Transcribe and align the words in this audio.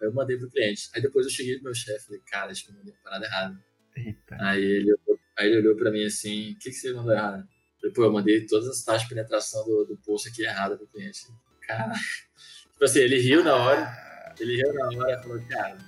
Aí 0.00 0.08
eu 0.08 0.12
mandei 0.12 0.36
pro 0.36 0.50
cliente. 0.50 0.88
Aí 0.94 1.02
depois 1.02 1.26
eu 1.26 1.32
cheguei 1.32 1.54
pro 1.56 1.64
meu 1.64 1.74
chefe, 1.74 2.06
falei, 2.06 2.20
cara, 2.26 2.50
acho 2.50 2.64
que 2.64 2.70
eu 2.70 2.76
mandei 2.76 2.92
uma 2.92 3.02
parada 3.02 3.26
errada. 3.26 3.64
Eita. 3.96 4.36
Aí 4.40 4.62
ele, 4.62 4.96
aí 5.38 5.48
ele 5.48 5.58
olhou 5.58 5.76
pra 5.76 5.90
mim 5.90 6.04
assim, 6.04 6.52
o 6.52 6.58
que, 6.58 6.70
que 6.70 6.72
você 6.72 6.92
mandou 6.92 7.12
errado? 7.12 7.40
Eu 7.42 7.80
falei, 7.80 7.94
pô, 7.94 8.04
eu 8.04 8.12
mandei 8.12 8.46
todas 8.46 8.68
as 8.68 8.84
taxas 8.84 9.02
de 9.02 9.08
penetração 9.08 9.64
do, 9.64 9.84
do 9.84 9.96
post 9.98 10.28
aqui 10.28 10.42
errada 10.42 10.76
pro 10.76 10.86
cliente. 10.86 11.26
Cara, 11.66 11.92
tipo 12.72 12.84
assim, 12.84 13.00
ele 13.00 13.18
riu 13.18 13.44
na 13.44 13.56
hora, 13.56 14.34
ele 14.38 14.56
riu 14.56 14.72
na 14.72 14.86
hora 14.86 15.18
e 15.18 15.22
falou, 15.22 15.42
cara, 15.48 15.78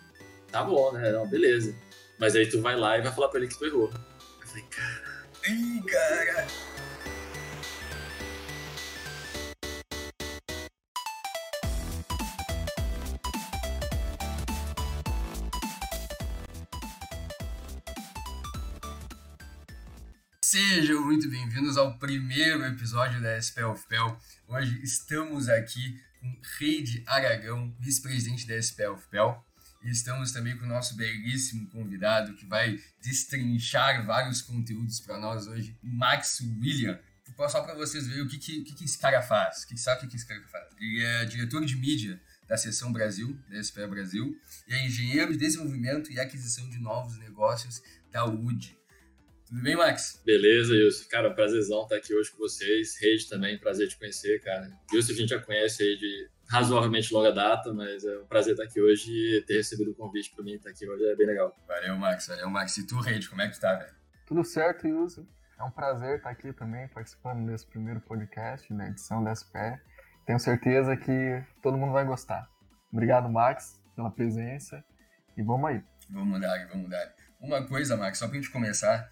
tá 0.51 0.63
bom, 0.63 0.93
né? 0.93 1.13
Não, 1.13 1.29
beleza. 1.29 1.75
Mas 2.19 2.37
aí 2.37 2.49
tu 2.49 2.61
vai 2.61 2.77
lá 2.77 2.99
e 2.99 3.03
vai 3.03 3.13
falar 3.13 3.29
pra 3.29 3.41
ele 3.41 3.49
que 3.49 3.59
tu 3.59 3.65
errou. 3.65 3.91
Eu 4.41 4.47
falei, 4.47 4.65
cara, 4.71 5.13
Ih, 5.49 5.83
cara. 5.83 6.47
Sejam 20.53 21.03
muito 21.07 21.31
bem-vindos 21.31 21.79
ao 21.79 21.99
primeiro 21.99 22.63
episódio 22.67 23.23
da 23.23 23.41
SPEL 23.41 23.75
FPEL. 23.75 24.21
Hoje 24.47 24.83
estamos 24.83 25.49
aqui 25.49 25.99
com 26.21 26.39
Reide 26.59 27.03
Aragão, 27.07 27.75
vice-presidente 27.81 28.47
da 28.47 28.61
SPEL 28.61 28.99
FPEL. 28.99 29.43
E 29.83 29.91
estamos 29.91 30.31
também 30.31 30.55
com 30.59 30.67
o 30.67 30.69
nosso 30.69 30.95
belíssimo 30.95 31.67
convidado 31.71 32.35
que 32.35 32.45
vai 32.45 32.79
destrinchar 33.01 34.05
vários 34.05 34.43
conteúdos 34.43 35.01
para 35.01 35.19
nós 35.19 35.47
hoje, 35.47 35.75
Max 35.83 36.41
William. 36.61 37.01
Só 37.49 37.63
para 37.63 37.75
vocês 37.75 38.07
verem 38.07 38.25
o 38.25 38.29
que, 38.29 38.37
que, 38.37 38.63
que, 38.63 38.85
esse 38.85 38.99
cara 38.99 39.23
faz. 39.23 39.65
Que 39.65 39.75
sabe 39.79 40.05
o 40.05 40.09
que 40.11 40.17
esse 40.17 40.27
cara 40.27 40.47
faz? 40.49 40.67
Ele 40.79 41.03
é 41.03 41.25
diretor 41.25 41.65
de 41.65 41.77
mídia 41.77 42.21
da 42.47 42.59
Seção 42.59 42.93
Brasil, 42.93 43.41
da 43.49 43.65
SPE 43.65 43.87
Brasil, 43.87 44.39
e 44.69 44.75
é 44.75 44.87
engenheiro 44.87 45.33
de 45.33 45.39
desenvolvimento 45.39 46.13
e 46.13 46.21
aquisição 46.21 46.69
de 46.69 46.79
novos 46.79 47.17
negócios 47.17 47.83
da 48.11 48.27
UD. 48.27 48.82
Tudo 49.53 49.65
bem, 49.65 49.77
Max? 49.77 50.19
Beleza, 50.25 50.73
Wilson. 50.73 51.11
Cara, 51.11 51.31
prazerzão 51.35 51.83
estar 51.83 51.97
aqui 51.97 52.15
hoje 52.15 52.31
com 52.31 52.39
vocês. 52.39 52.99
Rede 52.99 53.29
também, 53.29 53.59
prazer 53.59 53.87
te 53.87 53.99
conhecer, 53.99 54.41
cara. 54.41 54.71
Wilson 54.91 55.13
a 55.13 55.15
gente 55.15 55.29
já 55.29 55.39
conhece 55.39 55.83
aí 55.83 55.99
de 55.99 56.31
razoavelmente 56.49 57.13
longa 57.13 57.31
data, 57.31 57.71
mas 57.71 58.03
é 58.03 58.17
um 58.17 58.25
prazer 58.25 58.53
estar 58.55 58.65
aqui 58.65 58.81
hoje 58.81 59.13
e 59.13 59.43
ter 59.43 59.57
recebido 59.57 59.91
o 59.91 59.95
convite 59.95 60.35
para 60.35 60.43
mim 60.43 60.55
estar 60.55 60.71
aqui 60.71 60.89
hoje 60.89 61.05
é 61.05 61.15
bem 61.15 61.27
legal. 61.27 61.55
Valeu, 61.69 61.95
Max. 61.99 62.29
Valeu, 62.29 62.49
Max. 62.49 62.79
E 62.79 62.87
tu, 62.87 62.99
Rede, 62.99 63.29
como 63.29 63.43
é 63.43 63.49
que 63.49 63.53
tu 63.53 63.61
tá, 63.61 63.75
velho? 63.75 63.93
Tudo 64.27 64.43
certo, 64.43 64.89
Wilson. 64.89 65.27
É 65.61 65.63
um 65.65 65.71
prazer 65.71 66.17
estar 66.17 66.31
aqui 66.31 66.51
também 66.55 66.89
participando 66.89 67.47
desse 67.47 67.67
primeiro 67.67 68.01
podcast, 68.01 68.73
na 68.73 68.89
edição 68.89 69.23
da 69.23 69.35
SPE. 69.35 69.79
Tenho 70.25 70.39
certeza 70.39 70.97
que 70.97 71.45
todo 71.63 71.77
mundo 71.77 71.93
vai 71.93 72.07
gostar. 72.07 72.49
Obrigado, 72.91 73.29
Max, 73.29 73.79
pela 73.95 74.11
presença 74.11 74.83
e 75.37 75.43
vamos 75.43 75.69
aí. 75.69 75.85
Vamos 76.09 76.41
dar, 76.41 76.69
vamos 76.69 76.89
dar. 76.89 77.15
Uma 77.39 77.67
coisa, 77.67 77.99
Max, 77.99 78.19
só 78.19 78.27
pra 78.29 78.37
gente 78.37 78.51
começar, 78.51 79.11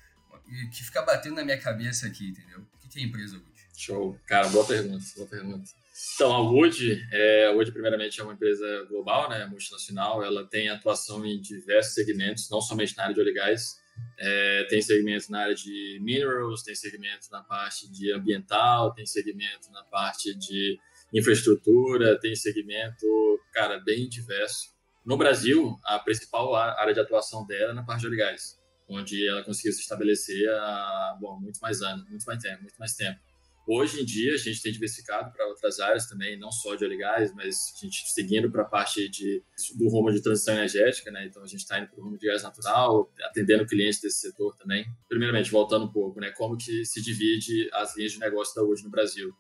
que 0.73 0.85
fica 0.85 1.03
batendo 1.03 1.37
na 1.37 1.45
minha 1.45 1.59
cabeça 1.59 2.07
aqui, 2.07 2.29
entendeu? 2.29 2.61
O 2.85 2.89
que 2.89 2.99
é 2.99 3.03
empresa 3.03 3.37
Wood? 3.37 3.51
Show. 3.77 4.19
Cara, 4.27 4.49
boa 4.49 4.67
pergunta, 4.67 5.05
boa 5.17 5.29
pergunta. 5.29 5.71
Então, 6.15 6.33
a 6.33 6.41
Wood, 6.41 7.09
é, 7.13 7.53
primeiramente 7.73 8.21
é 8.21 8.25
uma 8.25 8.33
empresa 8.33 8.87
global, 8.89 9.29
né, 9.29 9.47
multinacional, 9.47 10.23
ela 10.25 10.47
tem 10.47 10.69
atuação 10.69 11.25
em 11.25 11.41
diversos 11.41 11.95
segmentos, 11.95 12.49
não 12.51 12.61
somente 12.61 12.97
na 12.97 13.05
área 13.05 13.15
de 13.15 13.21
óleo 13.21 13.31
e 13.31 13.35
gás, 13.35 13.81
é, 14.19 14.67
tem 14.69 14.81
segmentos 14.81 15.29
na 15.29 15.41
área 15.41 15.55
de 15.55 15.99
minerals, 16.03 16.63
tem 16.63 16.75
segmentos 16.75 17.29
na 17.31 17.43
parte 17.43 17.91
de 17.91 18.13
ambiental, 18.13 18.93
tem 18.95 19.07
segmento 19.07 19.71
na 19.73 19.83
parte 19.85 20.35
de 20.35 20.79
infraestrutura, 21.13 22.19
tem 22.19 22.35
segmento, 22.35 23.07
cara, 23.53 23.79
bem 23.79 24.09
diverso. 24.09 24.69
No 25.05 25.17
Brasil, 25.17 25.77
a 25.85 25.99
principal 25.99 26.55
área 26.55 26.93
de 26.93 27.01
atuação 27.01 27.47
dela 27.47 27.73
é 27.73 27.75
na 27.75 27.83
parte 27.83 28.03
de 28.03 28.07
óleo 28.07 28.15
e 28.15 28.19
gás, 28.19 28.60
onde 28.91 29.29
ela 29.29 29.43
conseguiu 29.45 29.73
se 29.73 29.81
estabelecer 29.81 30.49
há, 30.51 31.17
bom, 31.21 31.39
muito 31.39 31.61
mais 31.61 31.81
anos, 31.81 32.09
muito 32.09 32.25
mais 32.25 32.43
tempo, 32.43 32.63
muito 32.63 32.77
mais 32.77 32.95
tempo. 32.95 33.19
Hoje 33.69 34.01
em 34.01 34.05
dia, 34.05 34.35
a 34.35 34.37
gente 34.37 34.61
tem 34.61 34.73
diversificado 34.73 35.31
para 35.33 35.47
outras 35.47 35.79
áreas 35.79 36.07
também, 36.07 36.37
não 36.37 36.51
só 36.51 36.75
de 36.75 36.85
óleo 36.85 36.95
e 36.95 36.99
gás, 36.99 37.33
mas 37.35 37.73
a 37.77 37.85
gente 37.85 38.11
seguindo 38.11 38.51
para 38.51 38.63
a 38.63 38.65
parte 38.65 39.09
de, 39.09 39.45
do 39.79 39.89
rumo 39.89 40.11
de 40.11 40.21
transição 40.21 40.55
energética, 40.55 41.11
né? 41.13 41.27
Então, 41.27 41.43
a 41.43 41.47
gente 41.47 41.61
está 41.61 41.79
indo 41.79 41.89
para 41.89 42.01
o 42.01 42.05
rumo 42.05 42.19
de 42.19 42.27
gás 42.27 42.43
natural, 42.43 43.13
atendendo 43.23 43.65
clientes 43.67 44.01
desse 44.01 44.21
setor 44.23 44.57
também. 44.57 44.85
Primeiramente, 45.09 45.53
voltando 45.53 45.85
um 45.85 45.93
pouco, 45.93 46.19
né? 46.19 46.33
Como 46.33 46.57
que 46.57 46.85
se 46.85 47.01
divide 47.01 47.71
as 47.75 47.97
linhas 47.97 48.13
de 48.13 48.19
negócio 48.19 48.57
da 48.57 48.63
hoje 48.63 48.83
no 48.83 48.91
Brasil? 48.91 49.33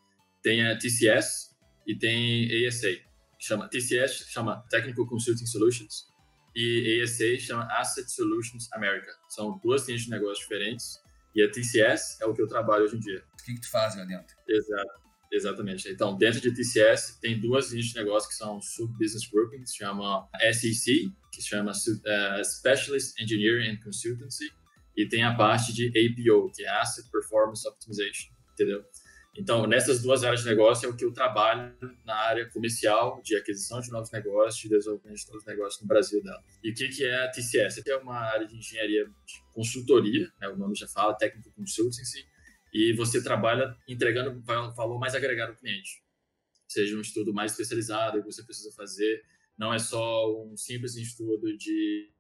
Tem 0.43 0.65
a 0.65 0.79
TCS 0.79 1.57
e 1.85 1.97
tem 1.97 2.67
ASA. 2.69 2.89
Chama, 3.37 3.69
TCS 3.69 4.27
chama 4.29 4.63
Technical 4.71 5.07
Consulting 5.09 5.47
Solutions 5.47 6.11
e 6.55 7.01
ASA 7.03 7.39
chama 7.39 7.65
Asset 7.73 8.11
Solutions 8.11 8.69
America. 8.73 9.13
São 9.29 9.59
duas 9.63 9.87
linhas 9.87 10.03
de 10.03 10.11
negócio 10.11 10.43
diferentes 10.43 11.01
e 11.35 11.43
a 11.43 11.51
TCS 11.51 12.21
é 12.21 12.27
o 12.27 12.35
que 12.35 12.43
eu 12.43 12.49
trabalho 12.49 12.85
hoje 12.85 12.97
em 12.97 13.01
dia. 13.01 13.23
O 13.33 13.45
que, 13.45 13.55
que 13.55 13.61
tu 13.61 13.71
faz 13.71 13.97
lá 13.97 14.05
dentro? 14.05 14.37
Exato. 14.49 15.01
Exatamente. 15.33 15.89
Então, 15.89 16.17
dentro 16.17 16.41
de 16.41 16.53
TCS, 16.53 17.19
tem 17.21 17.39
duas 17.39 17.71
linhas 17.71 17.87
de 17.87 17.95
negócio 17.95 18.29
que 18.29 18.35
são 18.35 18.61
sub-business 18.61 19.29
grouping, 19.31 19.63
que 19.63 19.71
se 19.71 19.77
chama 19.77 20.29
SEC, 20.53 21.09
que 21.33 21.41
se 21.41 21.49
chama 21.49 21.71
uh, 21.71 22.45
Specialist 22.45 23.21
Engineering 23.21 23.71
and 23.71 23.81
Consultancy, 23.85 24.51
e 24.97 25.07
tem 25.07 25.23
a 25.23 25.35
parte 25.35 25.73
de 25.73 25.87
APO, 25.87 26.51
que 26.51 26.65
é 26.65 26.69
Asset 26.69 27.09
Performance 27.11 27.67
Optimization, 27.69 28.33
entendeu? 28.53 28.85
Então, 29.41 29.67
nessas 29.67 30.03
duas 30.03 30.23
áreas 30.23 30.43
de 30.43 30.51
negócio 30.51 30.87
é 30.87 30.91
o 30.91 30.95
que 30.95 31.03
eu 31.03 31.15
trabalho 31.15 31.75
na 32.05 32.15
área 32.15 32.47
comercial, 32.51 33.23
de 33.25 33.35
aquisição 33.35 33.81
de 33.81 33.91
novos 33.91 34.11
negócios, 34.11 34.61
de 34.61 34.69
desenvolvimento 34.69 35.17
de 35.17 35.29
novos 35.29 35.47
negócios 35.47 35.81
no 35.81 35.89
Brasil 35.89 36.23
dela. 36.23 36.45
E 36.63 36.71
o 36.71 36.75
que, 36.75 37.07
é 37.07 37.25
a 37.25 37.31
TCS? 37.31 37.83
É 37.87 37.97
uma 37.97 38.19
área 38.19 38.47
de 38.47 38.55
engenharia 38.55 39.07
de 39.07 39.43
consultoria, 39.55 40.31
né? 40.39 40.49
o 40.49 40.59
nome 40.59 40.75
já 40.75 40.87
fala, 40.87 41.17
Technical 41.17 41.55
Consultancy, 41.55 42.23
e 42.71 42.93
você 42.93 43.25
trabalha 43.25 43.75
entregando 43.89 44.39
valor 44.43 44.99
mais 44.99 45.15
agregado 45.15 45.53
ao 45.53 45.57
cliente. 45.57 46.03
Seja 46.69 46.95
um 46.95 47.01
estudo 47.01 47.33
mais 47.33 47.53
especializado 47.53 48.19
que 48.21 48.31
você 48.31 48.45
precisa 48.45 48.71
fazer, 48.73 49.23
não 49.57 49.73
é 49.73 49.79
só 49.79 50.31
um 50.45 50.55
simples 50.55 50.97
estudo 50.97 51.57
de 51.57 52.11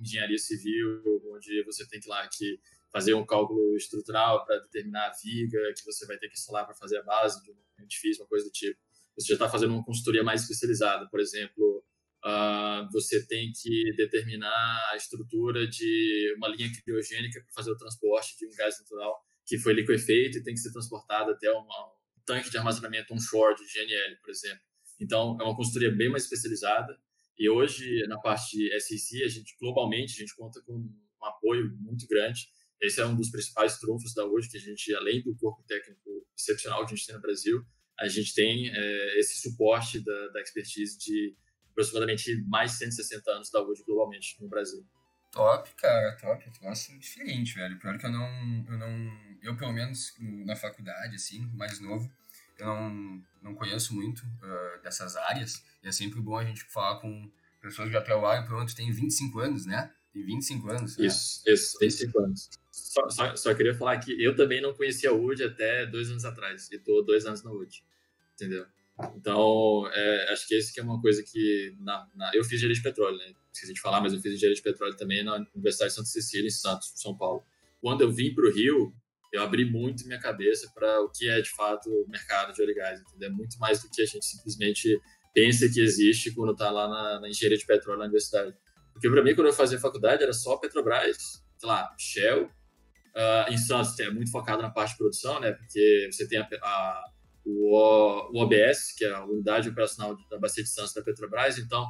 engenharia 0.00 0.36
civil, 0.36 1.00
onde 1.32 1.62
você 1.62 1.86
tem 1.86 2.00
que 2.00 2.08
lá 2.08 2.26
que 2.26 2.58
fazer 2.92 3.14
um 3.14 3.24
cálculo 3.24 3.76
estrutural 3.76 4.44
para 4.44 4.58
determinar 4.58 5.06
a 5.06 5.12
viga 5.12 5.58
que 5.76 5.84
você 5.84 6.06
vai 6.06 6.18
ter 6.18 6.28
que 6.28 6.34
instalar 6.34 6.64
para 6.66 6.74
fazer 6.74 6.98
a 6.98 7.02
base 7.02 7.42
de 7.42 7.50
um 7.50 7.84
edifício, 7.84 8.22
uma 8.22 8.28
coisa 8.28 8.46
do 8.46 8.50
tipo. 8.50 8.78
Você 9.16 9.28
já 9.28 9.34
está 9.34 9.48
fazendo 9.48 9.74
uma 9.74 9.84
consultoria 9.84 10.22
mais 10.22 10.42
especializada, 10.42 11.08
por 11.08 11.20
exemplo, 11.20 11.84
uh, 12.24 12.90
você 12.92 13.24
tem 13.26 13.52
que 13.52 13.94
determinar 13.96 14.90
a 14.92 14.96
estrutura 14.96 15.66
de 15.66 16.34
uma 16.36 16.48
linha 16.48 16.70
criogênica 16.84 17.40
para 17.42 17.52
fazer 17.52 17.70
o 17.70 17.76
transporte 17.76 18.36
de 18.38 18.46
um 18.46 18.50
gás 18.56 18.78
natural 18.80 19.20
que 19.46 19.58
foi 19.58 19.72
liquefeito 19.72 20.38
e 20.38 20.42
tem 20.42 20.54
que 20.54 20.60
ser 20.60 20.72
transportado 20.72 21.32
até 21.32 21.50
uma, 21.50 21.86
um 21.86 22.20
tanque 22.24 22.50
de 22.50 22.56
armazenamento 22.56 23.12
onshore 23.12 23.56
de 23.56 23.64
GNL, 23.64 24.16
por 24.20 24.30
exemplo. 24.30 24.60
Então, 25.00 25.36
é 25.40 25.44
uma 25.44 25.56
consultoria 25.56 25.90
bem 25.90 26.08
mais 26.08 26.24
especializada. 26.24 26.96
E 27.38 27.48
hoje, 27.48 28.06
na 28.06 28.18
parte 28.20 28.56
de 28.56 28.80
SEC, 28.80 29.24
a 29.24 29.28
gente, 29.28 29.56
globalmente, 29.58 30.14
a 30.14 30.20
gente 30.20 30.36
conta 30.36 30.60
com 30.62 30.74
um 30.74 31.24
apoio 31.24 31.74
muito 31.80 32.06
grande 32.06 32.48
esse 32.80 33.00
é 33.00 33.06
um 33.06 33.14
dos 33.14 33.30
principais 33.30 33.78
trunfos 33.78 34.14
da 34.14 34.24
hoje, 34.24 34.48
que 34.48 34.56
a 34.56 34.60
gente, 34.60 34.94
além 34.94 35.22
do 35.22 35.36
corpo 35.36 35.62
técnico 35.64 36.26
excepcional 36.36 36.86
que 36.86 36.94
a 36.94 36.96
gente 36.96 37.06
tem 37.06 37.14
no 37.14 37.20
Brasil, 37.20 37.64
a 37.98 38.08
gente 38.08 38.34
tem 38.34 38.70
é, 38.70 39.18
esse 39.18 39.40
suporte 39.40 40.02
da, 40.02 40.28
da, 40.28 40.40
expertise 40.40 40.98
de 40.98 41.36
aproximadamente 41.70 42.42
mais 42.48 42.72
de 42.72 42.78
160 42.78 43.30
anos 43.30 43.50
da 43.50 43.62
hoje 43.62 43.84
globalmente 43.84 44.36
no 44.40 44.48
Brasil. 44.48 44.84
Top, 45.30 45.70
cara, 45.76 46.16
top. 46.16 46.50
Nossa, 46.62 46.96
diferente, 46.98 47.54
velho. 47.54 47.78
Pior 47.78 47.98
que 47.98 48.06
eu 48.06 48.10
não, 48.10 48.66
eu 48.68 48.78
não, 48.78 49.38
eu 49.42 49.56
pelo 49.56 49.72
menos 49.72 50.14
na 50.18 50.56
faculdade, 50.56 51.14
assim, 51.14 51.40
mais 51.54 51.78
novo, 51.78 52.10
eu 52.58 52.66
não, 52.66 53.24
não 53.42 53.54
conheço 53.54 53.94
muito 53.94 54.20
uh, 54.20 54.82
dessas 54.82 55.16
áreas. 55.16 55.62
E 55.82 55.88
é 55.88 55.92
sempre 55.92 56.20
bom 56.20 56.36
a 56.36 56.44
gente 56.44 56.64
falar 56.64 56.98
com 57.00 57.30
pessoas 57.60 57.88
que 57.88 57.94
já 57.94 58.00
trabalham, 58.00 58.44
pronto, 58.44 58.74
tem 58.74 58.90
25 58.90 59.38
anos, 59.38 59.66
né? 59.66 59.92
Tem 60.12 60.24
25 60.24 60.70
anos. 60.70 60.98
Isso, 60.98 61.42
né? 61.46 61.52
isso, 61.52 61.78
25 61.80 62.20
anos. 62.20 62.50
Só, 62.70 63.08
só, 63.08 63.36
só, 63.36 63.54
queria 63.54 63.74
falar 63.74 63.98
que 63.98 64.20
eu 64.22 64.34
também 64.34 64.60
não 64.60 64.74
conhecia 64.74 65.10
a 65.10 65.14
UD 65.14 65.44
até 65.44 65.86
dois 65.86 66.10
anos 66.10 66.24
atrás. 66.24 66.68
E 66.72 66.78
tô 66.78 67.02
dois 67.02 67.26
anos 67.26 67.42
na 67.42 67.52
UD. 67.52 67.84
Entendeu? 68.34 68.66
Então, 69.16 69.88
é, 69.92 70.32
acho 70.32 70.46
que 70.46 70.54
esse 70.54 70.72
que 70.72 70.80
é 70.80 70.82
uma 70.82 71.00
coisa 71.00 71.22
que... 71.22 71.74
Na, 71.80 72.06
na, 72.14 72.30
eu 72.34 72.44
fiz 72.44 72.54
engenharia 72.54 72.74
de 72.74 72.82
petróleo, 72.82 73.16
né? 73.16 73.32
Esqueci 73.52 73.72
de 73.72 73.80
falar, 73.80 74.00
mas 74.00 74.12
eu 74.12 74.20
fiz 74.20 74.34
engenharia 74.34 74.56
de 74.56 74.62
petróleo 74.62 74.96
também 74.96 75.24
na 75.24 75.36
Universidade 75.54 75.90
de 75.90 75.96
Santa 75.96 76.08
Cecília, 76.08 76.46
em 76.46 76.50
Santos, 76.50 76.92
São 76.96 77.16
Paulo. 77.16 77.44
Quando 77.80 78.02
eu 78.02 78.12
vim 78.12 78.34
para 78.34 78.46
o 78.46 78.52
Rio, 78.52 78.92
eu 79.32 79.42
abri 79.42 79.64
muito 79.64 80.06
minha 80.06 80.18
cabeça 80.18 80.70
para 80.74 81.00
o 81.02 81.08
que 81.08 81.28
é, 81.28 81.40
de 81.40 81.50
fato, 81.50 81.88
o 81.88 82.08
mercado 82.08 82.52
de 82.52 82.60
óleo 82.60 82.72
e 82.72 82.74
gás. 82.74 83.00
Entendeu? 83.00 83.32
Muito 83.32 83.58
mais 83.58 83.82
do 83.82 83.88
que 83.88 84.02
a 84.02 84.06
gente 84.06 84.24
simplesmente 84.24 85.00
pensa 85.32 85.68
que 85.68 85.80
existe 85.80 86.32
quando 86.32 86.52
está 86.52 86.70
lá 86.70 86.88
na, 86.88 87.20
na 87.20 87.28
engenharia 87.28 87.58
de 87.58 87.66
petróleo 87.66 87.98
na 87.98 88.04
universidade. 88.04 88.54
Porque 89.00 89.08
para 89.08 89.22
mim, 89.24 89.34
quando 89.34 89.46
eu 89.46 89.52
fazia 89.54 89.80
faculdade, 89.80 90.22
era 90.22 90.34
só 90.34 90.58
Petrobras, 90.58 91.42
sei 91.56 91.66
lá, 91.66 91.90
Shell. 91.98 92.44
Uh, 92.44 93.50
em 93.50 93.56
Santos 93.56 93.98
é 93.98 94.10
muito 94.10 94.30
focado 94.30 94.60
na 94.60 94.68
parte 94.68 94.90
de 94.90 94.98
produção, 94.98 95.40
né? 95.40 95.52
Porque 95.52 96.10
você 96.12 96.28
tem 96.28 96.38
a, 96.38 96.46
a, 96.62 97.04
o, 97.42 98.30
o 98.30 98.42
OBS, 98.42 98.92
que 98.94 99.06
é 99.06 99.10
a 99.10 99.24
Unidade 99.24 99.70
Operacional 99.70 100.14
da 100.28 100.38
Bacia 100.38 100.62
de 100.62 100.68
Santos 100.68 100.92
da 100.92 101.00
Petrobras. 101.00 101.56
Então, 101.56 101.88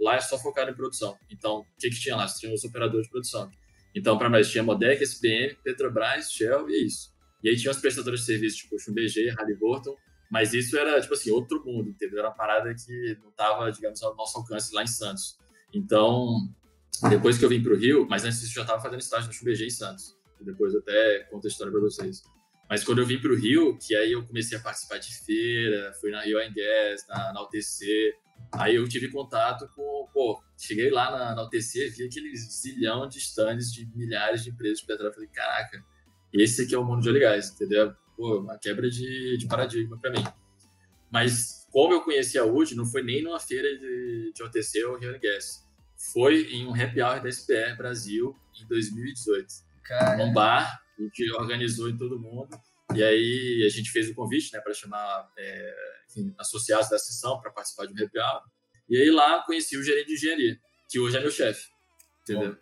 lá 0.00 0.14
é 0.14 0.20
só 0.20 0.38
focado 0.38 0.70
em 0.70 0.74
produção. 0.74 1.18
Então, 1.28 1.58
o 1.58 1.66
que, 1.80 1.90
que 1.90 2.00
tinha 2.00 2.14
lá? 2.14 2.26
Tinha 2.26 2.54
os 2.54 2.62
operadores 2.62 3.06
de 3.06 3.10
produção. 3.10 3.50
Então, 3.92 4.16
para 4.16 4.28
nós, 4.28 4.48
tinha 4.48 4.62
Modec, 4.62 5.02
SPM, 5.02 5.56
Petrobras, 5.64 6.30
Shell 6.30 6.70
e 6.70 6.74
é 6.74 6.78
isso. 6.84 7.12
E 7.42 7.48
aí 7.48 7.56
tinha 7.56 7.72
os 7.72 7.78
prestadores 7.78 8.20
de 8.20 8.26
serviço, 8.26 8.58
tipo 8.58 8.76
BG, 8.92 9.30
Halliburton, 9.30 9.96
mas 10.30 10.54
isso 10.54 10.78
era, 10.78 11.00
tipo 11.00 11.12
assim, 11.12 11.32
outro 11.32 11.60
mundo, 11.64 11.90
entendeu? 11.90 12.20
Era 12.20 12.28
uma 12.28 12.36
parada 12.36 12.72
que 12.72 13.18
não 13.20 13.30
estava, 13.30 13.68
digamos, 13.72 14.00
ao 14.00 14.14
nosso 14.14 14.38
alcance 14.38 14.72
lá 14.72 14.84
em 14.84 14.86
Santos. 14.86 15.39
Então, 15.72 16.48
depois 17.08 17.38
que 17.38 17.44
eu 17.44 17.48
vim 17.48 17.62
para 17.62 17.72
o 17.72 17.76
Rio, 17.76 18.06
mas 18.08 18.24
antes 18.24 18.40
disso 18.40 18.52
eu 18.52 18.54
já 18.56 18.62
estava 18.62 18.82
fazendo 18.82 19.00
estágio 19.00 19.30
no 19.32 19.44
BG 19.44 19.66
em 19.66 19.70
Santos. 19.70 20.16
Depois 20.40 20.74
até 20.74 21.20
conto 21.30 21.46
a 21.46 21.48
história 21.48 21.72
para 21.72 21.80
vocês. 21.80 22.22
Mas 22.68 22.84
quando 22.84 22.98
eu 22.98 23.06
vim 23.06 23.20
para 23.20 23.32
o 23.32 23.36
Rio, 23.36 23.76
que 23.78 23.94
aí 23.94 24.12
eu 24.12 24.24
comecei 24.24 24.56
a 24.56 24.60
participar 24.60 24.98
de 24.98 25.12
feira, 25.24 25.92
fui 26.00 26.10
na 26.10 26.22
Rio 26.22 26.38
Gas, 26.38 27.06
na, 27.08 27.32
na 27.32 27.42
UTC, 27.42 28.14
aí 28.52 28.76
eu 28.76 28.88
tive 28.88 29.10
contato 29.10 29.68
com, 29.74 30.08
pô, 30.12 30.40
cheguei 30.56 30.90
lá 30.90 31.10
na, 31.10 31.34
na 31.34 31.42
UTC, 31.42 31.90
vi 31.90 32.04
aquele 32.04 32.34
zilhão 32.36 33.08
de 33.08 33.18
stands 33.18 33.72
de 33.72 33.86
milhares 33.94 34.44
de 34.44 34.50
empresas 34.50 34.78
de 34.78 34.86
petróleo, 34.86 35.12
falei, 35.12 35.28
caraca, 35.28 35.84
esse 36.32 36.62
aqui 36.62 36.74
é 36.74 36.78
o 36.78 36.84
mundo 36.84 37.02
de 37.02 37.08
óleo 37.08 37.20
gás, 37.20 37.50
entendeu? 37.50 37.92
Pô, 38.16 38.38
uma 38.38 38.56
quebra 38.56 38.88
de, 38.88 39.36
de 39.36 39.46
paradigma 39.48 39.98
para 39.98 40.12
mim. 40.12 40.24
Mas 41.10 41.59
como 41.70 41.94
eu 41.94 42.02
conheci 42.02 42.38
a 42.38 42.44
UD, 42.44 42.74
não 42.74 42.84
foi 42.84 43.02
nem 43.02 43.22
numa 43.22 43.40
feira 43.40 43.68
de, 43.78 44.32
de 44.34 44.42
OTC 44.42 44.84
ou 44.84 44.98
Rio 44.98 45.18
Gas. 45.20 45.66
Foi 46.12 46.42
em 46.52 46.66
um 46.66 46.74
happy 46.74 47.00
hour 47.00 47.22
da 47.22 47.28
SPR 47.28 47.76
Brasil 47.76 48.36
em 48.60 48.66
2018. 48.66 49.46
Cara. 49.84 50.22
Um 50.22 50.32
bar 50.32 50.80
a 50.98 51.02
gente 51.02 51.32
organizou 51.32 51.88
em 51.88 51.96
todo 51.96 52.18
mundo. 52.18 52.48
E 52.94 53.02
aí 53.02 53.64
a 53.64 53.68
gente 53.68 53.90
fez 53.90 54.10
o 54.10 54.14
convite, 54.14 54.52
né, 54.52 54.60
para 54.60 54.74
chamar 54.74 55.30
é, 55.38 55.74
enfim, 56.08 56.34
associados 56.38 56.90
da 56.90 56.98
sessão 56.98 57.40
para 57.40 57.50
participar 57.50 57.86
de 57.86 57.92
um 57.92 58.04
happy 58.04 58.18
hour. 58.18 58.42
E 58.88 58.96
aí 58.96 59.10
lá 59.10 59.42
conheci 59.44 59.76
o 59.76 59.82
gerente 59.82 60.08
de 60.08 60.14
engenharia, 60.14 60.58
que 60.88 60.98
hoje 60.98 61.16
é 61.16 61.20
meu 61.20 61.30
chefe, 61.30 61.68
entendeu? 62.22 62.54
Bom. 62.54 62.60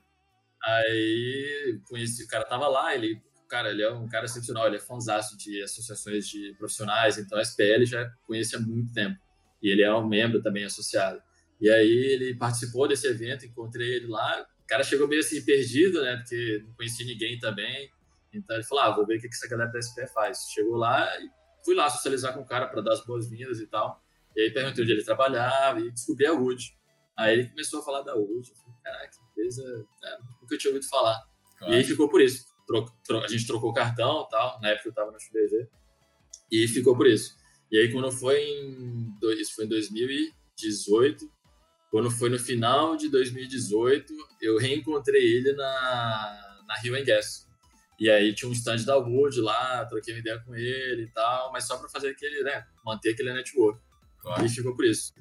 Aí 0.62 1.81
conheci, 1.84 2.25
o 2.25 2.28
cara 2.28 2.44
tava 2.44 2.69
lá, 2.69 2.94
ele, 2.94 3.22
cara, 3.49 3.71
ele 3.71 3.83
é 3.83 3.91
um 3.91 4.09
cara 4.09 4.27
excepcional, 4.27 4.67
ele 4.67 4.77
é 4.77 4.81
fãzaço 4.81 5.37
de 5.37 5.62
associações 5.62 6.29
de 6.29 6.55
profissionais, 6.59 7.19
então 7.19 7.39
a 7.39 7.43
SPL 7.43 7.85
já 7.85 8.09
conhece 8.27 8.55
há 8.55 8.61
muito 8.61 8.93
tempo. 8.93 9.19
E 9.62 9.71
ele 9.71 9.83
é 9.83 9.93
um 9.93 10.06
membro 10.06 10.41
também 10.43 10.65
associado. 10.65 11.21
E 11.61 11.69
aí 11.69 11.91
ele 11.91 12.37
participou 12.37 12.87
desse 12.87 13.09
evento, 13.09 13.45
encontrei 13.45 13.95
ele 13.95 14.06
lá. 14.06 14.47
O 14.62 14.67
cara 14.67 14.85
chegou 14.85 15.09
meio 15.09 15.21
assim 15.21 15.45
perdido, 15.45 16.03
né? 16.03 16.17
Porque 16.17 16.62
não 16.65 16.75
conhecia 16.75 17.05
ninguém 17.05 17.39
também. 17.39 17.91
Então 18.33 18.55
ele 18.56 18.65
falou: 18.65 18.85
ah, 18.85 18.95
vou 18.95 19.06
ver 19.06 19.19
o 19.19 19.21
que 19.21 19.27
essa 19.27 19.49
galera 19.49 19.71
da 19.71 19.83
SP 19.83 20.06
faz. 20.15 20.39
Chegou 20.55 20.77
lá 20.77 21.09
e 21.19 21.29
fui 21.65 21.75
lá 21.75 21.91
socializar 21.91 22.35
com 22.35 22.41
o 22.41 22.47
cara 22.47 22.69
para 22.69 22.81
dar 22.81 22.93
as 22.93 23.05
boas-vindas 23.05 23.59
e 23.59 23.67
tal. 23.67 24.01
E 24.37 24.43
aí 24.43 24.51
perguntei 24.53 24.85
onde 24.85 24.93
ele 24.93 25.05
trabalhava 25.05 25.81
e 25.81 25.91
descobri 25.91 26.27
a 26.27 26.33
Wood. 26.33 26.77
Aí 27.17 27.33
ele 27.33 27.49
começou 27.49 27.81
a 27.81 27.85
falar 27.85 28.03
da. 28.03 28.12
Eu 28.12 28.27
falei: 28.27 28.81
caraca, 28.85 29.11
que 29.11 29.19
empresa. 29.31 29.87
É, 30.05 30.19
nunca 30.41 30.56
tinha 30.56 30.71
ouvido 30.71 30.89
falar. 30.89 31.21
Claro. 31.59 31.75
E 31.75 31.77
aí 31.77 31.85
ficou 31.85 32.09
por 32.09 32.21
isso. 32.21 32.44
A 33.25 33.29
gente 33.29 33.47
trocou 33.47 33.73
cartão 33.73 34.26
tal. 34.31 34.61
Na 34.61 34.70
época 34.70 34.88
eu 34.88 34.94
tava 34.94 35.11
na 35.11 35.19
XBG. 35.19 35.69
E 36.50 36.69
ficou 36.69 36.97
por 36.97 37.06
isso. 37.06 37.37
E 37.70 37.79
aí 37.79 37.93
quando 37.93 38.11
foi 38.11 38.41
em. 38.41 39.15
Isso 39.41 39.55
foi 39.55 39.65
em 39.65 39.69
2018. 39.69 41.31
Quando 41.91 42.11
foi 42.11 42.29
no 42.29 42.38
final 42.38 42.97
de 42.97 43.09
2018, 43.09 44.12
eu 44.43 44.59
reencontrei 44.59 45.23
ele 45.23 45.53
na, 45.55 46.62
na 46.67 46.76
Rio 46.82 46.93
Gas 47.05 47.49
e 47.99 48.09
aí 48.09 48.32
tinha 48.32 48.49
um 48.49 48.53
stand 48.53 48.85
da 48.85 48.97
Wood 48.97 49.41
lá, 49.41 49.85
troquei 49.87 50.15
uma 50.15 50.20
ideia 50.20 50.38
com 50.38 50.55
ele 50.55 51.03
e 51.03 51.09
tal, 51.09 51.50
mas 51.50 51.67
só 51.67 51.76
para 51.76 51.88
fazer 51.88 52.11
aquele, 52.11 52.44
né, 52.44 52.65
manter 52.85 53.11
aquele 53.11 53.32
network. 53.32 53.81
Claro. 54.20 54.47
E 54.47 54.49
ficou 54.49 54.76
por 54.76 54.85
isso. 54.85 55.12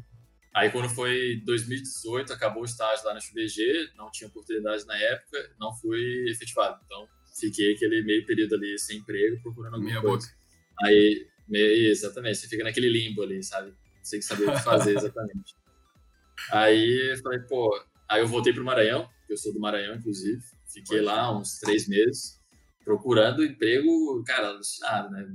Aí 0.54 0.70
quando 0.70 0.88
foi 0.88 1.42
2018, 1.44 2.32
acabou 2.34 2.62
o 2.62 2.66
estágio 2.66 3.06
lá 3.06 3.16
na 3.16 3.20
XBG, 3.20 3.94
não 3.96 4.12
tinha 4.12 4.28
oportunidade 4.28 4.86
na 4.86 4.96
época, 4.96 5.56
não 5.60 5.74
fui 5.74 6.30
efetivado. 6.30 6.80
Então 6.86 7.08
fiquei 7.40 7.74
aquele 7.74 8.02
meio 8.04 8.26
período 8.26 8.56
ali 8.56 8.78
sem 8.78 8.98
emprego, 8.98 9.42
procurando 9.42 9.76
alguma 9.76 9.92
Meia 9.92 10.02
coisa. 10.02 10.28
Boca. 10.28 10.38
Aí, 10.84 11.28
meio, 11.48 11.92
exatamente, 11.92 12.38
você 12.38 12.48
fica 12.48 12.64
naquele 12.64 12.90
limbo 12.90 13.24
ali, 13.24 13.44
sabe? 13.44 13.74
Sem 14.04 14.22
saber 14.22 14.50
o 14.50 14.54
que 14.54 14.64
fazer 14.64 14.96
exatamente. 14.98 15.56
aí 16.52 17.12
eu 17.12 17.18
falei, 17.18 17.40
pô, 17.40 17.80
aí 18.10 18.22
eu 18.22 18.28
voltei 18.28 18.54
pro 18.54 18.64
Maranhão, 18.64 19.10
eu 19.30 19.38
sou 19.38 19.54
do 19.54 19.60
Maranhão, 19.60 19.96
inclusive. 19.96 20.42
Fiquei 20.72 21.02
lá 21.02 21.36
uns 21.38 21.60
três 21.60 21.88
meses 21.88 22.38
procurando 22.84 23.44
emprego, 23.44 24.24
cara, 24.26 24.48
alucinado, 24.48 25.10
né? 25.12 25.28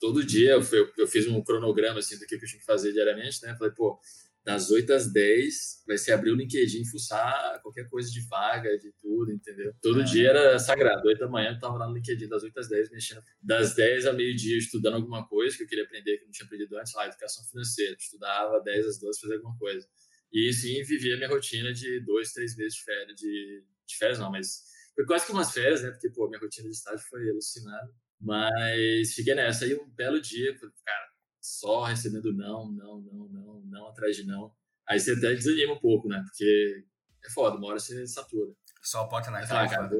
Todo 0.00 0.24
dia 0.24 0.52
eu, 0.52 0.62
eu, 0.62 0.92
eu, 0.96 1.06
fiz 1.06 1.26
um 1.26 1.42
cronograma 1.42 1.98
assim 1.98 2.18
do 2.18 2.24
que 2.24 2.36
eu 2.36 2.38
tinha 2.38 2.58
que 2.58 2.64
fazer 2.64 2.92
diariamente, 2.92 3.44
né? 3.44 3.54
Falei, 3.58 3.74
pô, 3.74 3.98
das 4.44 4.70
8 4.70 4.92
às 4.92 5.12
10 5.12 5.84
vai 5.86 5.98
ser 5.98 6.12
abrir 6.12 6.30
o 6.30 6.34
LinkedIn, 6.34 6.84
fuçar 6.86 7.60
qualquer 7.62 7.88
coisa 7.88 8.10
de 8.10 8.26
vaga, 8.28 8.78
de 8.78 8.92
tudo, 9.00 9.30
entendeu? 9.32 9.74
Todo 9.82 10.00
é. 10.00 10.04
dia 10.04 10.30
era 10.30 10.58
sagrado. 10.58 11.06
8 11.06 11.18
da 11.18 11.28
manhã 11.28 11.50
eu 11.50 11.58
tava 11.58 11.76
lá 11.76 11.86
no 11.86 11.94
LinkedIn, 11.94 12.28
das 12.28 12.42
8 12.42 12.58
às 12.58 12.68
10 12.68 12.90
mexendo. 12.90 13.22
Das 13.42 13.74
10 13.74 14.06
ao 14.06 14.14
meio-dia 14.14 14.56
estudando 14.56 14.94
alguma 14.94 15.26
coisa 15.28 15.56
que 15.56 15.64
eu 15.64 15.66
queria 15.66 15.84
aprender, 15.84 16.16
que 16.16 16.22
eu 16.22 16.26
não 16.26 16.32
tinha 16.32 16.46
aprendido 16.46 16.78
antes, 16.78 16.94
lá, 16.94 17.06
educação 17.06 17.44
financeira. 17.44 17.96
Estudava 17.98 18.60
10 18.60 18.86
às 18.86 18.98
12 18.98 19.20
fazer 19.20 19.34
alguma 19.34 19.56
coisa. 19.58 19.86
E 20.32 20.52
sim, 20.52 20.82
vivia 20.82 21.16
minha 21.16 21.28
rotina 21.28 21.72
de 21.72 22.00
dois, 22.00 22.32
três 22.32 22.56
meses 22.56 22.74
de 22.74 22.84
férias, 22.84 23.16
de, 23.16 23.64
de 23.86 23.96
férias 23.96 24.18
não, 24.18 24.30
mas 24.30 24.62
foi 24.94 25.06
quase 25.06 25.26
que 25.26 25.32
umas 25.32 25.52
férias, 25.52 25.82
né? 25.82 25.90
Porque, 25.90 26.10
pô, 26.10 26.28
minha 26.28 26.40
rotina 26.40 26.68
de 26.68 26.74
estágio 26.74 27.06
foi 27.08 27.28
alucinada. 27.30 27.90
Mas 28.20 29.14
fiquei 29.14 29.34
nessa. 29.34 29.64
Aí 29.64 29.74
um 29.74 29.88
belo 29.90 30.20
dia, 30.20 30.52
cara, 30.84 31.07
só 31.48 31.84
recebendo 31.84 32.32
não, 32.34 32.70
não, 32.70 33.00
não, 33.00 33.28
não, 33.28 33.60
não 33.62 33.88
atrás 33.88 34.16
de 34.16 34.24
não. 34.24 34.52
Aí 34.86 35.00
você 35.00 35.12
até 35.12 35.34
desanima 35.34 35.74
um 35.74 35.80
pouco, 35.80 36.08
né? 36.08 36.22
Porque 36.24 36.84
é 37.24 37.30
foda, 37.30 37.56
uma 37.56 37.68
hora 37.68 37.80
você 37.80 38.06
satura. 38.06 38.52
Só 38.82 39.02
a 39.02 39.08
porta 39.08 39.30
na 39.30 39.46
cara. 39.46 39.68
cara 39.68 39.90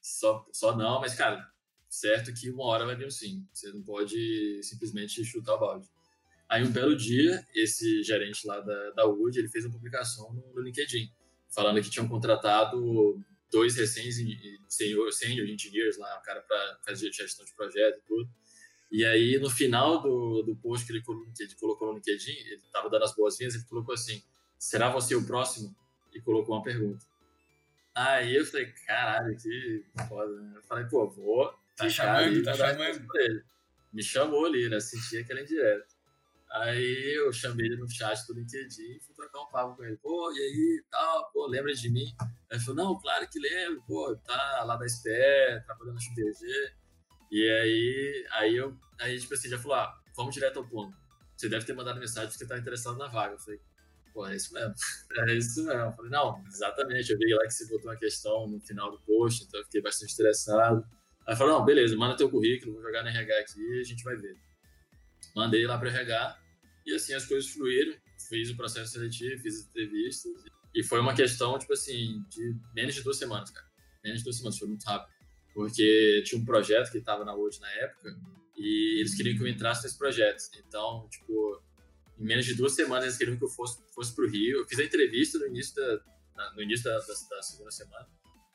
só, 0.00 0.44
só 0.52 0.76
não, 0.76 1.00
mas, 1.00 1.14
cara, 1.14 1.48
certo 1.88 2.34
que 2.34 2.50
uma 2.50 2.64
hora 2.64 2.84
vai 2.84 2.96
vir 2.96 3.06
um 3.06 3.10
sim. 3.10 3.46
Você 3.52 3.72
não 3.72 3.82
pode 3.82 4.60
simplesmente 4.62 5.24
chutar 5.24 5.54
o 5.54 5.60
balde. 5.60 5.88
Aí 6.48 6.62
um 6.62 6.72
belo 6.72 6.94
dia, 6.96 7.44
esse 7.54 8.02
gerente 8.02 8.46
lá 8.46 8.60
da, 8.60 8.90
da 8.90 9.06
UD, 9.06 9.38
ele 9.38 9.48
fez 9.48 9.64
uma 9.64 9.72
publicação 9.72 10.32
no, 10.34 10.54
no 10.54 10.60
LinkedIn, 10.60 11.10
falando 11.48 11.80
que 11.80 11.88
tinham 11.88 12.08
contratado 12.08 13.18
dois 13.50 13.76
recém 13.76 14.10
senior, 14.68 15.12
senior 15.12 15.48
engineers 15.48 15.96
lá, 15.96 16.18
o 16.18 16.22
cara 16.22 16.42
para 16.42 16.78
fazer 16.84 17.12
gestão 17.12 17.44
de 17.44 17.54
projeto 17.54 17.98
e 17.98 18.02
tudo. 18.02 18.28
E 18.90 19.04
aí, 19.04 19.38
no 19.38 19.50
final 19.50 20.00
do, 20.00 20.42
do 20.42 20.56
post 20.56 20.86
que 20.86 20.92
ele 20.92 21.02
colocou 21.58 21.88
no 21.88 21.94
LinkedIn, 21.94 22.30
ele 22.30 22.54
estava 22.56 22.88
dando 22.88 23.04
as 23.04 23.14
boas-vindas, 23.14 23.54
ele 23.54 23.64
colocou 23.64 23.94
assim, 23.94 24.22
será 24.58 24.90
você 24.90 25.14
o 25.14 25.26
próximo? 25.26 25.74
E 26.14 26.20
colocou 26.20 26.54
uma 26.54 26.62
pergunta. 26.62 27.04
Aí 27.94 28.34
eu 28.34 28.44
falei, 28.44 28.66
caralho, 28.86 29.36
que 29.36 29.84
foda, 30.08 30.40
né? 30.40 30.52
Eu 30.56 30.62
falei, 30.62 30.84
pô, 30.86 31.08
vou 31.08 31.52
tá 31.76 31.88
chamando, 31.88 32.42
tá 32.42 32.54
chamando. 32.54 33.06
Me 33.92 34.02
chamou 34.02 34.46
ali, 34.46 34.68
né? 34.68 34.80
Senti 34.80 35.18
aquela 35.18 35.40
indireta. 35.40 35.86
Aí 36.50 37.14
eu 37.16 37.32
chamei 37.32 37.66
ele 37.66 37.76
no 37.76 37.88
chat 37.88 38.26
do 38.26 38.34
LinkedIn 38.34 38.96
e 38.96 39.00
fui 39.00 39.14
trocar 39.14 39.42
um 39.42 39.46
papo 39.46 39.76
com 39.76 39.84
ele. 39.84 39.96
Pô, 39.96 40.32
e 40.32 40.38
aí, 40.38 40.84
tal, 40.90 41.30
pô, 41.32 41.46
lembra 41.46 41.72
de 41.72 41.90
mim? 41.90 42.14
Aí 42.20 42.28
ele 42.52 42.60
falou, 42.60 42.84
não, 42.84 43.00
claro 43.00 43.28
que 43.28 43.40
lembro, 43.40 43.82
pô, 43.86 44.16
tá 44.24 44.64
lá 44.64 44.76
da 44.76 44.88
SPE, 44.88 45.64
trabalhando 45.66 45.94
no 45.94 46.00
XBG. 46.00 46.72
E 47.34 47.50
aí, 47.50 48.26
aí 48.30 48.56
eu, 48.56 48.78
aí 49.00 49.18
tipo 49.18 49.34
assim, 49.34 49.48
já 49.48 49.58
falou, 49.58 49.76
ah, 49.76 50.00
vamos 50.16 50.32
direto 50.32 50.60
ao 50.60 50.68
ponto. 50.68 50.96
Você 51.36 51.48
deve 51.48 51.66
ter 51.66 51.72
mandado 51.72 51.98
mensagem 51.98 52.30
porque 52.30 52.46
tá 52.46 52.56
interessado 52.56 52.96
na 52.96 53.08
vaga. 53.08 53.34
Eu 53.34 53.38
falei, 53.40 53.60
pô, 54.12 54.24
é 54.24 54.36
isso 54.36 54.54
mesmo, 54.54 54.72
é 55.18 55.34
isso 55.34 55.64
mesmo. 55.64 55.80
Eu 55.80 55.92
falei, 55.94 56.12
não, 56.12 56.44
exatamente, 56.46 57.10
eu 57.10 57.18
vi 57.18 57.34
lá 57.34 57.42
que 57.42 57.50
você 57.50 57.66
botou 57.66 57.90
uma 57.90 57.96
questão 57.96 58.46
no 58.46 58.60
final 58.60 58.88
do 58.88 59.00
post, 59.00 59.42
então 59.42 59.58
eu 59.58 59.64
fiquei 59.64 59.82
bastante 59.82 60.12
interessado. 60.12 60.86
Aí 61.26 61.34
falou, 61.34 61.58
não, 61.58 61.64
beleza, 61.64 61.96
manda 61.96 62.16
teu 62.16 62.30
currículo, 62.30 62.74
vou 62.74 62.82
jogar 62.82 63.02
no 63.02 63.08
RH 63.08 63.40
aqui 63.40 63.60
e 63.60 63.80
a 63.80 63.84
gente 63.84 64.04
vai 64.04 64.14
ver. 64.14 64.36
Mandei 65.34 65.66
lá 65.66 65.76
para 65.76 65.88
RH, 65.88 66.38
e 66.86 66.94
assim 66.94 67.14
as 67.14 67.26
coisas 67.26 67.50
fluíram. 67.50 67.98
Fiz 68.28 68.48
o 68.48 68.56
processo 68.56 68.92
seletivo, 68.92 69.42
fiz 69.42 69.56
as 69.56 69.66
entrevistas. 69.66 70.32
E 70.72 70.84
foi 70.84 71.00
uma 71.00 71.14
questão, 71.14 71.58
tipo 71.58 71.72
assim, 71.72 72.22
de 72.28 72.56
menos 72.76 72.94
de 72.94 73.02
duas 73.02 73.16
semanas, 73.16 73.50
cara. 73.50 73.66
Menos 74.04 74.20
de 74.20 74.24
duas 74.24 74.36
semanas, 74.36 74.56
foi 74.56 74.68
muito 74.68 74.84
rápido. 74.84 75.13
Porque 75.54 76.22
tinha 76.26 76.40
um 76.40 76.44
projeto 76.44 76.90
que 76.90 76.98
estava 76.98 77.24
na 77.24 77.34
UOD 77.34 77.60
na 77.60 77.70
época 77.74 78.14
e 78.56 79.00
eles 79.00 79.14
queriam 79.14 79.36
que 79.36 79.42
eu 79.42 79.48
entrasse 79.48 79.84
nesse 79.84 79.96
projeto. 79.96 80.42
Então, 80.66 81.06
tipo, 81.08 81.62
em 82.18 82.24
menos 82.24 82.44
de 82.44 82.54
duas 82.54 82.72
semanas 82.72 83.04
eles 83.04 83.16
queriam 83.16 83.36
que 83.36 83.44
eu 83.44 83.48
fosse, 83.48 83.82
fosse 83.94 84.14
pro 84.14 84.28
Rio. 84.28 84.58
Eu 84.58 84.66
fiz 84.66 84.78
a 84.78 84.84
entrevista 84.84 85.38
no 85.38 85.46
início 85.46 85.74
da, 85.76 86.52
no 86.54 86.62
início 86.62 86.84
da, 86.84 86.98
da, 86.98 87.14
da 87.30 87.42
segunda 87.42 87.70
semana. 87.70 88.08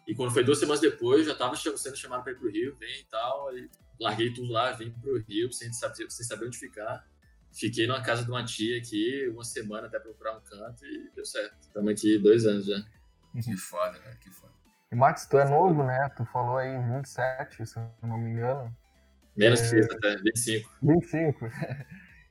E 0.07 0.15
quando 0.15 0.31
foi 0.31 0.43
duas 0.43 0.57
semanas 0.57 0.81
depois, 0.81 1.25
já 1.25 1.33
estava 1.33 1.55
sendo 1.55 1.95
chamado 1.95 2.23
para 2.23 2.33
ir 2.33 2.35
pro 2.35 2.49
Rio, 2.49 2.75
vem 2.75 2.99
e 2.99 3.05
tal. 3.05 3.49
Aí 3.49 3.69
larguei 3.99 4.33
tudo 4.33 4.51
lá, 4.51 4.71
vim 4.71 4.91
pro 4.91 5.19
Rio 5.21 5.51
sem 5.53 5.71
saber, 5.71 6.09
sem 6.09 6.25
saber 6.25 6.47
onde 6.47 6.57
ficar. 6.57 7.07
Fiquei 7.51 7.87
numa 7.87 8.01
casa 8.01 8.23
de 8.23 8.29
uma 8.29 8.43
tia 8.43 8.77
aqui, 8.77 9.27
uma 9.29 9.43
semana 9.43 9.87
até 9.87 9.99
procurar 9.99 10.37
um 10.37 10.41
canto 10.41 10.85
e 10.85 11.11
deu 11.15 11.25
certo. 11.25 11.57
Estamos 11.61 11.91
aqui 11.91 12.17
dois 12.17 12.45
anos 12.45 12.65
já. 12.65 12.83
Que 13.43 13.55
foda, 13.55 13.99
velho, 13.99 14.19
que 14.19 14.31
foda. 14.31 14.58
E 14.91 14.96
Max, 14.96 15.27
tu 15.27 15.38
é 15.38 15.48
novo, 15.48 15.84
né? 15.84 16.10
Tu 16.17 16.25
falou 16.25 16.58
aí 16.58 16.75
27, 16.77 17.65
se 17.65 17.77
eu 17.77 17.91
não 18.01 18.17
me 18.17 18.31
engano. 18.31 18.75
Menos 19.38 19.62
que 19.62 19.79
isso, 19.79 19.93
até, 19.93 20.17
25. 20.17 20.69
25. 20.81 21.46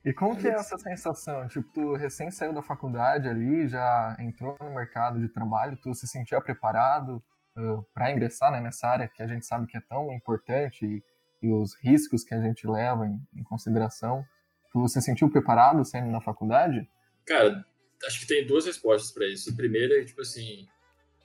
E 0.05 0.13
como 0.13 0.37
que 0.37 0.47
é 0.47 0.51
essa 0.51 0.77
sensação? 0.77 1.47
Tipo, 1.47 1.69
tu 1.73 1.95
recém 1.95 2.31
saiu 2.31 2.53
da 2.53 2.61
faculdade 2.61 3.27
ali, 3.27 3.67
já 3.67 4.15
entrou 4.19 4.57
no 4.61 4.73
mercado 4.73 5.19
de 5.19 5.27
trabalho, 5.27 5.77
tu 5.81 5.93
se 5.93 6.07
sentia 6.07 6.39
preparado 6.41 7.23
uh, 7.57 7.83
para 7.93 8.11
ingressar 8.11 8.51
né, 8.51 8.61
nessa 8.61 8.87
área 8.87 9.07
que 9.07 9.21
a 9.21 9.27
gente 9.27 9.45
sabe 9.45 9.67
que 9.67 9.77
é 9.77 9.81
tão 9.81 10.11
importante 10.13 10.85
e, 10.85 11.03
e 11.45 11.51
os 11.51 11.75
riscos 11.81 12.23
que 12.23 12.33
a 12.33 12.41
gente 12.41 12.65
leva 12.65 13.05
em, 13.05 13.19
em 13.35 13.43
consideração. 13.43 14.23
Tu 14.71 14.87
se 14.87 15.01
sentiu 15.01 15.29
preparado 15.29 15.83
saindo 15.83 16.11
da 16.11 16.21
faculdade? 16.21 16.87
Cara, 17.25 17.63
acho 18.05 18.21
que 18.21 18.27
tem 18.27 18.45
duas 18.47 18.65
respostas 18.65 19.11
para 19.11 19.27
isso. 19.27 19.49
A 19.49 19.55
primeira 19.55 20.01
é, 20.01 20.05
tipo 20.05 20.21
assim, 20.21 20.65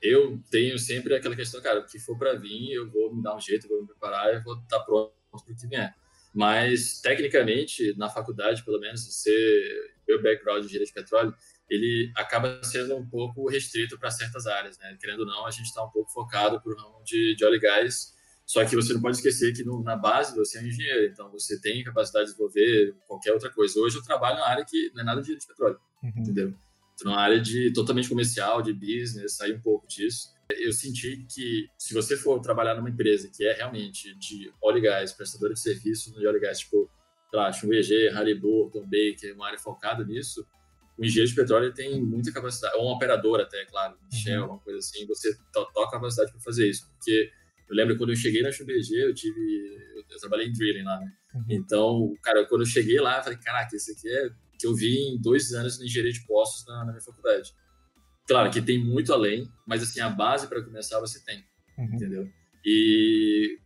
eu 0.05 0.39
tenho 0.51 0.79
sempre 0.79 1.15
aquela 1.15 1.35
questão, 1.35 1.61
cara, 1.63 1.81
o 1.81 1.87
que 1.87 1.99
for 1.99 2.17
para 2.19 2.35
vir, 2.35 2.73
eu 2.73 2.91
vou 2.91 3.15
me 3.15 3.23
dar 3.23 3.35
um 3.35 3.41
jeito, 3.41 3.67
vou 3.67 3.81
me 3.81 3.87
preparar, 3.87 4.35
eu 4.35 4.43
vou 4.43 4.55
estar 4.55 4.79
tá 4.79 4.85
pronto 4.85 5.13
para 5.31 5.41
o 5.41 5.57
que 5.57 5.67
vier. 5.67 5.95
Mas, 6.35 7.01
tecnicamente, 7.01 7.97
na 7.97 8.09
faculdade, 8.11 8.65
pelo 8.65 8.81
menos, 8.81 9.07
você, 9.07 9.91
meu 10.07 10.23
background 10.23 10.61
de 10.61 10.67
engenharia 10.67 10.87
de 10.87 10.93
petróleo, 10.93 11.35
ele 11.71 12.13
acaba 12.17 12.61
sendo 12.63 12.97
um 12.97 13.09
pouco 13.09 13.49
restrito 13.49 13.99
para 13.99 14.11
certas 14.11 14.47
áreas, 14.47 14.77
né? 14.79 14.97
Querendo 15.01 15.21
ou 15.21 15.27
não, 15.27 15.47
a 15.47 15.51
gente 15.51 15.67
está 15.67 15.83
um 15.83 15.91
pouco 15.91 16.11
focado 16.13 16.61
para 16.61 16.73
o 16.73 16.77
ramo 16.77 17.03
de, 17.05 17.35
de 17.37 17.45
óleo 17.45 17.57
e 17.57 17.61
gás, 17.61 18.15
só 18.45 18.65
que 18.65 18.77
você 18.77 18.93
não 18.93 19.01
pode 19.01 19.17
esquecer 19.17 19.55
que 19.55 19.65
no, 19.65 19.83
na 19.83 19.97
base 19.97 20.37
você 20.37 20.59
é 20.59 20.61
um 20.61 20.67
engenheiro, 20.67 21.07
então 21.07 21.31
você 21.31 21.59
tem 21.61 21.83
capacidade 21.83 22.27
de 22.27 22.33
desenvolver 22.33 22.95
qualquer 23.07 23.33
outra 23.33 23.49
coisa. 23.49 23.81
Hoje 23.81 23.97
eu 23.97 24.03
trabalho 24.03 24.37
na 24.37 24.47
área 24.47 24.65
que 24.69 24.91
não 24.93 25.03
é 25.03 25.05
nada 25.05 25.23
de, 25.23 25.35
de 25.35 25.47
petróleo, 25.47 25.79
uhum. 26.03 26.13
entendeu? 26.17 26.55
Estou 26.97 27.11
numa 27.11 27.21
área 27.21 27.41
de 27.41 27.73
totalmente 27.73 28.09
comercial, 28.09 28.63
de 28.63 28.73
business, 28.73 29.37
sair 29.37 29.55
um 29.55 29.61
pouco 29.61 29.87
disso. 29.87 30.33
Eu 30.51 30.73
senti 30.73 31.27
que 31.29 31.67
se 31.77 31.93
você 31.93 32.17
for 32.17 32.41
trabalhar 32.41 32.75
numa 32.75 32.89
empresa 32.89 33.31
que 33.35 33.45
é 33.45 33.55
realmente 33.55 34.15
de 34.17 34.53
óleo 34.63 34.79
e 34.79 34.83
gás, 34.83 35.13
prestadora 35.13 35.55
de 35.55 35.61
serviço 35.61 36.13
de 36.13 36.27
óleo 36.27 36.37
e 36.37 36.41
gás, 36.41 36.61
tipo, 36.61 36.89
sei 37.31 37.41
lá, 37.41 37.51
Halliburton, 38.15 38.83
Baker, 38.83 39.35
uma 39.35 39.47
área 39.47 39.59
focada 39.59 40.05
nisso, 40.05 40.47
o 40.97 41.05
engenheiro 41.05 41.29
de 41.29 41.35
petróleo 41.35 41.75
tem 41.75 42.01
muita 42.01 42.33
capacidade, 42.33 42.77
ou 42.77 42.87
um 42.87 42.93
operador 42.93 43.41
até, 43.41 43.65
claro, 43.65 43.99
Shell, 44.13 44.43
uhum. 44.43 44.51
uma 44.51 44.59
coisa 44.61 44.79
assim, 44.79 45.05
você 45.07 45.37
toca 45.53 45.91
capacidade 45.91 46.31
para 46.31 46.41
fazer 46.41 46.69
isso, 46.69 46.89
porque 46.89 47.31
eu 47.69 47.77
lembro 47.77 47.97
quando 47.97 48.11
eu 48.11 48.17
cheguei 48.17 48.43
na 48.43 48.53
ChumBG, 48.53 48.95
eu 49.03 49.15
tive. 49.15 49.95
Eu, 49.97 50.19
trabalhei 50.21 50.47
em 50.47 50.53
drilling 50.53 50.85
lá, 50.85 51.01
né? 51.01 51.13
Uhum. 51.35 51.45
Então, 51.51 52.15
cara, 52.23 52.47
quando 52.47 52.61
eu 52.61 52.67
cheguei 52.67 53.01
lá, 53.01 53.19
eu 53.19 53.25
falei, 53.25 53.39
caraca, 53.39 53.75
esse 53.75 53.93
aqui 53.93 54.09
é 54.09 54.29
que 54.65 54.67
eu 54.67 54.75
vi 54.75 54.97
em 54.97 55.21
dois 55.21 55.53
anos 55.53 55.77
de 55.77 55.85
engenharia 55.85 56.13
de 56.13 56.27
postos 56.27 56.65
na, 56.67 56.87
na, 56.87 56.93
minha 56.93 57.01
faculdade. 57.03 57.53
Claro 58.27 58.51
que 58.51 58.63
tem 58.63 58.83
muito 58.83 59.13
além, 59.13 59.47
mas 59.67 59.83
assim, 59.83 60.01
a 60.01 60.09
base 60.09 60.49
para 60.49 60.65
começar 60.65 60.99
você 61.01 61.23
tem, 61.23 61.45
uhum. 61.77 61.95
entendeu? 61.95 62.27
E 62.65 63.59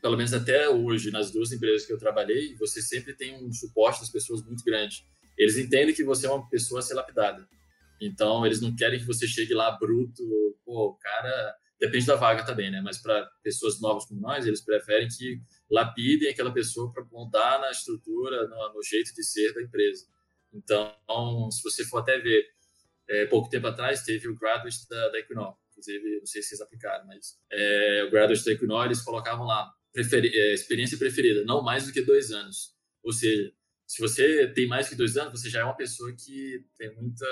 pelo 0.00 0.16
menos 0.16 0.32
até 0.32 0.70
hoje, 0.70 1.10
nas 1.10 1.30
duas 1.30 1.52
empresas 1.52 1.86
que 1.86 1.92
eu 1.92 1.98
trabalhei, 1.98 2.54
você 2.56 2.80
sempre 2.80 3.12
tem 3.12 3.36
um 3.44 3.52
suporte 3.52 4.00
das 4.00 4.08
pessoas 4.08 4.42
muito 4.42 4.64
grande. 4.64 5.04
Eles 5.36 5.58
entendem 5.58 5.94
que 5.94 6.02
você 6.02 6.26
é 6.26 6.30
uma 6.30 6.48
pessoa 6.48 6.80
a 6.80 6.82
ser 6.82 6.94
lapidada. 6.94 7.46
Então, 8.00 8.46
eles 8.46 8.62
não 8.62 8.74
querem 8.74 8.98
que 8.98 9.04
você 9.04 9.26
chegue 9.26 9.52
lá 9.52 9.72
bruto, 9.72 10.22
pô, 10.64 10.90
o 10.90 10.94
cara 10.94 11.54
Depende 11.80 12.06
da 12.06 12.16
vaga 12.16 12.44
também, 12.44 12.70
né? 12.70 12.80
Mas 12.80 12.98
para 12.98 13.24
pessoas 13.42 13.80
novas 13.80 14.04
como 14.04 14.20
nós, 14.20 14.44
eles 14.44 14.60
preferem 14.60 15.06
que 15.08 15.40
lapidem 15.70 16.28
aquela 16.28 16.52
pessoa 16.52 16.92
para 16.92 17.04
montar 17.04 17.60
na 17.60 17.70
estrutura, 17.70 18.48
no, 18.48 18.74
no, 18.74 18.82
jeito 18.82 19.14
de 19.14 19.22
ser 19.22 19.54
da 19.54 19.62
empresa. 19.62 20.04
Então, 20.52 21.50
se 21.50 21.62
você 21.62 21.84
for 21.84 21.98
até 21.98 22.18
ver, 22.18 22.44
é, 23.08 23.26
pouco 23.26 23.48
tempo 23.48 23.66
atrás 23.66 24.02
teve 24.02 24.28
o 24.28 24.36
graduate 24.36 24.88
da, 24.88 25.08
da 25.08 25.18
Equinor, 25.18 25.56
inclusive, 25.70 26.18
não 26.18 26.26
sei 26.26 26.42
se 26.42 26.48
vocês 26.48 26.60
aplicaram, 26.60 27.06
mas 27.06 27.38
é, 27.50 28.04
o 28.06 28.10
graduate 28.10 28.44
da 28.44 28.52
Equinor, 28.52 28.86
eles 28.86 29.02
colocavam 29.02 29.46
lá, 29.46 29.70
preferi, 29.92 30.30
é, 30.34 30.54
experiência 30.54 30.98
preferida, 30.98 31.44
não 31.44 31.62
mais 31.62 31.86
do 31.86 31.92
que 31.92 32.02
dois 32.02 32.30
anos. 32.30 32.74
Ou 33.02 33.12
seja, 33.12 33.52
se 33.86 34.00
você 34.00 34.48
tem 34.48 34.66
mais 34.66 34.86
do 34.86 34.90
que 34.90 34.96
dois 34.96 35.16
anos, 35.16 35.40
você 35.40 35.48
já 35.48 35.60
é 35.60 35.64
uma 35.64 35.76
pessoa 35.76 36.14
que 36.14 36.64
tem 36.76 36.94
muita 36.94 37.26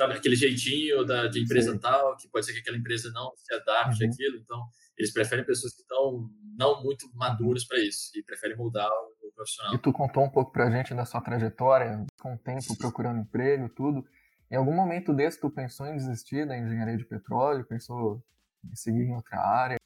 sabe, 0.00 0.14
aquele 0.14 0.36
jeitinho 0.36 1.04
da, 1.04 1.26
de 1.26 1.40
empresa 1.40 1.72
Sim. 1.72 1.78
tal, 1.78 2.16
que 2.16 2.26
pode 2.28 2.46
ser 2.46 2.54
que 2.54 2.60
aquela 2.60 2.76
empresa 2.78 3.10
não 3.12 3.32
se 3.36 3.52
adapte 3.54 4.02
uhum. 4.02 4.10
àquilo. 4.10 4.36
Então, 4.38 4.62
eles 5.00 5.12
preferem 5.12 5.44
pessoas 5.44 5.74
que 5.74 5.82
estão 5.82 6.30
não 6.56 6.82
muito 6.82 7.08
maduras 7.14 7.64
para 7.64 7.78
isso 7.80 8.10
e 8.14 8.22
preferem 8.22 8.56
mudar 8.56 8.88
o, 8.88 9.10
profissional. 9.34 9.74
E 9.74 9.78
tu 9.78 9.90
contou 9.90 10.22
um 10.22 10.28
pouco 10.28 10.52
para 10.52 10.66
a 10.66 10.70
gente 10.70 10.92
da 10.92 11.06
sua 11.06 11.20
trajetória, 11.22 12.04
com 12.20 12.34
o 12.34 12.38
tempo 12.38 12.76
procurando 12.76 13.20
emprego, 13.20 13.70
tudo. 13.70 14.04
Em 14.50 14.56
algum 14.56 14.74
momento 14.74 15.14
desse, 15.14 15.40
tu 15.40 15.48
pensou 15.48 15.86
em 15.86 15.96
desistir 15.96 16.46
da 16.46 16.58
engenharia 16.58 16.96
de 16.96 17.06
petróleo? 17.06 17.64
Pensou 17.64 18.22
em 18.70 18.76
seguir 18.76 19.04
em 19.04 19.14
outra 19.14 19.38
área? 19.38 19.76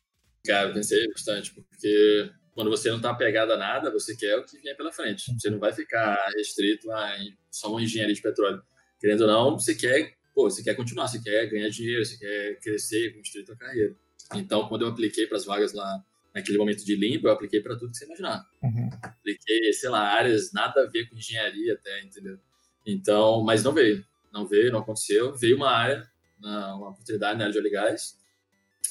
Cara, 0.44 0.70
eu 0.70 0.74
pensei 0.74 1.06
bastante, 1.08 1.54
porque 1.54 2.32
quando 2.52 2.68
você 2.68 2.88
não 2.90 2.96
está 2.96 3.10
apegado 3.10 3.52
a 3.52 3.56
nada, 3.56 3.92
você 3.92 4.16
quer 4.16 4.36
o 4.36 4.44
que 4.44 4.58
vier 4.58 4.76
pela 4.76 4.90
frente. 4.90 5.32
Você 5.38 5.48
não 5.48 5.60
vai 5.60 5.72
ficar 5.72 6.16
restrito 6.36 6.90
a 6.90 7.16
só 7.48 7.70
uma 7.70 7.80
engenharia 7.80 8.14
de 8.14 8.22
petróleo 8.22 8.60
querendo 9.04 9.20
ou 9.22 9.26
não, 9.26 9.58
você 9.58 9.74
quer, 9.74 10.14
pô, 10.34 10.48
você 10.48 10.62
quer 10.62 10.74
continuar, 10.74 11.08
você 11.08 11.20
quer 11.22 11.46
ganhar 11.46 11.68
dinheiro, 11.68 12.02
você 12.02 12.16
quer 12.16 12.58
crescer, 12.58 13.14
construir 13.14 13.44
sua 13.44 13.54
carreira. 13.54 13.94
Então, 14.34 14.68
quando 14.68 14.82
eu 14.82 14.88
apliquei 14.88 15.26
para 15.26 15.36
as 15.36 15.44
vagas 15.44 15.72
lá, 15.72 16.02
naquele 16.34 16.58
momento 16.58 16.84
de 16.84 16.96
limbo, 16.96 17.28
eu 17.28 17.32
apliquei 17.32 17.60
para 17.60 17.76
tudo 17.76 17.90
que 17.90 17.98
você 17.98 18.04
imaginar. 18.04 18.44
Uhum. 18.62 18.90
Apliquei, 19.02 19.72
sei 19.72 19.88
lá, 19.88 20.00
áreas 20.00 20.52
nada 20.52 20.82
a 20.82 20.86
ver 20.86 21.08
com 21.08 21.16
engenharia 21.16 21.74
até, 21.74 22.02
entendeu? 22.02 22.38
Então, 22.86 23.42
mas 23.42 23.62
não 23.62 23.72
veio. 23.72 24.04
Não 24.32 24.46
veio, 24.46 24.72
não 24.72 24.80
aconteceu. 24.80 25.34
Veio 25.34 25.56
uma 25.56 25.70
área, 25.70 26.10
uma 26.40 26.90
oportunidade 26.90 27.38
na 27.38 27.44
área 27.44 27.52
de 27.52 27.58
óleo 27.58 27.68
e 27.68 27.70
gás, 27.70 28.18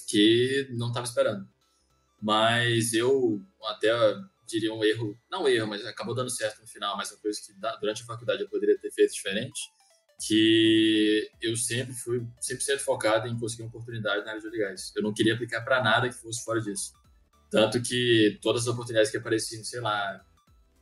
que 0.07 0.67
não 0.71 0.87
estava 0.87 1.05
esperando. 1.05 1.47
Mas 2.21 2.93
eu 2.93 3.41
até 3.65 3.91
diria 4.47 4.73
um 4.73 4.83
erro, 4.83 5.17
não 5.29 5.43
um 5.43 5.47
erro, 5.47 5.67
mas 5.67 5.85
acabou 5.85 6.15
dando 6.15 6.29
certo 6.29 6.61
no 6.61 6.67
final, 6.67 6.95
mas 6.95 7.11
uma 7.11 7.19
coisa 7.19 7.39
que 7.41 7.53
durante 7.81 8.03
a 8.03 8.05
faculdade 8.05 8.41
eu 8.41 8.49
poderia 8.49 8.77
ter 8.77 8.91
feito 8.91 9.13
diferente, 9.13 9.69
que 10.19 11.29
eu 11.41 11.55
sempre 11.55 11.93
fui 11.93 12.19
100% 12.41 12.79
focado 12.79 13.27
em 13.27 13.37
conseguir 13.37 13.63
uma 13.63 13.69
oportunidade 13.69 14.23
na 14.25 14.31
área 14.31 14.49
de 14.49 14.57
gás. 14.57 14.91
Eu 14.95 15.03
não 15.03 15.13
queria 15.13 15.33
aplicar 15.33 15.61
para 15.61 15.83
nada 15.83 16.07
que 16.07 16.15
fosse 16.15 16.43
fora 16.43 16.61
disso. 16.61 16.93
Tanto 17.49 17.81
que 17.81 18.39
todas 18.41 18.63
as 18.63 18.67
oportunidades 18.67 19.11
que 19.11 19.17
apareciam, 19.17 19.63
sei 19.63 19.79
lá, 19.79 20.25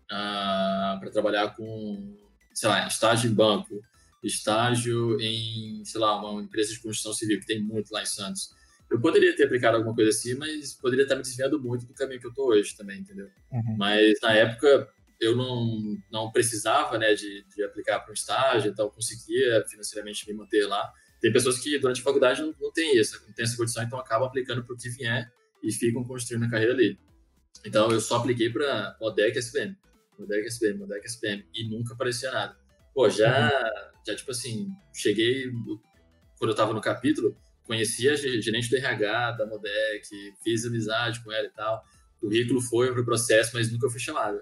ah, 0.10 0.98
para 1.00 1.12
trabalhar 1.12 1.56
com, 1.56 2.16
sei 2.54 2.70
lá, 2.70 2.88
estágio 2.88 3.30
em 3.30 3.34
banco, 3.34 3.82
estágio 4.24 5.20
em, 5.20 5.84
sei 5.84 6.00
lá, 6.00 6.20
uma 6.20 6.42
empresa 6.42 6.74
de 6.74 6.80
construção 6.80 7.14
civil, 7.14 7.40
que 7.40 7.46
tem 7.46 7.62
muito 7.62 7.92
lá 7.92 8.02
em 8.02 8.06
Santos. 8.06 8.54
Eu 8.90 9.00
poderia 9.00 9.36
ter 9.36 9.46
aplicado 9.46 9.78
alguma 9.78 9.96
coisa 9.96 10.12
assim, 10.12 10.36
mas 10.36 10.74
poderia 10.74 11.04
estar 11.04 11.16
me 11.16 11.22
desviando 11.22 11.60
muito 11.62 11.86
do 11.86 11.94
caminho 11.94 12.20
que 12.20 12.28
eu 12.28 12.32
estou 12.32 12.50
hoje 12.50 12.76
também, 12.76 13.00
entendeu? 13.00 13.30
Uhum. 13.52 13.78
Mas 13.78 14.20
na 14.22 14.34
época 14.34 14.90
eu 15.22 15.36
não, 15.36 15.96
não 16.12 16.32
precisava 16.32 16.98
né, 16.98 17.14
de, 17.14 17.46
de 17.56 17.64
aplicar 17.64 18.00
para 18.00 18.10
um 18.10 18.14
estágio, 18.14 18.72
então 18.72 18.90
conseguia 18.90 19.64
financeiramente 19.70 20.28
me 20.28 20.34
manter 20.36 20.66
lá. 20.66 20.92
Tem 21.22 21.32
pessoas 21.32 21.60
que 21.60 21.78
durante 21.78 22.02
a 22.02 22.04
faculdade 22.04 22.42
não, 22.42 22.56
não 22.60 22.72
tem 22.72 22.98
isso, 22.98 23.24
não 23.28 23.34
tem 23.34 23.46
essa 23.46 23.56
condição, 23.56 23.84
então 23.84 24.00
acabam 24.00 24.28
aplicando 24.28 24.64
para 24.66 24.74
o 24.74 24.78
que 24.78 24.90
vier 24.90 25.32
e 25.62 25.72
ficam 25.72 26.04
construindo 26.04 26.46
a 26.46 26.50
carreira 26.50 26.74
ali. 26.74 27.00
Então 27.64 27.92
eu 27.92 28.02
só 28.02 28.18
apliquei 28.18 28.50
para 28.50 28.98
Modec 29.00 29.38
SPM, 29.38 29.78
Modec 30.18 30.48
SPM, 30.48 30.80
Modec 30.80 31.06
SPM 31.06 31.46
e 31.54 31.70
nunca 31.70 31.94
aparecia 31.94 32.32
nada. 32.32 32.58
Pô, 32.92 33.08
já, 33.08 33.46
uhum. 33.46 34.00
já 34.08 34.16
tipo 34.16 34.32
assim, 34.32 34.70
cheguei, 34.92 35.52
quando 36.40 36.50
eu 36.50 36.52
estava 36.52 36.74
no 36.74 36.82
capítulo, 36.82 37.38
conhecia 37.64 38.14
a 38.14 38.16
gerente 38.16 38.72
do 38.72 38.76
RH 38.76 39.34
da 39.34 39.46
Modec, 39.46 40.08
fiz 40.44 40.66
amizade 40.66 41.24
com 41.24 41.32
ela 41.32 41.46
e 41.46 41.52
tal. 41.52 41.86
O 42.18 42.22
currículo 42.22 42.60
foi 42.60 42.92
para 42.92 43.02
o 43.02 43.06
processo, 43.06 43.52
mas 43.54 43.72
nunca 43.72 43.88
fui 43.88 44.00
chamado 44.00 44.42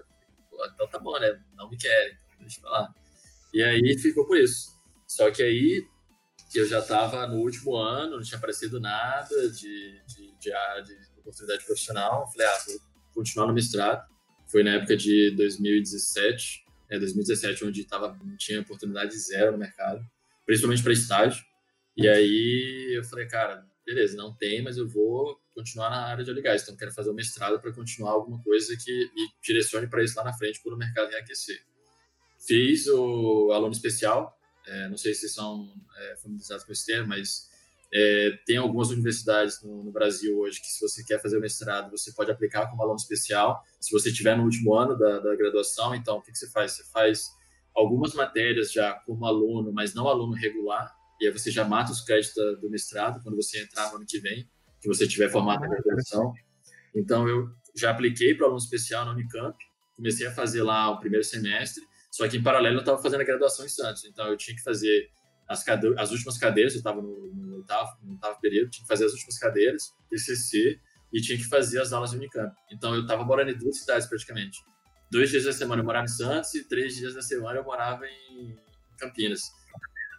então 0.66 0.88
tá 0.88 0.98
bom, 0.98 1.18
né? 1.18 1.40
Não 1.56 1.68
me 1.68 1.76
querem, 1.76 2.16
então 2.26 2.40
deixa 2.40 2.60
pra 2.60 2.70
lá. 2.70 2.94
E 3.52 3.62
aí 3.62 3.98
ficou 3.98 4.26
por 4.26 4.38
isso. 4.38 4.78
Só 5.06 5.30
que 5.30 5.42
aí 5.42 5.84
eu 6.54 6.66
já 6.66 6.80
estava 6.80 7.26
no 7.26 7.38
último 7.38 7.76
ano, 7.76 8.16
não 8.16 8.22
tinha 8.22 8.38
aparecido 8.38 8.80
nada 8.80 9.50
de, 9.50 10.02
de, 10.06 10.34
de, 10.38 10.50
de 10.84 11.20
oportunidade 11.20 11.64
profissional. 11.64 12.30
Falei, 12.32 12.46
ah, 12.46 12.58
vou 12.66 12.80
continuar 13.14 13.46
no 13.46 13.54
mestrado. 13.54 14.08
Foi 14.50 14.64
na 14.64 14.74
época 14.74 14.96
de 14.96 15.32
2017, 15.36 16.64
é, 16.90 16.98
2017, 16.98 17.64
onde 17.64 17.84
tava, 17.84 18.18
não 18.24 18.36
tinha 18.36 18.60
oportunidade 18.60 19.16
zero 19.16 19.52
no 19.52 19.58
mercado, 19.58 20.04
principalmente 20.44 20.82
para 20.82 20.92
estágio. 20.92 21.44
E 21.96 22.08
aí 22.08 22.96
eu 22.96 23.04
falei, 23.04 23.26
cara, 23.26 23.64
beleza, 23.86 24.16
não 24.16 24.34
tem, 24.34 24.62
mas 24.62 24.76
eu 24.76 24.88
vou 24.88 25.40
continuar 25.60 25.90
na 25.90 26.06
área 26.06 26.24
de 26.24 26.30
óleo 26.30 26.42
então 26.42 26.76
quero 26.76 26.92
fazer 26.92 27.10
o 27.10 27.14
mestrado 27.14 27.60
para 27.60 27.72
continuar 27.72 28.12
alguma 28.12 28.42
coisa 28.42 28.76
que 28.76 29.10
me 29.14 29.28
direcione 29.42 29.86
para 29.88 30.02
isso 30.02 30.16
lá 30.16 30.24
na 30.24 30.32
frente 30.32 30.60
quando 30.62 30.74
o 30.74 30.78
mercado 30.78 31.10
reaquecer. 31.10 31.62
Fiz 32.46 32.86
o 32.86 33.52
aluno 33.52 33.72
especial, 33.72 34.36
é, 34.66 34.88
não 34.88 34.96
sei 34.96 35.14
se 35.14 35.28
são 35.28 35.72
é, 35.96 36.16
familiarizados 36.16 36.64
com 36.64 36.72
esse 36.72 36.86
termo, 36.86 37.08
mas 37.08 37.48
é, 37.92 38.38
tem 38.46 38.56
algumas 38.56 38.90
universidades 38.90 39.62
no, 39.62 39.84
no, 39.84 39.92
Brasil 39.92 40.38
hoje 40.38 40.60
que 40.60 40.68
se 40.68 40.80
você 40.80 41.04
quer 41.04 41.20
fazer 41.20 41.36
o 41.36 41.40
mestrado, 41.40 41.90
você 41.90 42.12
pode 42.12 42.30
aplicar 42.30 42.70
como 42.70 42.82
aluno 42.82 42.96
especial, 42.96 43.62
se 43.80 43.90
você 43.90 44.10
estiver 44.10 44.36
no 44.36 44.44
último 44.44 44.74
ano 44.74 44.96
da, 44.96 45.18
da 45.18 45.34
graduação, 45.36 45.94
então 45.94 46.18
o 46.18 46.22
que, 46.22 46.32
que 46.32 46.38
você 46.38 46.48
faz? 46.50 46.72
Você 46.72 46.84
faz 46.84 47.30
algumas 47.74 48.14
matérias 48.14 48.72
já 48.72 48.94
como 49.04 49.26
aluno, 49.26 49.72
mas 49.72 49.92
não 49.92 50.08
aluno 50.08 50.34
regular, 50.34 50.94
e 51.20 51.26
aí 51.26 51.32
você 51.32 51.50
já 51.50 51.64
mata 51.64 51.92
os 51.92 52.00
créditos 52.00 52.60
do 52.60 52.70
mestrado 52.70 53.22
quando 53.22 53.36
você 53.36 53.60
entrar 53.60 53.90
no 53.90 53.96
ano 53.96 54.06
que 54.06 54.18
vem, 54.18 54.48
que 54.80 54.88
você 54.88 55.06
tiver 55.06 55.28
formado 55.28 55.60
na 55.60 55.68
graduação. 55.68 56.32
Então, 56.94 57.28
eu 57.28 57.48
já 57.76 57.90
apliquei 57.90 58.34
para 58.34 58.46
aluno 58.46 58.58
especial 58.58 59.04
na 59.04 59.12
Unicamp, 59.12 59.56
comecei 59.96 60.26
a 60.26 60.32
fazer 60.32 60.62
lá 60.62 60.90
o 60.90 60.98
primeiro 60.98 61.24
semestre, 61.24 61.82
só 62.10 62.24
Só 62.24 62.28
que 62.28 62.36
em 62.36 62.42
paralelo 62.42 62.76
eu 62.76 62.80
estava 62.80 63.00
fazendo 63.00 63.20
a 63.20 63.24
graduação 63.24 63.64
em 63.64 63.68
Santos, 63.68 64.04
então 64.04 64.26
eu 64.28 64.36
tinha 64.36 64.56
que 64.56 64.62
fazer 64.62 65.08
as, 65.48 65.62
cade... 65.62 65.86
as 65.96 66.10
últimas 66.10 66.38
cadeiras, 66.38 66.74
eu 66.74 66.78
estava 66.78 67.00
no, 67.00 67.32
no, 67.32 67.56
oitavo, 67.56 67.92
no 68.02 68.12
oitavo 68.12 68.40
período, 68.40 68.70
tinha 68.70 68.82
que 68.82 68.88
fazer 68.88 69.04
as 69.04 69.12
últimas 69.12 69.38
cadeiras, 69.38 69.94
TCC, 70.08 70.80
e 71.12 71.20
tinha 71.20 71.36
que 71.36 71.44
fazer 71.44 71.80
as 71.80 71.92
aulas 71.92 72.10
de 72.10 72.16
Unicamp. 72.16 72.54
Então 72.70 72.94
eu 72.94 73.02
estava 73.02 73.24
morando 73.24 73.50
em 73.50 73.58
duas 73.58 73.78
cidades 73.78 74.06
praticamente. 74.06 74.58
Dois 75.10 75.30
dias 75.30 75.44
da 75.44 75.52
semana 75.52 75.82
eu 75.82 75.84
morava 75.84 76.04
em 76.04 76.08
Santos 76.08 76.54
e 76.54 76.68
três 76.68 76.94
dias 76.94 77.14
da 77.14 77.22
semana 77.22 77.58
eu 77.58 77.64
morava 77.64 78.06
em 78.06 78.56
Campinas. 78.96 79.42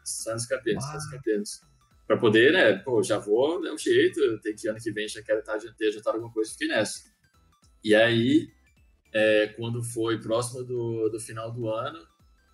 Santos 0.03 0.46
Campinas, 0.46 0.84
Santos 0.84 1.10
Campinas. 1.10 1.62
Para 2.12 2.20
poder, 2.20 2.51
né, 2.51 2.74
pô, 2.74 3.01
já 3.01 3.18
vou, 3.20 3.65
é 3.65 3.74
um 3.74 3.77
jeito, 3.77 4.20
tem 4.41 4.53
que 4.53 4.68
ano 4.68 4.77
que 4.77 4.91
vem 4.91 5.08
já 5.08 5.24
quero 5.24 5.39
estar 5.39 5.58
ter 5.58 5.88
adiantado 5.88 6.18
alguma 6.18 6.34
coisa, 6.34 6.51
fiquei 6.51 6.68
nessa. 6.68 7.10
E 7.82 7.96
aí, 7.96 8.50
é, 9.13 9.48
quando 9.56 9.82
foi 9.82 10.20
próximo 10.20 10.62
do, 10.62 11.08
do 11.08 11.18
final 11.22 11.53
do 11.53 11.70
ano, 11.70 12.06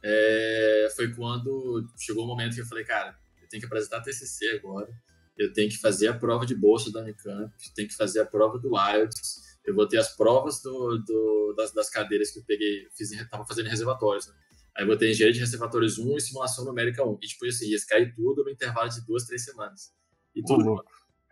é, 0.03 0.89
foi 0.95 1.11
quando 1.11 1.87
chegou 1.97 2.23
o 2.23 2.27
momento 2.27 2.53
que 2.53 2.61
eu 2.61 2.67
falei, 2.67 2.83
cara, 2.83 3.17
eu 3.41 3.49
tenho 3.49 3.59
que 3.59 3.65
apresentar 3.65 4.01
TCC 4.01 4.59
agora, 4.63 4.89
eu 5.35 5.51
tenho 5.51 5.71
que 5.71 5.79
fazer 5.79 6.09
a 6.09 6.13
prova 6.13 6.45
de 6.45 6.53
bolsa 6.53 6.91
da 6.91 7.01
Unicamp, 7.01 7.51
tenho 7.73 7.87
que 7.87 7.95
fazer 7.95 8.19
a 8.19 8.27
prova 8.27 8.59
do 8.59 8.77
IELTS, 8.77 9.57
eu 9.65 9.73
vou 9.73 9.87
ter 9.87 9.97
as 9.97 10.15
provas 10.15 10.61
do, 10.61 10.99
do 10.99 11.55
das, 11.57 11.73
das, 11.73 11.89
cadeiras 11.89 12.29
que 12.29 12.37
eu 12.37 12.43
peguei, 12.45 12.87
fiz, 12.95 13.09
tava 13.27 13.43
fazendo 13.43 13.69
reservatórios, 13.69 14.27
né? 14.27 14.35
Aí 14.77 14.83
eu 14.83 14.87
botei 14.87 15.09
engenharia 15.09 15.33
de 15.33 15.39
reservatórios 15.39 15.97
1 15.97 16.17
e 16.17 16.21
simulação 16.21 16.63
numérica 16.63 17.03
1. 17.03 17.15
E, 17.15 17.27
tipo, 17.27 17.47
assim, 17.47 17.69
ia 17.69 17.77
cair 17.89 18.13
tudo 18.13 18.43
no 18.43 18.49
intervalo 18.51 18.87
de 18.89 19.03
duas, 19.05 19.25
três 19.25 19.43
semanas. 19.43 19.91
E 20.35 20.43
tudo. 20.43 20.69
Uhum. 20.69 20.79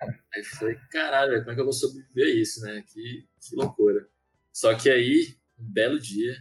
Aí 0.02 0.42
eu 0.42 0.46
falei, 0.46 0.75
caralho, 0.92 1.40
como 1.40 1.52
é 1.52 1.54
que 1.54 1.62
eu 1.62 1.66
vou 1.66 1.74
sobreviver 1.74 2.36
isso, 2.36 2.62
né? 2.62 2.84
Que, 2.88 3.28
que 3.40 3.56
loucura. 3.56 4.10
Só 4.52 4.74
que 4.74 4.90
aí, 4.90 5.38
um 5.60 5.72
belo 5.72 6.00
dia, 6.00 6.36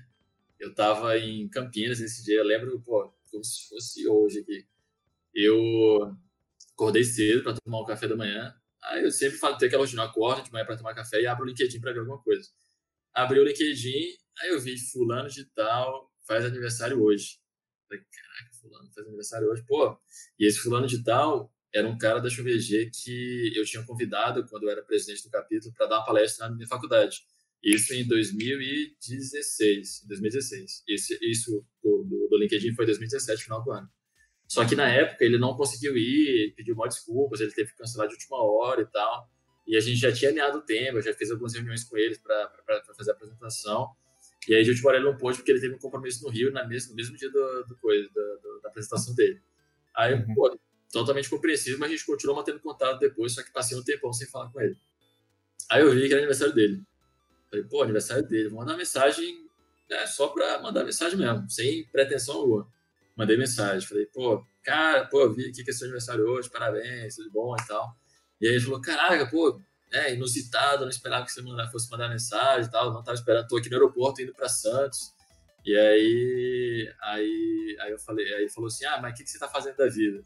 eu 0.59 0.75
tava 0.75 1.19
em 1.19 1.47
Campinas 1.49 2.01
nesse 2.01 2.25
dia, 2.25 2.39
eu 2.39 2.45
lembro, 2.45 2.81
pô, 2.81 3.13
como 3.31 3.45
se 3.45 3.69
fosse 3.69 4.09
hoje 4.09 4.41
aqui. 4.41 4.67
Eu 5.35 6.17
acordei 6.73 7.05
cedo 7.05 7.43
para 7.43 7.55
tomar 7.55 7.83
um 7.83 7.85
café 7.85 8.09
da 8.09 8.17
manhã. 8.17 8.55
Aí 8.83 9.05
eu 9.05 9.11
sempre 9.11 9.37
falo, 9.37 9.59
tem 9.59 9.69
aquela 9.69 9.83
rotina, 9.83 10.05
acordo 10.05 10.43
de 10.43 10.51
manhã 10.51 10.65
para 10.65 10.77
tomar 10.77 10.95
café 10.95 11.21
e 11.21 11.27
abro 11.27 11.45
o 11.45 11.49
LinkedIn 11.49 11.81
para 11.81 11.93
ver 11.93 11.99
alguma 12.01 12.23
coisa. 12.23 12.49
Abri 13.13 13.39
o 13.39 13.45
LinkedIn, 13.45 14.17
aí 14.41 14.51
eu 14.51 14.61
vi 14.61 14.79
fulano 14.79 15.29
de 15.29 15.45
tal 15.47 16.14
faz 16.27 16.45
aniversário 16.45 17.03
hoje. 17.03 17.39
Falei, 17.89 18.05
caraca, 18.05 18.55
fulano 18.61 18.91
faz 18.93 19.07
aniversário 19.07 19.49
hoje. 19.49 19.65
Pô, 19.67 19.99
e 20.39 20.47
esse 20.47 20.59
fulano 20.59 20.87
de 20.87 21.03
tal 21.03 21.53
era 21.75 21.89
um 21.89 21.99
cara 21.99 22.21
da 22.21 22.31
ChuVG 22.31 22.91
que 22.91 23.53
eu 23.57 23.65
tinha 23.65 23.85
convidado 23.85 24.47
quando 24.47 24.65
eu 24.65 24.71
era 24.71 24.83
presidente 24.83 25.25
do 25.25 25.31
capítulo 25.31 25.75
para 25.75 25.87
dar 25.87 25.99
uma 25.99 26.05
palestra 26.05 26.49
na 26.49 26.55
minha 26.55 26.69
faculdade. 26.69 27.25
Isso 27.63 27.95
em 27.95 28.07
2016. 28.07 30.05
2016. 30.07 30.85
Esse, 30.87 31.19
isso 31.23 31.67
do, 31.83 32.29
do, 32.31 32.39
LinkedIn 32.39 32.75
foi 32.75 32.85
em 32.85 32.89
2017, 32.89 33.45
final 33.45 33.65
do 33.65 33.73
ano. 33.73 33.89
Só 34.47 34.67
que 34.67 34.77
na 34.77 34.87
época 34.87 35.25
ele 35.25 35.39
não 35.39 35.57
conseguiu 35.57 35.97
ir, 35.97 36.53
pediu 36.55 36.77
mal 36.77 36.87
desculpas, 36.87 37.41
ele 37.41 37.51
teve 37.53 37.71
que 37.71 37.77
cancelar 37.79 38.07
de 38.07 38.15
última 38.15 38.37
hora 38.43 38.83
e 38.83 38.87
tal. 38.87 39.29
E 39.67 39.77
a 39.77 39.81
gente 39.81 39.97
já 39.97 40.13
tinha 40.13 40.31
alinhado 40.31 40.59
o 40.59 40.63
tema, 40.63 40.99
eu 40.99 41.03
já 41.03 41.15
fiz 41.15 41.31
algumas 41.31 41.55
reuniões 41.55 41.83
com 41.85 41.97
eles 41.97 42.19
para 42.19 42.53
fazer 42.95 43.13
a 43.13 43.15
apresentação. 43.15 43.89
E 44.49 44.55
aí 44.55 44.63
de 44.63 44.71
última 44.71 44.91
hora 44.91 44.99
ele 44.99 45.07
não 45.07 45.17
pôde 45.17 45.39
porque 45.39 45.51
ele 45.53 45.61
teve 45.61 45.75
um 45.75 45.79
compromisso 45.79 46.25
no 46.25 46.31
Rio 46.31 46.53
na 46.53 46.67
mesmo, 46.67 46.91
no 46.91 46.97
mesmo 46.97 47.17
dia 47.17 47.31
do, 47.31 47.65
do 47.65 47.77
coisa, 47.77 48.09
da, 48.15 48.23
da, 48.63 48.69
apresentação 48.69 49.15
dele. 49.15 49.41
Aí, 49.97 50.15
uhum. 50.15 50.35
pô, 50.35 50.59
totalmente 50.93 51.31
compreensível, 51.31 51.79
mas 51.79 51.89
a 51.89 51.93
gente 51.93 52.07
continuou 52.07 52.37
mantendo 52.37 52.61
contato 52.61 52.99
depois, 52.99 53.33
só 53.33 53.43
que 53.43 53.53
passei 53.53 53.77
um 53.77 53.83
tempão 53.83 54.13
sem 54.13 54.29
falar 54.29 54.51
com 54.51 54.61
ele. 54.61 54.77
Aí 55.71 55.83
eu 55.83 55.91
vi 55.91 56.07
que 56.07 56.13
era 56.13 56.19
aniversário 56.19 56.55
dele. 56.55 56.83
Falei, 57.51 57.65
pô, 57.65 57.83
aniversário 57.83 58.27
dele, 58.29 58.49
vou 58.49 58.59
mandar 58.59 58.77
mensagem 58.77 59.45
né, 59.89 60.07
só 60.07 60.29
pra 60.29 60.61
mandar 60.61 60.85
mensagem 60.85 61.19
mesmo, 61.19 61.49
sem 61.49 61.87
pretensão 61.89 62.37
alguma. 62.37 62.69
Mandei 63.17 63.37
mensagem, 63.37 63.87
falei, 63.87 64.07
pô, 64.07 64.45
cara, 64.63 65.07
pô, 65.07 65.21
eu 65.21 65.33
vi 65.33 65.49
aqui 65.49 65.63
que 65.63 65.71
é 65.71 65.73
seu 65.73 65.85
aniversário 65.85 66.25
hoje, 66.27 66.51
parabéns, 66.51 67.17
tudo 67.17 67.31
bom 67.31 67.55
e 67.55 67.67
tal. 67.67 67.97
E 68.41 68.49
aí 68.49 68.55
ele 68.55 68.65
falou, 68.65 68.81
caraca, 68.81 69.31
pô, 69.31 69.61
é 69.95 70.13
inusitado, 70.15 70.83
não 70.83 70.91
esperava 70.91 71.25
que 71.25 71.33
você 71.33 71.41
mandar, 71.41 71.71
fosse 71.71 71.91
mandar 71.91 72.09
mensagem 72.09 72.69
e 72.69 72.71
tal, 72.71 72.93
não 72.93 73.01
estava 73.01 73.15
esperando, 73.15 73.47
tô 73.47 73.57
aqui 73.57 73.71
no 73.71 73.77
aeroporto 73.77 74.21
indo 74.21 74.35
para 74.35 74.49
Santos. 74.49 75.15
E 75.65 75.75
aí, 75.77 76.95
aí, 77.01 77.77
aí 77.81 77.93
eu 77.93 77.99
falei, 77.99 78.27
aí 78.35 78.43
ele 78.43 78.51
falou 78.51 78.69
assim, 78.69 78.85
ah, 78.85 79.01
mas 79.01 79.13
o 79.13 79.17
que, 79.17 79.25
que 79.25 79.31
você 79.31 79.37
está 79.37 79.49
fazendo 79.49 79.77
da 79.77 79.89
vida? 79.89 80.23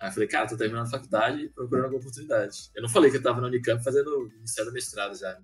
Aí 0.00 0.08
eu 0.08 0.12
falei, 0.12 0.28
cara, 0.28 0.48
tô 0.48 0.56
terminando 0.56 0.86
a 0.86 0.90
faculdade 0.90 1.42
e 1.42 1.48
procurando 1.48 1.84
alguma 1.84 2.00
oportunidade. 2.00 2.70
Eu 2.74 2.82
não 2.82 2.88
falei 2.88 3.10
que 3.10 3.16
eu 3.16 3.20
estava 3.20 3.40
na 3.40 3.48
Unicamp 3.48 3.82
fazendo 3.82 4.30
iniciado 4.38 4.72
mestrado 4.72 5.18
já. 5.18 5.38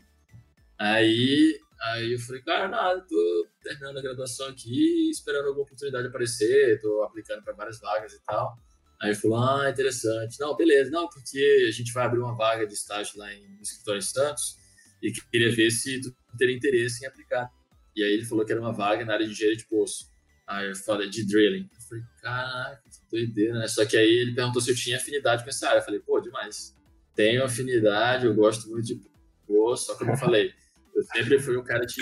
Aí, 0.79 1.61
aí 1.83 2.13
eu 2.13 2.19
falei, 2.21 2.43
cara, 2.43 2.69
nada, 2.69 3.01
tô 3.03 3.47
terminando 3.63 3.99
a 3.99 4.03
graduação 4.03 4.49
aqui, 4.49 5.11
esperando 5.11 5.49
alguma 5.49 5.65
oportunidade 5.65 6.07
aparecer, 6.07 6.81
tô 6.81 7.03
aplicando 7.03 7.43
para 7.43 7.53
várias 7.53 7.81
vagas 7.81 8.13
e 8.13 8.23
tal. 8.23 8.57
Aí 9.01 9.15
falou, 9.15 9.39
ah, 9.39 9.71
interessante. 9.71 10.39
Não, 10.39 10.55
beleza. 10.55 10.91
Não, 10.91 11.09
porque 11.09 11.67
a 11.69 11.73
gente 11.73 11.93
vai 11.93 12.05
abrir 12.05 12.19
uma 12.19 12.37
vaga 12.37 12.67
de 12.67 12.75
estágio 12.75 13.19
lá 13.19 13.33
em, 13.33 13.49
no 13.57 13.63
escritório 13.63 13.99
em 13.99 14.03
Santos 14.03 14.59
e 15.03 15.11
queria 15.11 15.51
ver 15.55 15.71
se 15.71 16.01
tu 16.01 16.15
teria 16.37 16.55
interesse 16.55 17.03
em 17.03 17.09
aplicar. 17.09 17.51
E 17.97 18.05
aí 18.05 18.13
ele 18.13 18.25
falou 18.25 18.45
que 18.45 18.53
era 18.53 18.61
uma 18.61 18.73
vaga 18.73 19.05
na 19.05 19.15
área 19.15 19.27
de 19.27 19.33
engenharia 19.33 19.57
de 19.57 19.67
poço. 19.67 20.11
Aí 20.47 20.69
eu 20.69 20.77
falei, 20.77 21.09
de 21.09 21.27
drilling. 21.27 21.69
Eu 21.73 21.83
falei, 21.89 22.05
caraca, 22.21 22.83
que 22.91 23.11
doideira, 23.11 23.59
né? 23.59 23.69
Só 23.69 23.87
que 23.87 23.97
aí 23.97 24.19
ele 24.19 24.35
perguntou 24.35 24.61
se 24.61 24.71
eu 24.71 24.77
tinha 24.77 24.97
afinidade 24.97 25.45
com 25.45 25.49
essa 25.49 25.69
área. 25.69 25.79
Eu 25.79 25.85
falei, 25.85 26.01
pô, 26.01 26.21
demais. 26.21 26.77
Tenho 27.15 27.43
afinidade, 27.43 28.27
eu 28.27 28.35
gosto 28.35 28.69
muito 28.69 28.87
de 28.87 29.01
poço, 29.47 29.87
só 29.87 29.93
que 29.93 30.01
como 30.01 30.13
eu 30.13 30.17
falei, 30.17 30.53
eu 30.95 31.03
sempre 31.05 31.39
fui 31.39 31.57
um 31.57 31.65
cara 31.65 31.87
de, 31.87 31.95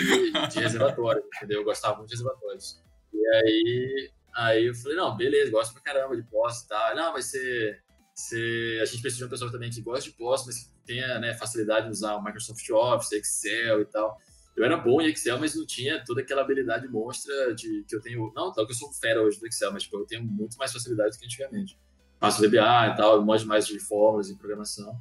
de 0.49 0.59
reservatório, 0.59 1.23
entendeu? 1.35 1.59
Eu 1.59 1.65
gostava 1.65 1.97
muito 1.97 2.09
de 2.09 2.15
reservatórios. 2.15 2.81
E 3.13 3.27
aí 3.27 4.11
Aí 4.39 4.67
eu 4.67 4.73
falei, 4.73 4.95
não, 4.95 5.17
beleza, 5.17 5.51
gosto 5.51 5.73
pra 5.73 5.81
caramba 5.81 6.15
de 6.15 6.23
posse 6.23 6.63
e 6.63 6.69
tal. 6.69 6.95
Não, 6.95 7.11
mas 7.11 7.25
você, 7.25 7.77
você, 8.15 8.79
a 8.81 8.85
gente 8.85 9.01
precisa 9.01 9.17
de 9.17 9.23
uma 9.25 9.29
pessoa 9.29 9.51
também 9.51 9.69
que 9.69 9.81
gosta 9.81 10.09
de 10.09 10.15
posse, 10.15 10.45
mas 10.45 10.59
que 10.59 10.69
tenha 10.85 11.19
né, 11.19 11.33
facilidade 11.33 11.87
em 11.87 11.89
usar 11.89 12.15
o 12.15 12.23
Microsoft 12.23 12.67
Office, 12.69 13.11
Excel 13.11 13.81
e 13.81 13.85
tal. 13.85 14.17
Eu 14.55 14.63
era 14.63 14.77
bom 14.77 15.01
em 15.01 15.09
Excel, 15.09 15.37
mas 15.37 15.55
não 15.55 15.65
tinha 15.65 16.01
toda 16.05 16.21
aquela 16.21 16.41
habilidade 16.41 16.87
monstra 16.87 17.53
de 17.53 17.83
que 17.85 17.93
eu 17.93 18.01
tenho. 18.01 18.31
Não, 18.33 18.53
tal 18.53 18.65
que 18.65 18.71
eu 18.71 18.77
sou 18.77 18.93
fera 18.93 19.21
hoje 19.21 19.37
do 19.41 19.45
Excel, 19.45 19.73
mas 19.73 19.83
tipo, 19.83 19.97
eu 19.97 20.05
tenho 20.05 20.23
muito 20.23 20.55
mais 20.57 20.71
facilidade 20.71 21.17
do 21.17 21.19
que 21.19 21.25
antigamente. 21.25 21.77
Faço 22.17 22.41
VBA 22.41 22.93
e 22.93 22.95
tal, 22.95 23.15
eu 23.17 23.25
mais 23.25 23.67
de 23.67 23.79
fórmulas 23.79 24.29
e 24.29 24.37
programação. 24.37 24.97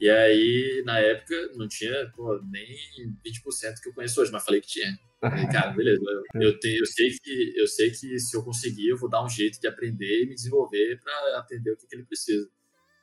E 0.00 0.10
aí, 0.10 0.82
na 0.84 0.98
época, 0.98 1.34
não 1.54 1.68
tinha 1.68 2.10
pô, 2.16 2.40
nem 2.50 2.76
20% 3.24 3.80
que 3.80 3.90
eu 3.90 3.94
conheço 3.94 4.20
hoje, 4.20 4.32
mas 4.32 4.44
falei 4.44 4.60
que 4.60 4.66
tinha. 4.66 4.98
Cara, 5.52 5.70
beleza, 5.70 6.02
eu, 6.34 6.42
eu, 6.42 6.58
tenho, 6.58 6.80
eu, 6.80 6.86
sei 6.86 7.10
que, 7.10 7.52
eu 7.56 7.66
sei 7.68 7.90
que 7.90 8.18
se 8.18 8.36
eu 8.36 8.42
conseguir, 8.42 8.88
eu 8.88 8.98
vou 8.98 9.08
dar 9.08 9.24
um 9.24 9.28
jeito 9.28 9.60
de 9.60 9.68
aprender 9.68 10.24
e 10.24 10.26
me 10.26 10.34
desenvolver 10.34 10.98
para 11.00 11.38
atender 11.38 11.70
o 11.70 11.76
que, 11.76 11.86
que, 11.86 11.94
ele 11.94 12.04
precisa. 12.04 12.50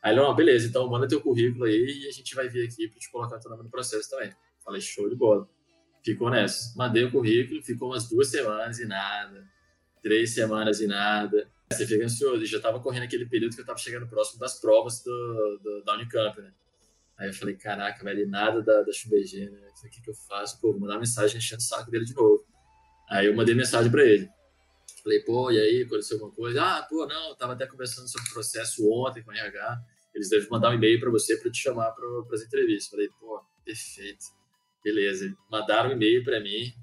Aí 0.04 0.12
ele, 0.12 0.20
não, 0.20 0.36
beleza, 0.36 0.68
então 0.68 0.90
manda 0.90 1.08
teu 1.08 1.22
currículo 1.22 1.64
aí 1.64 2.04
e 2.04 2.08
a 2.08 2.12
gente 2.12 2.36
vai 2.36 2.50
vir 2.50 2.68
aqui 2.68 2.90
para 2.90 3.00
te 3.00 3.10
colocar 3.10 3.40
teu 3.40 3.50
nome 3.50 3.64
no 3.64 3.70
processo 3.70 4.10
também. 4.10 4.34
Falei, 4.66 4.82
show 4.82 5.10
de 5.10 5.16
bola. 5.16 5.48
Ficou 6.04 6.30
nessa. 6.30 6.78
Mandei 6.78 7.06
o 7.06 7.12
currículo, 7.12 7.64
ficou 7.64 7.90
umas 7.90 8.10
duas 8.10 8.28
semanas 8.28 8.80
e 8.80 8.86
nada, 8.86 9.48
três 10.02 10.34
semanas 10.34 10.82
e 10.82 10.88
nada. 10.88 11.50
Você 11.72 11.88
fica 11.88 12.04
ansioso. 12.04 12.44
E 12.44 12.46
já 12.46 12.58
estava 12.58 12.82
correndo 12.82 13.04
aquele 13.04 13.26
período 13.26 13.54
que 13.54 13.62
eu 13.62 13.64
estava 13.64 13.80
chegando 13.80 14.08
próximo 14.08 14.40
das 14.40 14.60
provas 14.60 15.02
do, 15.04 15.60
do, 15.64 15.84
da 15.86 15.96
Unicamp, 15.96 16.42
né? 16.42 16.52
Aí 17.20 17.28
eu 17.28 17.34
falei, 17.34 17.56
caraca, 17.56 18.02
velho, 18.02 18.28
nada 18.30 18.62
da, 18.62 18.82
da 18.82 18.94
ChuBG, 18.94 19.50
né? 19.50 19.68
O 19.84 19.90
que, 19.90 20.02
que 20.02 20.10
eu 20.10 20.16
faço? 20.16 20.60
Pô, 20.62 20.72
vou 20.72 20.80
mandar 20.80 20.98
mensagem 20.98 21.38
enchendo 21.38 21.62
o 21.62 21.66
saco 21.66 21.92
dele 21.92 22.06
de 22.06 22.16
novo. 22.16 22.46
Aí 23.10 23.26
eu 23.26 23.36
mandei 23.36 23.54
mensagem 23.54 23.92
para 23.92 24.06
ele. 24.06 24.30
Falei, 25.04 25.20
pô, 25.22 25.52
e 25.52 25.60
aí, 25.60 25.84
aconteceu 25.84 26.16
alguma 26.16 26.34
coisa? 26.34 26.64
Ah, 26.64 26.88
pô, 26.90 27.06
não, 27.06 27.36
tava 27.36 27.54
até 27.54 27.68
conversando 27.68 28.08
sobre 28.08 28.30
o 28.30 28.34
processo 28.34 28.90
ontem 28.90 29.22
com 29.22 29.32
a 29.32 29.36
RH. 29.36 29.82
Eles 30.16 30.30
devem 30.30 30.50
mandar 30.50 30.70
um 30.70 30.76
e-mail 30.76 30.98
para 31.00 31.10
você 31.10 31.36
para 31.36 31.52
te 31.52 31.62
chamar 31.62 31.92
para 31.92 32.06
as 32.34 32.42
entrevistas. 32.42 32.90
Falei, 32.90 33.10
pô, 33.20 33.44
perfeito. 33.66 34.26
Beleza. 34.82 35.36
Mandaram 35.52 35.90
um 35.90 35.94
e-mail 35.94 36.24
para 36.24 36.40
mim. 36.40 36.74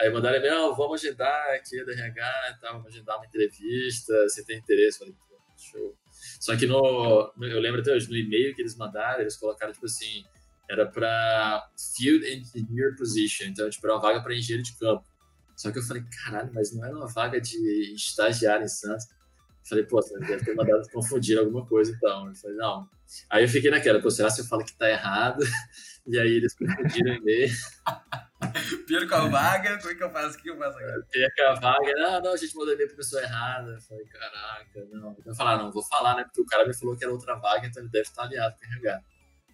Aí 0.00 0.10
mandaram 0.10 0.36
e-mail, 0.38 0.66
oh, 0.66 0.74
vamos 0.74 1.02
agendar 1.02 1.54
aqui 1.54 1.82
da 1.84 1.92
RH 1.92 2.58
tal, 2.60 2.72
vamos 2.74 2.88
agendar 2.88 3.16
uma 3.16 3.24
entrevista, 3.24 4.12
você 4.24 4.44
tem 4.44 4.58
interesse? 4.58 4.98
Falei, 4.98 5.14
show. 5.62 5.96
Só 6.40 6.56
que 6.56 6.66
no, 6.66 7.32
eu 7.40 7.60
lembro 7.60 7.80
até 7.80 7.92
hoje, 7.92 8.08
no 8.08 8.16
e-mail 8.16 8.54
que 8.54 8.62
eles 8.62 8.76
mandaram, 8.76 9.20
eles 9.20 9.36
colocaram, 9.36 9.72
tipo 9.72 9.86
assim, 9.86 10.24
era 10.68 10.86
para 10.86 11.68
Field 11.96 12.26
Engineer 12.54 12.96
Position, 12.96 13.46
então, 13.46 13.68
tipo, 13.70 13.86
era 13.86 13.94
uma 13.94 14.02
vaga 14.02 14.20
para 14.22 14.34
engenheiro 14.34 14.62
de 14.62 14.76
campo. 14.76 15.04
Só 15.56 15.70
que 15.70 15.78
eu 15.78 15.82
falei, 15.82 16.04
caralho, 16.24 16.50
mas 16.52 16.74
não 16.74 16.84
era 16.84 16.94
uma 16.94 17.06
vaga 17.06 17.40
de 17.40 17.94
estagiário 17.94 18.64
em 18.64 18.68
Santos. 18.68 19.06
Falei, 19.68 19.84
pô, 19.84 20.00
você 20.00 20.18
deve 20.20 20.44
ter 20.44 20.54
mandado 20.54 20.86
confundir 20.92 21.38
alguma 21.38 21.66
coisa 21.66 21.92
então. 21.92 22.28
Eu 22.28 22.34
falei, 22.34 22.56
não. 22.56 22.88
Aí 23.30 23.44
eu 23.44 23.48
fiquei 23.48 23.70
naquela, 23.70 24.00
pô, 24.00 24.10
será 24.10 24.32
que 24.32 24.40
eu 24.40 24.44
falo 24.44 24.64
que 24.64 24.76
tá 24.76 24.88
errado? 24.88 25.42
E 26.08 26.16
aí 26.20 26.36
eles 26.36 26.54
confundiram 26.54 27.14
o 27.14 27.16
e-mail. 27.16 27.50
Perco 28.86 29.14
a 29.14 29.28
vaga, 29.28 29.78
como 29.78 29.90
é 29.90 29.94
que 29.94 30.02
eu 30.02 30.10
faço? 30.10 30.38
O 30.38 30.42
que 30.42 30.50
eu 30.50 30.58
faço 30.58 30.78
agora? 30.78 31.06
Perco 31.10 31.42
a 31.42 31.54
vaga, 31.54 31.92
não, 31.94 32.22
não, 32.22 32.32
a 32.32 32.36
gente 32.36 32.56
mandou 32.56 32.74
e-mail 32.74 32.88
pra 32.88 32.96
pessoa 32.96 33.22
errada. 33.22 33.72
Eu 33.72 33.80
falei, 33.80 34.04
caraca, 34.06 34.86
não. 34.92 35.16
Eu 35.24 35.34
falei, 35.34 35.54
ah, 35.54 35.58
não, 35.58 35.72
vou 35.72 35.82
falar, 35.82 36.16
né? 36.16 36.24
Porque 36.24 36.40
o 36.40 36.46
cara 36.46 36.66
me 36.66 36.74
falou 36.74 36.96
que 36.96 37.04
era 37.04 37.12
outra 37.12 37.34
vaga, 37.36 37.66
então 37.66 37.82
ele 37.82 37.90
deve 37.90 38.08
estar 38.08 38.22
aliado 38.22 38.56
com 38.58 38.64
RH. 38.64 39.02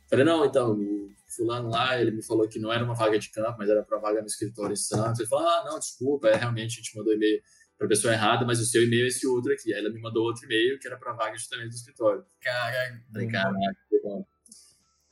Falei, 0.08 0.24
não, 0.24 0.44
então, 0.44 0.72
o 0.72 1.10
fulano 1.26 1.70
lá, 1.70 1.98
ele 1.98 2.10
me 2.10 2.22
falou 2.22 2.46
que 2.46 2.58
não 2.58 2.72
era 2.72 2.84
uma 2.84 2.94
vaga 2.94 3.18
de 3.18 3.30
campo, 3.30 3.56
mas 3.58 3.70
era 3.70 3.82
para 3.82 3.98
vaga 3.98 4.20
no 4.20 4.26
escritório 4.26 4.74
em 4.74 4.76
Santos. 4.76 5.20
Ele 5.20 5.28
falou, 5.28 5.48
ah, 5.48 5.64
não, 5.64 5.78
desculpa, 5.78 6.28
é 6.28 6.36
realmente 6.36 6.74
a 6.74 6.82
gente 6.82 6.96
mandou 6.96 7.14
e-mail 7.14 7.42
para 7.78 7.88
pessoa 7.88 8.12
errada, 8.12 8.44
mas 8.44 8.60
o 8.60 8.66
seu 8.66 8.84
e-mail 8.84 9.04
é 9.04 9.08
esse 9.08 9.26
outro 9.26 9.52
aqui. 9.52 9.72
Aí 9.72 9.80
ela 9.80 9.90
me 9.90 10.00
mandou 10.00 10.24
outro 10.24 10.44
e-mail 10.44 10.78
que 10.78 10.86
era 10.86 10.96
para 10.96 11.12
vaga 11.14 11.36
justamente 11.36 11.70
do 11.70 11.74
escritório. 11.74 12.24
Caraca, 12.40 13.02
falei, 13.12 13.28
caraca, 13.28 13.76
que 13.88 14.00
bom. 14.02 14.26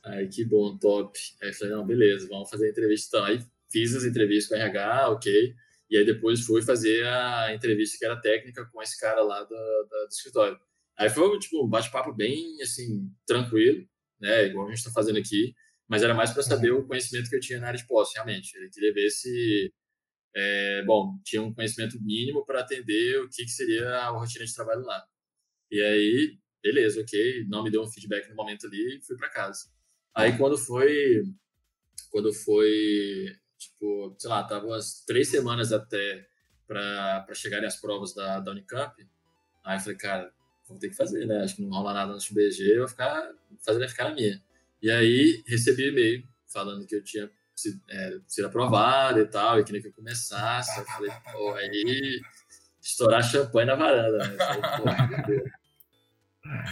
Aí, 0.03 0.27
que 0.27 0.45
bom, 0.45 0.77
top. 0.77 1.19
Aí 1.41 1.53
falei, 1.53 1.73
não, 1.73 1.85
beleza, 1.85 2.27
vamos 2.27 2.49
fazer 2.49 2.67
a 2.67 2.69
entrevista 2.69 3.17
então. 3.17 3.27
Aí 3.27 3.43
fiz 3.71 3.95
as 3.95 4.03
entrevistas 4.03 4.49
com 4.49 4.55
o 4.55 4.57
RH, 4.57 5.09
ok. 5.09 5.53
E 5.89 5.97
aí 5.97 6.05
depois 6.05 6.41
fui 6.41 6.61
fazer 6.61 7.05
a 7.05 7.53
entrevista 7.53 7.97
que 7.97 8.05
era 8.05 8.19
técnica 8.19 8.65
com 8.71 8.81
esse 8.81 8.99
cara 8.99 9.21
lá 9.21 9.43
do, 9.43 9.49
do, 9.49 10.05
do 10.05 10.09
escritório. 10.09 10.57
Aí 10.97 11.09
foi, 11.09 11.37
tipo, 11.39 11.65
um 11.65 11.69
bate-papo 11.69 12.13
bem, 12.13 12.61
assim, 12.61 13.09
tranquilo, 13.25 13.85
né? 14.19 14.45
Igual 14.45 14.67
a 14.67 14.69
gente 14.69 14.79
está 14.79 14.91
fazendo 14.91 15.17
aqui. 15.17 15.53
Mas 15.89 16.03
era 16.03 16.13
mais 16.13 16.31
para 16.31 16.43
saber 16.43 16.71
o 16.71 16.85
conhecimento 16.87 17.29
que 17.29 17.35
eu 17.35 17.39
tinha 17.39 17.59
na 17.59 17.67
área 17.67 17.79
de 17.79 17.87
posse, 17.87 18.13
realmente. 18.15 18.55
Ele 18.55 18.69
queria 18.69 18.93
ver 18.93 19.09
se, 19.09 19.73
é, 20.35 20.83
bom, 20.85 21.19
tinha 21.25 21.41
um 21.41 21.53
conhecimento 21.53 22.01
mínimo 22.01 22.45
para 22.45 22.61
atender 22.61 23.19
o 23.21 23.29
que, 23.29 23.43
que 23.43 23.51
seria 23.51 23.89
a 23.97 24.09
rotina 24.09 24.45
de 24.45 24.53
trabalho 24.53 24.83
lá. 24.85 25.03
E 25.69 25.81
aí, 25.81 26.37
beleza, 26.63 27.01
ok. 27.01 27.45
Não 27.49 27.63
me 27.63 27.71
deu 27.71 27.81
um 27.81 27.91
feedback 27.91 28.29
no 28.29 28.35
momento 28.35 28.67
ali 28.67 28.97
e 28.97 29.01
fui 29.05 29.17
para 29.17 29.29
casa. 29.29 29.69
Aí 30.15 30.37
quando 30.37 30.57
foi, 30.57 31.23
quando 32.09 32.33
foi, 32.33 33.35
tipo, 33.61 34.15
sei 34.17 34.29
lá, 34.29 34.43
tava 34.43 34.65
umas 34.65 35.03
três 35.05 35.27
semanas 35.29 35.71
até 35.71 36.27
para 36.67 37.25
chegarem 37.33 37.67
as 37.67 37.75
provas 37.75 38.13
da, 38.13 38.39
da 38.39 38.51
Unicamp. 38.51 38.95
Aí 39.63 39.77
eu 39.77 39.81
falei, 39.81 39.97
cara, 39.97 40.33
vou 40.67 40.79
ter 40.79 40.89
que 40.89 40.95
fazer, 40.95 41.25
né? 41.25 41.43
Acho 41.43 41.57
que 41.57 41.61
não 41.61 41.69
rola 41.69 41.93
nada 41.93 42.13
no 42.13 42.19
XBG, 42.19 42.73
eu 42.73 42.79
vou 42.79 42.87
ficar, 42.87 43.31
fazer 43.63 43.79
vai 43.79 43.87
ficar 43.87 44.05
na 44.05 44.15
minha. 44.15 44.41
E 44.81 44.89
aí 44.89 45.43
recebi 45.45 45.89
e-mail 45.89 46.27
falando 46.47 46.85
que 46.85 46.95
eu 46.95 47.03
tinha 47.03 47.29
sido, 47.55 47.79
é, 47.89 48.19
sido 48.27 48.45
aprovado 48.45 49.19
e 49.19 49.25
tal, 49.25 49.59
e 49.59 49.63
queria 49.63 49.81
que 49.81 49.87
eu 49.89 49.93
começasse. 49.93 50.79
Eu 50.79 50.85
falei, 50.85 51.11
pô, 51.31 51.53
aí 51.53 52.21
estourar 52.81 53.23
champanhe 53.23 53.67
na 53.67 53.75
varanda, 53.75 54.17
né? 54.17 54.37
Falei, 54.37 55.43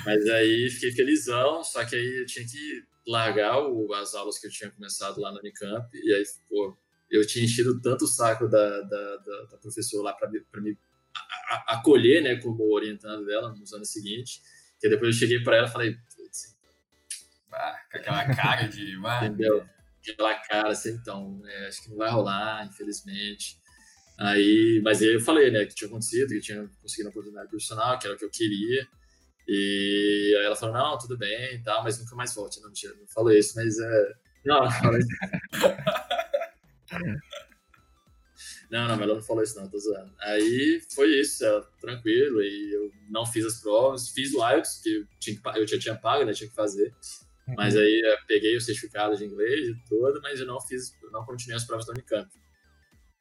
Mas 0.05 0.27
aí 0.29 0.69
fiquei 0.71 0.91
felizão, 0.91 1.63
só 1.63 1.85
que 1.85 1.95
aí 1.95 2.21
eu 2.21 2.25
tinha 2.25 2.45
que 2.45 2.83
largar 3.09 3.59
o, 3.59 3.91
as 3.93 4.13
aulas 4.13 4.37
que 4.37 4.47
eu 4.47 4.51
tinha 4.51 4.69
começado 4.69 5.19
lá 5.19 5.31
na 5.31 5.39
Unicamp, 5.39 5.89
e 5.93 6.13
aí, 6.13 6.23
pô, 6.47 6.77
eu 7.09 7.25
tinha 7.25 7.43
enchido 7.43 7.81
tanto 7.81 8.05
o 8.05 8.07
saco 8.07 8.47
da, 8.47 8.81
da, 8.81 9.17
da, 9.17 9.43
da 9.51 9.57
professora 9.57 10.03
lá 10.03 10.13
para 10.13 10.29
me, 10.29 10.39
me 10.57 10.77
acolher, 11.67 12.21
né, 12.21 12.35
como 12.35 12.71
orientando 12.71 13.25
dela 13.25 13.51
nos 13.53 13.73
anos 13.73 13.91
seguintes, 13.91 14.41
que 14.79 14.87
depois 14.87 15.15
eu 15.15 15.19
cheguei 15.19 15.43
para 15.43 15.57
ela 15.57 15.67
e 15.67 15.71
falei, 15.71 15.97
ah, 17.51 17.79
com 17.91 17.97
aquela 17.97 18.35
cara 18.35 18.67
de. 18.67 18.95
Entendeu? 19.25 19.65
Aquela 20.07 20.35
cara 20.35 20.69
assim, 20.69 20.91
então, 20.91 21.41
é, 21.45 21.67
acho 21.67 21.83
que 21.83 21.89
não 21.89 21.97
vai 21.97 22.09
rolar, 22.09 22.65
infelizmente. 22.65 23.59
Aí, 24.19 24.81
mas 24.83 25.01
aí 25.01 25.13
eu 25.13 25.19
falei, 25.19 25.49
né, 25.49 25.65
que 25.65 25.73
tinha 25.73 25.87
acontecido, 25.87 26.29
que 26.29 26.35
eu 26.35 26.41
tinha 26.41 26.69
conseguido 26.81 27.07
uma 27.07 27.11
oportunidade 27.11 27.49
profissional, 27.49 27.97
que 27.97 28.05
era 28.05 28.15
o 28.15 28.19
que 28.19 28.25
eu 28.25 28.29
queria. 28.29 28.87
E 29.51 30.35
aí 30.37 30.45
ela 30.45 30.55
falou, 30.55 30.75
não, 30.75 30.95
tudo 30.99 31.17
bem 31.17 31.55
e 31.55 31.63
tal, 31.63 31.83
mas 31.83 31.99
nunca 31.99 32.15
mais 32.15 32.35
volte. 32.35 32.61
Não, 32.61 32.67
mentira, 32.67 32.93
não 32.93 33.07
falou 33.07 33.31
isso, 33.31 33.55
mas 33.55 33.79
é. 33.79 34.13
Não, 34.45 34.63
não 34.63 34.71
falou 34.71 34.99
isso. 34.99 35.09
não, 38.69 38.87
não, 38.87 39.01
ela 39.01 39.15
não 39.15 39.23
falou 39.23 39.41
isso, 39.41 39.59
não, 39.59 39.67
tô 39.67 39.79
zoando. 39.79 40.13
Aí 40.19 40.79
foi 40.93 41.19
isso, 41.19 41.43
ela, 41.43 41.67
tranquilo, 41.81 42.43
e 42.43 42.73
eu 42.75 42.91
não 43.09 43.25
fiz 43.25 43.43
as 43.43 43.59
provas, 43.59 44.09
fiz 44.09 44.35
o 44.35 44.47
IELTS, 44.47 44.81
que 44.83 44.97
eu, 44.97 45.07
tinha 45.19 45.41
eu 45.55 45.67
já 45.67 45.79
tinha 45.79 45.95
pago, 45.95 46.25
né, 46.25 46.31
tinha 46.31 46.47
que 46.47 46.55
fazer. 46.55 46.93
Mas 47.57 47.73
uhum. 47.73 47.81
aí 47.81 48.03
peguei 48.27 48.55
o 48.55 48.61
certificado 48.61 49.17
de 49.17 49.25
inglês 49.25 49.69
e 49.69 49.75
tudo, 49.89 50.21
mas 50.21 50.39
eu 50.39 50.45
não 50.45 50.61
fiz, 50.61 50.95
eu 51.01 51.09
não 51.09 51.25
continuei 51.25 51.57
as 51.57 51.65
provas 51.65 51.87
da 51.87 51.93
Unicamp. 51.93 52.29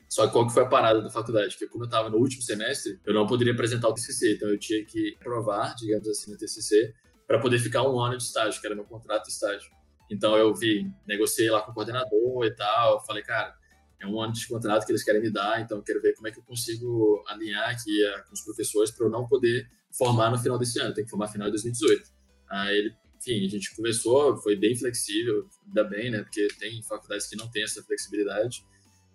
Só 0.08 0.26
que 0.26 0.32
qual 0.32 0.46
que 0.46 0.54
foi 0.54 0.62
a 0.62 0.66
parada 0.66 1.02
da 1.02 1.10
faculdade? 1.10 1.56
Que 1.56 1.66
como 1.66 1.84
eu 1.84 1.86
estava 1.86 2.08
no 2.08 2.16
último 2.16 2.42
semestre, 2.42 2.98
eu 3.04 3.12
não 3.12 3.26
poderia 3.26 3.52
apresentar 3.52 3.88
o 3.88 3.94
TCC, 3.94 4.34
então 4.34 4.48
eu 4.48 4.58
tinha 4.58 4.84
que 4.84 5.16
provar, 5.20 5.74
digamos 5.74 6.08
assim, 6.08 6.30
no 6.30 6.38
TCC, 6.38 6.94
para 7.26 7.38
poder 7.38 7.58
ficar 7.58 7.82
um 7.82 8.00
ano 8.00 8.16
de 8.16 8.22
estágio, 8.22 8.58
que 8.58 8.66
era 8.66 8.74
meu 8.74 8.84
contrato 8.84 9.24
de 9.24 9.32
estágio. 9.32 9.70
Então 10.10 10.36
eu 10.36 10.54
vi, 10.54 10.90
negociei 11.06 11.50
lá 11.50 11.60
com 11.60 11.72
o 11.72 11.74
coordenador 11.74 12.46
e 12.46 12.54
tal, 12.54 13.04
falei, 13.04 13.22
cara, 13.22 13.54
é 14.00 14.06
um 14.06 14.18
ano 14.18 14.32
de 14.32 14.48
contrato 14.48 14.86
que 14.86 14.92
eles 14.92 15.04
querem 15.04 15.20
me 15.20 15.30
dar, 15.30 15.60
então 15.60 15.78
eu 15.78 15.82
quero 15.82 16.00
ver 16.00 16.14
como 16.14 16.28
é 16.28 16.30
que 16.30 16.38
eu 16.38 16.44
consigo 16.44 17.22
alinhar 17.26 17.68
aqui 17.68 18.02
uh, 18.06 18.26
com 18.26 18.32
os 18.32 18.40
professores 18.40 18.90
para 18.90 19.06
eu 19.06 19.10
não 19.10 19.26
poder 19.26 19.68
formar 19.92 20.30
no 20.30 20.38
final 20.38 20.58
desse 20.58 20.80
ano, 20.80 20.94
tem 20.94 21.04
que 21.04 21.10
formar 21.10 21.26
no 21.26 21.32
final 21.32 21.48
de 21.48 21.52
2018. 21.52 22.08
Aí 22.48 22.78
ele 22.78 22.96
enfim, 23.18 23.44
a 23.44 23.48
gente 23.48 23.74
conversou, 23.74 24.36
foi 24.36 24.56
bem 24.56 24.76
flexível, 24.76 25.48
ainda 25.66 25.84
bem, 25.84 26.10
né? 26.10 26.22
Porque 26.22 26.46
tem 26.58 26.82
faculdades 26.82 27.26
que 27.26 27.36
não 27.36 27.50
têm 27.50 27.64
essa 27.64 27.82
flexibilidade. 27.82 28.64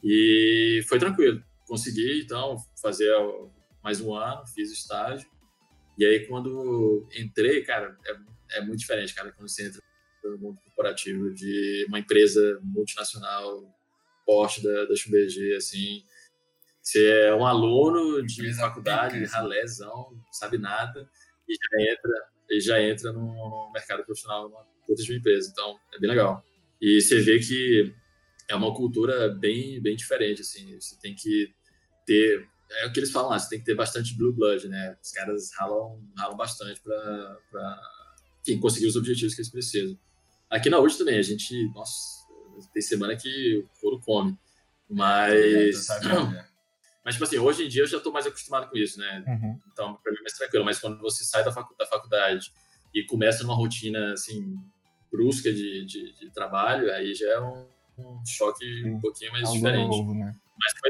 E 0.04 0.84
foi 0.88 1.00
tranquilo. 1.00 1.44
Consegui, 1.66 2.22
então, 2.22 2.58
fazer 2.82 3.12
mais 3.84 4.02
um 4.02 4.14
ano, 4.14 4.46
fiz 4.48 4.70
o 4.70 4.74
estágio. 4.74 5.30
E 5.98 6.06
aí, 6.06 6.28
quando 6.28 7.08
entrei, 7.16 7.64
cara, 7.64 7.98
é, 8.06 8.58
é 8.58 8.62
muito 8.62 8.80
diferente, 8.80 9.14
cara, 9.14 9.32
quando 9.32 9.48
você 9.48 9.68
entra 9.68 9.82
no 10.24 10.38
mundo 10.38 10.60
corporativo 10.64 11.34
de 11.34 11.86
uma 11.88 12.00
empresa 12.00 12.60
multinacional, 12.62 13.64
porte 14.26 14.64
da, 14.64 14.86
da 14.86 14.96
XBG, 14.96 15.56
assim. 15.56 16.04
Você 16.82 17.06
é 17.08 17.34
um 17.34 17.46
aluno 17.46 18.26
de 18.26 18.54
faculdade, 18.56 19.24
ralezão, 19.26 20.20
sabe 20.32 20.58
nada, 20.58 21.10
e 21.48 21.54
já 21.54 21.92
entra 21.92 22.34
ele 22.50 22.60
já 22.60 22.82
entra 22.82 23.12
no, 23.12 23.72
mercado 23.74 24.04
profissional 24.04 24.50
numa 24.50 24.64
puta 24.86 25.02
de 25.02 25.12
uma 25.12 25.18
empresa. 25.18 25.50
Então, 25.52 25.80
é 25.94 26.00
bem 26.00 26.10
legal. 26.10 26.44
E 26.82 27.02
você 27.02 27.20
vê 27.22 27.40
que 27.40 27.94
é 28.50 28.56
uma 28.56 28.74
cultura 28.74 29.30
bem, 29.30 29.82
bem 29.82 29.96
diferente, 29.96 30.42
assim. 30.42 30.80
Você 30.80 30.98
tem 31.00 31.16
que 31.16 31.54
ter... 32.06 32.48
É 32.72 32.88
o 32.88 32.92
que 32.92 33.00
eles 33.00 33.12
falam 33.12 33.30
lá, 33.30 33.38
você 33.38 33.50
tem 33.50 33.60
que 33.60 33.66
ter 33.66 33.76
bastante 33.76 34.18
blue 34.18 34.34
blood, 34.34 34.68
né? 34.68 34.98
Os 35.02 35.12
caras 35.12 35.52
ralam, 35.58 36.02
ralam 36.18 36.36
bastante 36.36 36.82
para 36.82 37.82
conseguir 38.60 38.88
os 38.88 38.96
objetivos 38.96 39.36
que 39.36 39.42
eles 39.42 39.52
precisam. 39.52 39.98
Aqui 40.50 40.70
na 40.70 40.80
UD 40.80 40.98
também, 40.98 41.18
a 41.18 41.22
gente... 41.22 41.54
Nossa, 41.74 42.24
tem 42.74 42.82
semana 42.82 43.16
que 43.16 43.58
o 43.58 43.80
couro 43.80 44.00
come. 44.00 44.38
Mas... 44.90 45.90
É, 45.90 46.46
mas, 47.06 47.16
tipo 47.16 47.26
assim, 47.26 47.38
hoje 47.38 47.66
em 47.66 47.68
dia 47.68 47.84
eu 47.84 47.88
já 47.88 47.98
estou 47.98 48.12
mais 48.12 48.26
acostumado 48.26 48.70
com 48.70 48.78
isso, 48.78 49.00
né? 49.00 49.24
Uhum. 49.28 49.60
Então, 49.72 49.96
para 49.96 50.12
mim 50.12 50.20
é 50.20 50.22
mais 50.22 50.34
tranquilo. 50.34 50.66
Mas 50.66 50.80
quando 50.80 51.00
você 51.00 51.24
sai 51.24 51.44
da, 51.44 51.52
facu 51.52 51.76
da 51.78 51.86
faculdade 51.86 52.52
e 52.94 53.06
começa 53.06 53.44
numa 53.44 53.56
rotina, 53.56 54.14
assim, 54.14 54.56
brusca 55.12 55.54
de, 55.54 55.86
de, 55.86 56.14
de 56.14 56.32
trabalho, 56.32 56.92
aí 56.92 57.14
já 57.14 57.28
é 57.34 57.40
um, 57.40 57.68
um 57.98 58.26
choque 58.26 58.66
Sim. 58.66 58.92
um 58.92 59.00
pouquinho 59.00 59.32
mais 59.32 59.46
algo 59.46 59.56
diferente. 59.56 59.90
Novo, 59.90 60.14
né? 60.14 60.36
Mas 60.60 60.80
foi 60.80 60.90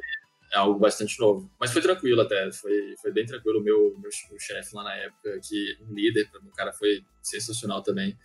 é 0.54 0.58
algo 0.58 0.80
bastante 0.80 1.20
novo. 1.20 1.50
Mas 1.60 1.72
foi 1.72 1.82
tranquilo 1.82 2.22
até, 2.22 2.52
foi, 2.52 2.96
foi 3.02 3.12
bem 3.12 3.26
tranquilo. 3.26 3.60
O 3.60 3.64
meu, 3.64 3.80
meu, 3.98 4.10
meu 4.30 4.40
chefe 4.40 4.76
lá 4.76 4.84
na 4.84 4.96
época, 4.96 5.40
que 5.44 5.78
um 5.82 5.94
líder, 5.96 6.30
o 6.46 6.52
cara 6.52 6.72
foi 6.72 7.04
sensacional 7.24 7.82
também. 7.82 8.16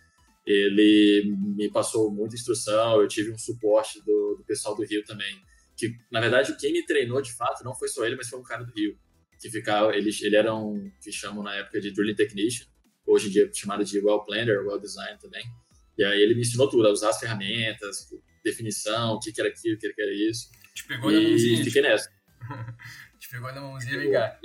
Ele 0.45 1.35
me 1.55 1.71
passou 1.71 2.11
muita 2.11 2.35
instrução, 2.35 3.01
eu 3.01 3.07
tive 3.07 3.31
um 3.31 3.37
suporte 3.37 3.99
do, 4.03 4.35
do 4.37 4.43
pessoal 4.45 4.75
do 4.75 4.83
Rio 4.83 5.03
também 5.03 5.41
que 5.79 5.97
na 6.11 6.19
verdade 6.19 6.57
quem 6.57 6.73
me 6.73 6.85
treinou 6.85 7.21
de 7.21 7.33
fato 7.33 7.63
não 7.63 7.73
foi 7.73 7.87
só 7.87 8.05
ele, 8.05 8.17
mas 8.17 8.27
foi 8.27 8.37
um 8.37 8.43
cara 8.43 8.65
do 8.65 8.73
Rio, 8.73 8.99
que 9.39 9.49
ficava, 9.49 9.95
ele, 9.95 10.09
ele 10.21 10.35
era 10.35 10.53
um 10.53 10.91
que 11.01 11.09
chamam 11.09 11.41
na 11.41 11.55
época 11.55 11.79
de 11.79 11.93
drilling 11.93 12.15
technician, 12.15 12.65
hoje 13.07 13.29
em 13.29 13.31
dia 13.31 13.49
chamado 13.53 13.85
de 13.85 13.97
well 13.99 14.25
planner, 14.25 14.67
well 14.67 14.77
design 14.77 15.17
também. 15.19 15.43
E 15.97 16.03
aí 16.03 16.21
ele 16.21 16.35
me 16.35 16.41
ensinou 16.41 16.69
tudo, 16.69 16.85
a 16.85 16.91
usar 16.91 17.09
as 17.09 17.19
ferramentas, 17.19 18.09
definição, 18.43 19.13
o 19.13 19.19
que, 19.19 19.31
que 19.31 19.41
era 19.41 19.49
aquilo, 19.49 19.75
o 19.75 19.79
que, 19.79 19.93
que 19.93 20.01
era 20.01 20.13
isso. 20.13 20.49
Te 20.73 20.85
pegou 20.87 21.11
e 21.11 21.15
na 21.15 21.29
mãozinha. 21.29 21.63
fiquei 21.63 21.81
nessa. 21.81 22.09
Te 23.19 23.29
pegou 23.29 23.51
na 23.51 23.61
mãozinha, 23.61 23.97
vem 23.97 24.11
cá. 24.11 24.39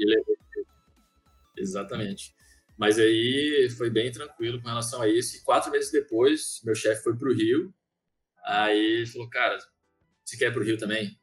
Exatamente. 1.56 2.34
Mas 2.76 2.98
aí 2.98 3.68
foi 3.76 3.88
bem 3.88 4.10
tranquilo 4.10 4.60
com 4.60 4.68
relação 4.68 5.00
a 5.00 5.08
isso. 5.08 5.36
E 5.36 5.42
quatro 5.42 5.70
meses 5.70 5.92
depois, 5.92 6.60
meu 6.64 6.74
chefe 6.74 7.02
foi 7.04 7.16
para 7.16 7.28
o 7.28 7.34
Rio. 7.34 7.72
Aí 8.44 8.96
ele 8.96 9.06
falou, 9.06 9.30
cara, 9.30 9.58
você 10.24 10.36
quer 10.36 10.48
ir 10.48 10.52
para 10.52 10.60
o 10.60 10.64
Rio 10.64 10.76
também? 10.76 11.18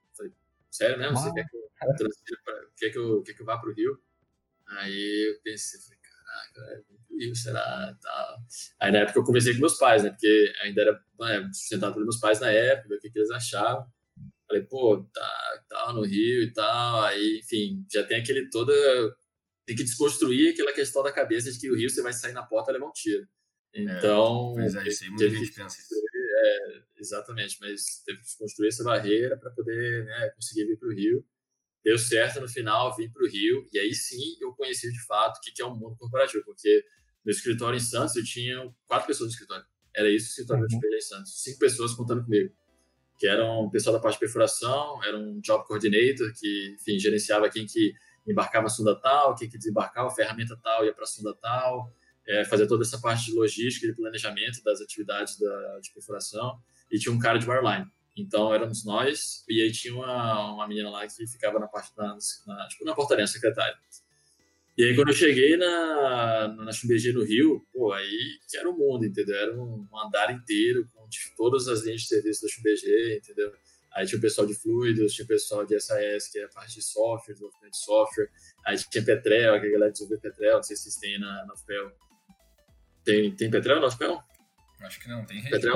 sério 0.72 0.98
mesmo? 0.98 1.18
Você 1.18 1.34
quer 1.34 1.46
que 1.48 1.58
eu 1.58 2.38
pra, 2.44 2.66
quer 2.78 2.90
que 2.90 2.98
eu, 2.98 3.22
quer 3.24 3.34
que 3.34 3.42
eu 3.42 3.46
vá 3.46 3.58
pro 3.58 3.74
Rio? 3.74 4.02
Aí 4.68 5.30
eu 5.30 5.42
pensei, 5.44 5.80
falei, 5.82 6.00
Rio, 7.22 7.36
será? 7.36 7.98
Tá. 8.02 8.38
Aí 8.80 8.92
na 8.92 9.00
época 9.00 9.20
eu 9.20 9.24
conversei 9.24 9.54
com 9.54 9.60
meus 9.60 9.78
pais, 9.78 10.04
né? 10.04 10.10
Porque 10.10 10.54
ainda 10.64 10.82
era 10.82 11.04
né, 11.20 11.50
sustentado 11.54 11.94
pelos 11.94 12.08
meus 12.08 12.20
pais 12.20 12.40
na 12.40 12.52
época, 12.52 12.96
o 12.96 13.00
que, 13.00 13.10
que 13.10 13.20
eles 13.20 13.32
achavam. 13.32 13.86
Falei, 14.48 14.64
pô, 14.64 15.08
tá, 15.14 15.64
tá 15.70 15.94
no 15.94 16.04
Rio 16.04 16.44
e 16.44 16.52
tal. 16.52 17.04
Aí, 17.04 17.40
enfim, 17.40 17.86
já 17.92 18.04
tem 18.04 18.20
aquele 18.20 18.50
toda. 18.50 18.74
Tem 19.66 19.76
que 19.76 19.84
desconstruir 19.84 20.54
aquela 20.54 20.74
questão 20.74 21.04
da 21.04 21.12
cabeça 21.12 21.52
de 21.52 21.60
que 21.60 21.70
o 21.70 21.76
Rio 21.76 21.90
você 21.90 22.02
vai 22.02 22.12
sair 22.12 22.34
na 22.34 22.44
porta 22.44 22.72
e 22.72 22.74
levar 22.74 22.88
um 22.88 22.92
tiro. 22.92 23.28
É, 23.74 23.82
então. 23.82 24.56
É, 24.58 24.62
pois 24.62 24.76
é, 24.76 24.88
isso 24.88 25.04
aí 25.04 25.10
muita 25.10 25.30
gente 25.30 25.52
pensa 25.54 25.80
isso. 25.80 25.96
É, 26.44 26.82
exatamente, 26.98 27.58
mas 27.62 28.02
teve 28.06 28.20
que 28.20 28.38
construir 28.38 28.70
essa 28.70 28.84
barreira 28.84 29.38
para 29.38 29.52
poder 29.52 30.06
né, 30.06 30.30
conseguir 30.36 30.66
vir 30.66 30.78
para 30.78 30.90
o 30.90 30.94
Rio. 30.94 31.26
Deu 31.84 31.98
certo 31.98 32.40
no 32.40 32.48
final, 32.48 32.96
vim 32.96 33.10
para 33.10 33.24
o 33.24 33.28
Rio, 33.28 33.68
e 33.74 33.80
aí 33.80 33.94
sim 33.94 34.38
eu 34.40 34.54
conheci 34.54 34.92
de 34.92 35.06
fato 35.06 35.38
o 35.38 35.42
que 35.42 35.62
é 35.62 35.66
o 35.66 35.70
um 35.70 35.76
mundo 35.76 35.96
corporativo, 35.98 36.44
porque 36.46 36.86
no 37.26 37.32
escritório 37.32 37.78
em 37.78 37.80
Santos 37.80 38.16
eu 38.16 38.24
tinha 38.24 38.74
quatro 38.86 39.08
pessoas 39.08 39.30
no 39.30 39.34
escritório. 39.34 39.66
Era 39.96 40.10
isso 40.10 40.28
o 40.28 40.30
escritório 40.30 40.64
uhum. 40.64 40.80
da 40.80 40.98
em 40.98 41.02
Santos. 41.02 41.44
Cinco 41.44 41.60
pessoas 41.60 41.94
contando 41.94 42.24
comigo. 42.24 42.54
Que 43.18 43.28
eram 43.28 43.70
pessoal 43.70 43.96
da 43.96 44.02
parte 44.02 44.16
de 44.16 44.22
perfuração, 44.22 45.04
era 45.04 45.18
um 45.18 45.40
job 45.42 45.66
coordinator, 45.66 46.32
que 46.34 46.76
enfim, 46.80 46.98
gerenciava 46.98 47.50
quem 47.50 47.66
que 47.66 47.94
embarcava 48.28 48.68
a 48.68 48.70
sonda 48.70 48.96
tal, 48.96 49.32
o 49.32 49.36
que, 49.36 49.48
que 49.48 49.58
desembarcava, 49.58 50.08
a 50.08 50.12
ferramenta 50.12 50.58
tal 50.62 50.86
ia 50.86 50.94
para 50.94 51.04
a 51.04 51.08
sonda 51.08 51.34
tal, 51.36 51.94
é, 52.28 52.46
fazia 52.46 52.68
toda 52.68 52.84
essa 52.84 53.00
parte 53.00 53.26
de 53.26 53.34
logística 53.34 53.88
e 53.88 53.96
planejamento 53.96 54.64
das 54.64 54.82
atividades 54.82 55.38
da, 55.40 55.80
de 55.80 55.92
perfuração, 55.94 56.60
e 56.92 56.98
tinha 56.98 57.14
um 57.14 57.20
cara 57.20 57.38
de 57.38 57.50
wireline. 57.50 57.86
Então 58.16 58.54
éramos 58.54 58.86
nós, 58.86 59.44
e 59.48 59.62
aí 59.62 59.72
tinha 59.72 59.94
uma, 59.94 60.54
uma 60.54 60.68
menina 60.68 60.90
lá 60.90 61.08
que 61.08 61.28
ficava 61.28 61.60
na 61.60 61.68
parte 61.68 61.96
da, 61.96 62.18
na, 62.48 62.68
tipo, 62.68 62.84
na 62.84 62.94
portaria, 62.94 63.26
secretária. 63.26 63.78
E 64.78 64.84
aí, 64.84 64.96
quando 64.96 65.10
eu 65.10 65.14
cheguei 65.14 65.58
na, 65.58 66.48
na 66.48 66.72
XBG 66.72 67.12
no 67.14 67.24
Rio, 67.24 67.66
pô, 67.74 67.92
aí 67.92 68.40
que 68.50 68.58
era 68.58 68.70
o 68.70 68.78
mundo, 68.78 69.06
entendeu? 69.06 69.36
Era 69.36 69.54
um 69.54 69.88
andar 70.06 70.34
inteiro 70.34 70.90
com 70.94 71.08
tipo, 71.10 71.36
todas 71.36 71.68
as 71.68 71.84
linhas 71.84 72.02
de 72.02 72.08
serviço 72.08 72.42
da 72.42 72.48
XBG, 72.48 73.18
entendeu? 73.18 73.54
Aí 73.94 74.06
tinha 74.08 74.18
o 74.18 74.22
pessoal 74.22 74.48
de 74.48 74.56
fluidos, 74.56 75.14
tinha 75.14 75.26
o 75.26 75.28
pessoal 75.28 75.66
de 75.66 75.78
SAS, 75.80 76.30
que 76.30 76.40
é 76.40 76.46
a 76.46 76.50
parte 76.50 76.76
de 76.76 76.82
software, 76.82 77.34
desenvolvimento 77.34 77.74
de 77.74 77.78
software. 77.78 78.30
Aí 78.66 78.78
tinha 78.78 79.04
Petrel, 79.04 79.60
que 79.60 79.68
a 79.68 79.72
galera 79.72 79.92
desenvolveu 79.92 80.20
Petrel, 80.20 80.56
não 80.56 80.64
sei 80.64 80.78
se 80.78 80.84
vocês 80.84 80.96
têm 80.96 81.20
na, 81.20 81.46
na 81.46 81.56
FPEL. 81.58 81.92
Tem, 83.04 83.36
tem 83.36 83.52
Petrel 83.52 83.82
na 83.82 83.92
FPEL? 83.92 84.24
Acho 84.82 85.00
que 85.00 85.10
não, 85.10 85.26
tem 85.26 85.44
Petrel? 85.44 85.74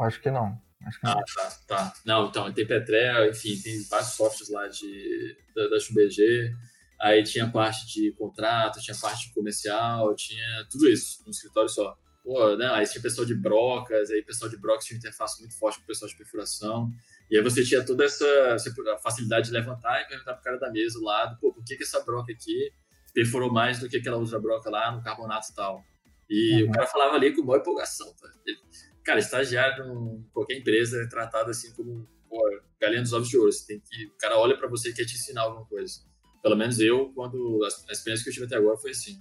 Acho 0.00 0.20
que 0.20 0.30
não. 0.30 0.69
Acho 0.86 1.00
que 1.00 1.06
ah, 1.06 1.24
tá, 1.34 1.50
tá. 1.66 1.94
Não, 2.04 2.28
então, 2.28 2.52
tem 2.52 2.66
Petrel, 2.66 3.30
enfim, 3.30 3.60
tem 3.60 3.82
vários 3.88 4.12
softwares 4.12 4.50
lá 4.50 4.66
de, 4.68 5.36
da, 5.54 5.68
da 5.68 5.78
XBG. 5.78 6.54
Aí 7.00 7.22
tinha 7.22 7.50
parte 7.50 7.86
de 7.86 8.12
contrato, 8.12 8.80
tinha 8.80 8.96
parte 8.96 9.32
comercial, 9.32 10.14
tinha 10.14 10.66
tudo 10.70 10.88
isso 10.88 11.22
no 11.24 11.30
escritório 11.30 11.68
só. 11.68 11.96
Pô, 12.22 12.56
né? 12.56 12.66
Aí 12.72 12.86
tinha 12.86 13.00
pessoal 13.00 13.26
de 13.26 13.34
brocas, 13.34 14.10
aí 14.10 14.22
pessoal 14.22 14.50
de 14.50 14.58
brocas 14.58 14.84
tinha 14.84 14.98
interface 14.98 15.40
muito 15.40 15.58
forte 15.58 15.78
com 15.78 15.84
o 15.84 15.86
pessoal 15.86 16.10
de 16.10 16.16
perfuração. 16.16 16.90
E 17.30 17.36
aí 17.36 17.42
você 17.42 17.64
tinha 17.64 17.84
toda 17.84 18.04
essa 18.04 18.56
facilidade 19.02 19.46
de 19.46 19.52
levantar 19.52 20.02
e 20.02 20.08
perguntar 20.08 20.34
pro 20.34 20.42
cara 20.42 20.58
da 20.58 20.70
mesa 20.70 20.98
do 20.98 21.04
lado, 21.04 21.38
pô, 21.40 21.52
por 21.52 21.64
que, 21.64 21.76
que 21.76 21.82
essa 21.82 22.00
broca 22.04 22.32
aqui 22.32 22.72
perfurou 23.14 23.52
mais 23.52 23.78
do 23.78 23.88
que 23.88 23.96
aquela 23.96 24.16
outra 24.16 24.38
broca 24.38 24.68
lá 24.68 24.92
no 24.92 25.02
carbonato 25.02 25.48
e 25.50 25.54
tal? 25.54 25.84
E 26.28 26.62
uhum. 26.62 26.68
o 26.68 26.72
cara 26.72 26.86
falava 26.86 27.16
ali 27.16 27.34
com 27.34 27.42
boa 27.42 27.58
empolgação. 27.58 28.12
Tá? 28.20 28.30
Ele, 28.46 28.58
cara, 29.04 29.18
estagiário 29.18 29.84
em 29.84 30.22
qualquer 30.32 30.58
empresa 30.58 31.02
é 31.02 31.06
tratado 31.06 31.50
assim 31.50 31.72
como 31.74 32.06
pô, 32.28 32.38
galinha 32.80 33.02
dos 33.02 33.12
ovos 33.12 33.28
de 33.28 33.36
ouro. 33.36 33.52
Você 33.52 33.66
tem 33.66 33.80
que, 33.80 34.06
o 34.06 34.18
cara 34.18 34.38
olha 34.38 34.56
para 34.56 34.68
você 34.68 34.90
e 34.90 34.94
quer 34.94 35.04
te 35.04 35.14
ensinar 35.14 35.42
alguma 35.42 35.66
coisa. 35.66 36.00
Pelo 36.42 36.56
menos 36.56 36.78
eu, 36.80 37.12
quando 37.14 37.60
a 37.64 37.92
experiência 37.92 38.24
que 38.24 38.30
eu 38.30 38.34
tive 38.34 38.46
até 38.46 38.56
agora 38.56 38.76
foi 38.76 38.92
assim. 38.92 39.20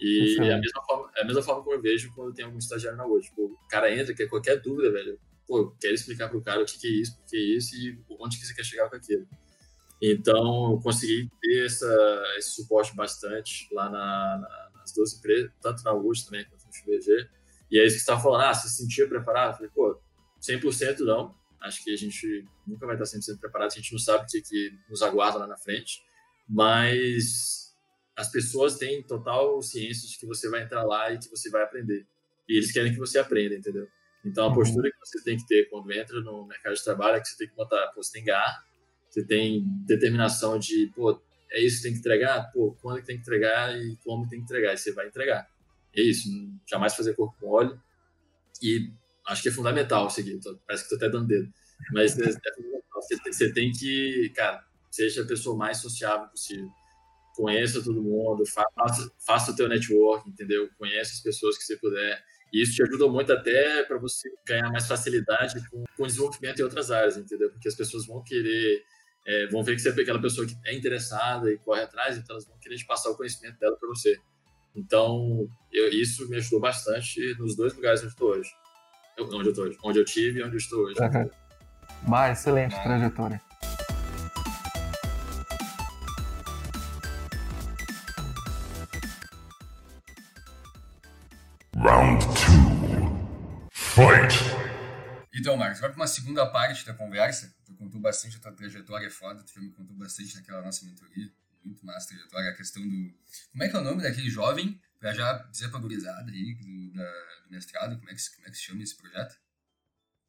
E 0.00 0.36
é 0.40 0.52
a 0.52 0.58
mesma, 0.58 0.82
forma, 0.84 1.10
é 1.16 1.22
a 1.22 1.24
mesma 1.24 1.42
forma 1.42 1.62
como 1.62 1.76
eu 1.76 1.80
vejo 1.80 2.12
quando 2.14 2.34
tem 2.34 2.44
algum 2.44 2.58
estagiário 2.58 2.98
na 2.98 3.06
hoje. 3.06 3.28
Tipo, 3.28 3.44
o 3.44 3.68
cara 3.68 3.94
entra, 3.94 4.12
quer 4.12 4.26
qualquer 4.26 4.60
dúvida, 4.60 4.90
velho. 4.90 5.18
Pô, 5.46 5.58
eu 5.58 5.76
quero 5.80 5.94
explicar 5.94 6.28
pro 6.28 6.42
cara 6.42 6.62
o 6.62 6.66
que, 6.66 6.78
que 6.78 6.86
é 6.88 6.90
isso, 6.90 7.16
por 7.16 7.26
que 7.26 7.36
é 7.36 7.40
isso 7.40 7.76
e 7.76 7.98
onde 8.18 8.38
que 8.38 8.46
você 8.46 8.54
quer 8.54 8.64
chegar 8.64 8.90
com 8.90 8.96
aquilo. 8.96 9.26
Então, 10.02 10.72
eu 10.72 10.80
consegui 10.80 11.30
ter 11.40 11.66
essa, 11.66 12.24
esse 12.36 12.56
suporte 12.56 12.94
bastante 12.96 13.72
lá 13.72 13.88
na, 13.88 14.38
na, 14.38 14.70
nas 14.80 14.92
duas 14.92 15.14
empresas, 15.14 15.52
tanto 15.60 15.84
na 15.84 15.94
UJ 15.94 16.24
também 16.24 16.44
quanto 16.46 16.66
no 16.66 16.72
XBG. 16.74 17.28
E 17.72 17.80
é 17.80 17.84
isso 17.84 17.94
que 17.94 18.00
você 18.00 18.10
estava 18.10 18.22
falando, 18.22 18.42
ah, 18.42 18.54
você 18.54 18.68
se 18.68 18.76
sentia 18.76 19.08
preparado? 19.08 19.52
Eu 19.52 19.56
falei, 19.56 19.70
pô, 19.74 20.00
100% 20.40 21.00
não. 21.00 21.34
Acho 21.60 21.82
que 21.82 21.92
a 21.92 21.96
gente 21.96 22.44
nunca 22.66 22.86
vai 22.86 22.94
estar 22.94 23.18
100% 23.18 23.40
preparado, 23.40 23.72
a 23.72 23.74
gente 23.74 23.92
não 23.92 23.98
sabe 23.98 24.24
o 24.24 24.26
que, 24.26 24.42
que 24.42 24.78
nos 24.88 25.02
aguarda 25.02 25.38
lá 25.38 25.46
na 25.48 25.56
frente 25.56 26.02
mas 26.48 27.72
as 28.16 28.30
pessoas 28.30 28.76
têm 28.76 29.02
total 29.02 29.60
ciência 29.62 30.08
de 30.08 30.18
que 30.18 30.26
você 30.26 30.48
vai 30.50 30.62
entrar 30.62 30.84
lá 30.84 31.10
e 31.10 31.18
que 31.18 31.30
você 31.30 31.48
vai 31.50 31.62
aprender. 31.62 32.06
E 32.48 32.56
eles 32.56 32.70
querem 32.70 32.92
que 32.92 32.98
você 32.98 33.18
aprenda, 33.18 33.54
entendeu? 33.54 33.88
Então, 34.24 34.44
a 34.44 34.48
uhum. 34.48 34.54
postura 34.54 34.90
que 34.90 34.98
você 34.98 35.22
tem 35.24 35.36
que 35.36 35.46
ter 35.46 35.68
quando 35.70 35.90
entra 35.92 36.20
no 36.20 36.46
mercado 36.46 36.74
de 36.74 36.84
trabalho 36.84 37.16
é 37.16 37.20
que 37.20 37.28
você 37.28 37.38
tem 37.38 37.48
que 37.48 37.56
botar, 37.56 37.88
pô, 37.88 38.02
você 38.02 38.12
tem 38.12 38.24
gar, 38.24 38.62
você 39.08 39.24
tem 39.24 39.64
determinação 39.86 40.58
de, 40.58 40.92
pô, 40.94 41.20
é 41.50 41.60
isso 41.60 41.78
que 41.78 41.82
tem 41.84 41.92
que 41.94 41.98
entregar? 42.00 42.50
Pô, 42.52 42.76
quando 42.80 43.00
que 43.00 43.06
tem 43.06 43.16
que 43.16 43.22
entregar 43.22 43.76
e 43.76 43.96
como 44.04 44.28
tem 44.28 44.38
que 44.38 44.44
entregar? 44.44 44.74
E 44.74 44.78
você 44.78 44.92
vai 44.92 45.08
entregar. 45.08 45.48
É 45.96 46.02
isso, 46.02 46.28
jamais 46.68 46.94
fazer 46.94 47.14
corpo 47.14 47.36
com 47.38 47.48
óleo. 47.48 47.80
E 48.62 48.90
acho 49.26 49.42
que 49.42 49.48
é 49.48 49.52
fundamental 49.52 50.08
seguir, 50.10 50.38
parece 50.66 50.88
que 50.88 50.94
estou 50.94 50.96
até 50.96 51.08
dando 51.08 51.26
dedo. 51.26 51.52
Mas 51.92 52.18
é, 52.18 52.28
é 52.28 52.54
fundamental. 52.54 52.82
Você, 52.94 53.16
você 53.32 53.52
tem 53.52 53.72
que, 53.72 54.32
cara, 54.34 54.64
seja 54.90 55.22
a 55.22 55.26
pessoa 55.26 55.56
mais 55.56 55.78
sociável 55.78 56.28
possível. 56.28 56.70
Conheça 57.34 57.82
todo 57.82 58.02
mundo, 58.02 58.44
faça, 58.46 59.10
faça 59.26 59.52
o 59.52 59.56
teu 59.56 59.68
network, 59.68 60.28
entendeu? 60.28 60.68
Conheça 60.78 61.12
as 61.12 61.20
pessoas 61.20 61.56
que 61.56 61.64
você 61.64 61.76
puder. 61.76 62.22
E 62.52 62.62
isso 62.62 62.74
te 62.74 62.82
ajuda 62.82 63.08
muito 63.08 63.32
até 63.32 63.82
para 63.84 63.96
você 63.98 64.30
ganhar 64.46 64.70
mais 64.70 64.86
facilidade 64.86 65.66
com, 65.70 65.82
com 65.96 66.06
desenvolvimento 66.06 66.60
em 66.60 66.62
outras 66.62 66.90
áreas, 66.90 67.16
entendeu? 67.16 67.50
Porque 67.50 67.66
as 67.66 67.74
pessoas 67.74 68.06
vão 68.06 68.22
querer, 68.22 68.84
é, 69.26 69.46
vão 69.46 69.64
ver 69.64 69.74
que 69.74 69.80
você 69.80 69.88
é 69.88 69.92
aquela 69.92 70.20
pessoa 70.20 70.46
que 70.46 70.54
é 70.66 70.74
interessada 70.74 71.50
e 71.50 71.56
corre 71.58 71.80
atrás, 71.80 72.18
então 72.18 72.34
elas 72.34 72.46
vão 72.46 72.58
querer 72.58 72.76
te 72.76 72.84
passar 72.84 73.10
o 73.10 73.16
conhecimento 73.16 73.58
dela 73.58 73.74
para 73.78 73.88
você. 73.88 74.20
Então, 74.74 75.46
eu, 75.70 75.88
isso 75.90 76.28
me 76.28 76.36
ajudou 76.36 76.60
bastante 76.60 77.20
nos 77.38 77.54
dois 77.54 77.74
lugares 77.74 78.00
onde 78.00 78.08
eu 78.08 78.10
estou 78.10 78.30
hoje. 78.30 78.50
Eu, 79.18 79.26
onde 79.26 79.48
eu 79.48 79.50
estou 79.50 79.64
hoje. 79.66 79.78
Onde 79.84 79.98
eu 79.98 80.04
tive 80.04 80.40
e 80.40 80.42
onde 80.42 80.54
eu 80.54 80.58
estou 80.58 80.80
hoje. 80.84 80.98
Uhum. 81.00 81.30
Bah, 82.08 82.30
excelente 82.30 82.74
trajetória. 82.82 83.40
Round 91.76 92.24
2. 92.24 93.12
Fight! 93.72 94.38
Então, 95.34 95.56
Marcos, 95.56 95.80
vai 95.80 95.90
para 95.90 95.96
uma 95.96 96.06
segunda 96.06 96.46
parte 96.46 96.86
da 96.86 96.94
conversa. 96.94 97.52
Tu 97.66 97.74
contou 97.74 98.00
bastante 98.00 98.36
a 98.36 98.40
tua 98.40 98.52
trajetória 98.52 99.10
foda, 99.10 99.42
tu 99.42 99.52
já 99.54 99.60
me 99.60 99.70
contou 99.70 99.94
bastante 99.96 100.34
naquela 100.36 100.62
nossa 100.62 100.86
mentoria. 100.86 101.30
Muito 101.64 101.84
massa 101.84 102.08
trajetória. 102.08 102.50
A 102.50 102.56
questão 102.56 102.82
do. 102.82 103.14
Como 103.52 103.62
é 103.62 103.68
que 103.68 103.76
é 103.76 103.78
o 103.78 103.82
nome 103.82 104.02
daquele 104.02 104.30
jovem? 104.30 104.80
Pra 104.98 105.12
já 105.12 105.38
dizer 105.50 105.68
pra 105.68 105.80
gurizada 105.80 106.30
aí 106.30 106.54
do, 106.54 106.92
da, 106.92 107.12
do 107.44 107.50
mestrado, 107.50 107.96
como 107.98 108.10
é, 108.10 108.14
que, 108.14 108.34
como 108.36 108.46
é 108.46 108.50
que 108.50 108.56
se 108.56 108.62
chama 108.62 108.82
esse 108.82 108.96
projeto? 108.96 109.34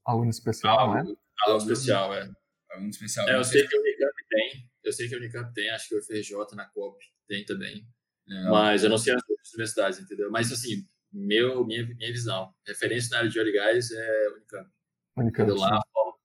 Aluno 0.05 0.29
especial, 0.29 0.79
aluno, 0.79 1.11
né? 1.11 1.15
Aluno 1.45 1.61
especial, 1.61 2.13
é. 2.13 2.31
Aluno 2.71 2.89
especial. 2.89 3.29
É, 3.29 3.35
eu 3.35 3.43
sei 3.43 3.67
que 3.67 3.75
o 3.75 3.79
Unicamp 3.79 4.13
tem. 4.29 4.69
Eu 4.83 4.91
sei 4.91 5.07
que 5.07 5.15
o 5.15 5.17
Unicamp 5.17 5.53
tem, 5.53 5.69
acho 5.69 5.89
que 5.89 5.95
o 5.95 6.03
FRJ 6.03 6.55
na 6.55 6.65
COP 6.65 7.03
tem 7.27 7.45
também. 7.45 7.87
Legal. 8.27 8.51
Mas 8.51 8.83
eu 8.83 8.89
não 8.89 8.97
sei 8.97 9.13
as 9.13 9.21
outras 9.29 9.49
universidades, 9.53 9.99
entendeu? 9.99 10.31
Mas 10.31 10.51
assim, 10.51 10.87
meu, 11.11 11.65
minha, 11.65 11.85
minha 11.85 12.11
visão. 12.11 12.53
Referência 12.65 13.11
na 13.11 13.17
área 13.19 13.29
de 13.29 13.39
óleo 13.39 13.49
e 13.49 13.53
gás 13.53 13.91
é 13.91 14.29
Unicamp. 14.29 14.69
Unicamp. 15.15 15.51
lá 15.51 15.81
formam, 15.93 16.17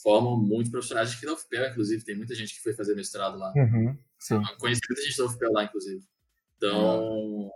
formam 0.00 0.36
muitos 0.36 0.70
profissionais 0.70 1.12
aqui 1.12 1.26
da 1.26 1.32
UFPEL, 1.32 1.70
inclusive. 1.70 2.04
Tem 2.04 2.16
muita 2.16 2.34
gente 2.34 2.54
que 2.54 2.62
foi 2.62 2.72
fazer 2.72 2.94
mestrado 2.94 3.36
lá. 3.36 3.52
Uhum, 3.56 3.98
sim. 4.18 4.42
Conheci 4.58 4.80
muita 4.88 5.02
gente 5.02 5.16
da 5.18 5.24
UFPEL 5.24 5.52
lá, 5.52 5.64
inclusive. 5.64 6.04
Então. 6.56 7.50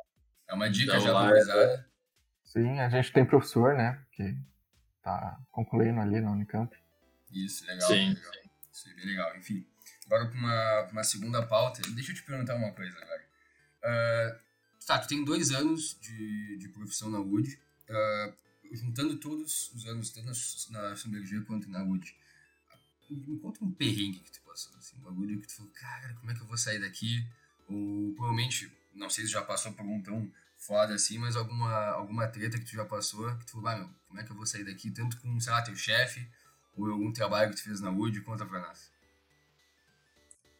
É 0.48 0.54
uma 0.54 0.68
dica 0.68 0.92
então, 0.92 1.00
já 1.06 1.12
valorizada. 1.12 1.88
Sim, 2.44 2.80
a 2.80 2.88
gente 2.88 3.12
tem 3.12 3.24
professor, 3.24 3.76
né? 3.76 4.04
Que 4.10 4.36
tá 5.00 5.38
concluindo 5.52 6.00
ali 6.00 6.20
na 6.20 6.32
Unicamp. 6.32 6.76
Isso, 7.32 7.64
legal. 7.64 7.88
Sim, 7.88 8.08
legal. 8.08 8.32
sim. 8.32 8.50
Isso 8.72 8.88
é 8.88 8.94
bem 8.94 9.06
legal. 9.06 9.36
Enfim, 9.36 9.66
agora 10.06 10.26
para 10.26 10.38
uma, 10.38 10.88
uma 10.90 11.04
segunda 11.04 11.46
pauta. 11.46 11.80
Deixa 11.94 12.10
eu 12.10 12.16
te 12.16 12.24
perguntar 12.24 12.56
uma 12.56 12.72
coisa 12.72 12.98
agora. 12.98 13.24
Uh, 13.82 14.40
tá, 14.84 14.98
tu 14.98 15.06
tem 15.06 15.24
dois 15.24 15.52
anos 15.52 15.96
de, 16.00 16.56
de 16.58 16.68
profissão 16.68 17.08
na 17.08 17.20
UD, 17.20 17.56
uh, 17.88 18.34
juntando 18.72 19.16
todos 19.18 19.72
os 19.72 19.86
anos, 19.86 20.10
tanto 20.10 20.26
na, 20.72 20.88
na 20.88 20.96
Submergia 20.96 21.42
quanto 21.42 21.70
na 21.70 21.84
UD. 21.84 22.12
Me 23.08 23.38
conta 23.38 23.64
um 23.64 23.70
perrengue 23.70 24.18
que 24.20 24.32
tu 24.32 24.39
passou, 24.60 24.78
assim, 24.78 24.96
um 24.98 25.02
bagulho 25.04 25.40
que 25.40 25.46
tu 25.46 25.56
falou, 25.56 25.72
cara, 25.72 26.14
como 26.14 26.30
é 26.30 26.34
que 26.34 26.40
eu 26.40 26.46
vou 26.46 26.58
sair 26.58 26.80
daqui? 26.80 27.24
Ou 27.68 28.12
provavelmente, 28.14 28.70
não 28.94 29.08
sei 29.08 29.24
se 29.24 29.30
já 29.30 29.42
passou 29.42 29.72
por 29.72 29.84
um 29.84 30.02
tão 30.02 30.30
foda 30.58 30.94
assim, 30.94 31.18
mas 31.18 31.36
alguma, 31.36 31.72
alguma 31.90 32.26
treta 32.26 32.58
que 32.58 32.64
tu 32.64 32.72
já 32.72 32.84
passou, 32.84 33.34
que 33.38 33.46
tu 33.46 33.52
falou, 33.52 33.68
ah, 33.68 33.76
meu, 33.76 33.90
como 34.08 34.20
é 34.20 34.24
que 34.24 34.30
eu 34.30 34.36
vou 34.36 34.44
sair 34.44 34.64
daqui? 34.64 34.90
Tanto 34.90 35.18
com, 35.18 35.40
sei 35.40 35.52
lá, 35.52 35.62
teu 35.62 35.74
chefe, 35.74 36.26
ou 36.76 36.90
algum 36.90 37.12
trabalho 37.12 37.50
que 37.50 37.56
tu 37.56 37.62
fez 37.62 37.80
na 37.80 37.90
UD, 37.90 38.20
conta 38.22 38.44
pra 38.44 38.60
nós. 38.60 38.90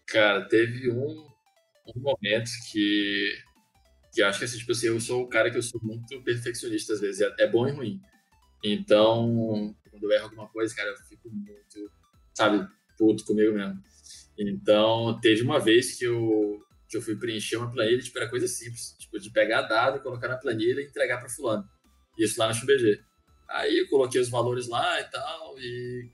Cara, 0.07 0.49
teve 0.49 0.91
um, 0.91 1.31
um 1.95 2.01
momento 2.01 2.51
que 2.71 3.45
que 4.13 4.23
acho 4.25 4.41
que 4.41 4.45
assim, 4.45 4.59
tipo 4.59 4.73
assim, 4.73 4.87
eu 4.89 5.01
sou 5.01 5.23
o 5.23 5.29
cara 5.29 5.53
que 5.53 5.57
eu 5.57 5.63
sou 5.63 5.81
muito 5.85 6.21
perfeccionista 6.23 6.95
às 6.95 7.01
vezes, 7.01 7.21
é 7.39 7.47
bom 7.47 7.69
e 7.69 7.71
ruim. 7.71 8.03
Então, 8.65 9.73
quando 9.89 10.03
eu 10.03 10.11
erro 10.11 10.25
alguma 10.25 10.49
coisa, 10.49 10.75
cara, 10.75 10.89
eu 10.89 10.97
fico 10.97 11.31
muito, 11.31 11.93
sabe, 12.35 12.69
puto 13.01 13.25
comigo 13.25 13.55
mesmo. 13.55 13.83
Então, 14.39 15.19
teve 15.21 15.43
uma 15.43 15.59
vez 15.59 15.97
que 15.97 16.05
eu, 16.05 16.59
que 16.87 16.99
eu 16.99 17.03
fui 17.03 17.17
preencher 17.17 17.57
uma 17.57 17.71
planilha, 17.71 18.03
tipo, 18.03 18.19
era 18.19 18.29
coisa 18.29 18.47
simples, 18.47 18.95
tipo, 18.99 19.19
de 19.19 19.31
pegar 19.31 19.63
dado, 19.63 20.03
colocar 20.03 20.29
na 20.29 20.37
planilha 20.37 20.83
e 20.83 20.85
entregar 20.85 21.19
para 21.19 21.31
fulano. 21.31 21.65
Isso 22.19 22.39
lá 22.39 22.49
no 22.49 22.55
XBG. 22.55 23.01
Aí 23.49 23.79
eu 23.79 23.89
coloquei 23.89 24.21
os 24.21 24.29
valores 24.29 24.69
lá 24.69 25.01
e 25.01 25.05
tal, 25.05 25.59
e 25.59 26.11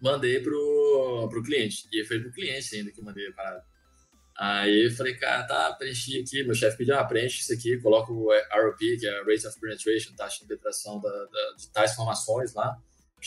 mandei 0.00 0.40
pro, 0.40 1.28
pro 1.28 1.42
cliente. 1.42 1.88
E 1.92 2.04
foi 2.04 2.20
pro 2.20 2.32
cliente 2.32 2.76
ainda 2.76 2.92
que 2.92 3.00
eu 3.00 3.04
mandei 3.04 3.26
a 3.26 3.32
parada. 3.32 3.64
Aí 4.36 4.86
eu 4.86 4.90
falei, 4.90 5.14
cara, 5.14 5.44
tá, 5.44 5.72
preenchi 5.74 6.20
aqui, 6.20 6.42
meu 6.42 6.54
chefe 6.54 6.78
pediu, 6.78 6.96
ah, 6.96 7.04
preenche 7.04 7.40
isso 7.40 7.52
aqui, 7.52 7.80
coloca 7.80 8.12
o 8.12 8.30
ROP, 8.32 8.78
que 8.78 9.06
é 9.06 9.22
Rate 9.22 9.46
of 9.46 9.60
Penetration, 9.60 10.14
taxa 10.16 10.40
de 10.40 10.46
penetração 10.46 11.00
da, 11.00 11.08
da, 11.08 11.54
de 11.56 11.70
tais 11.72 11.94
formações 11.94 12.52
lá. 12.52 12.76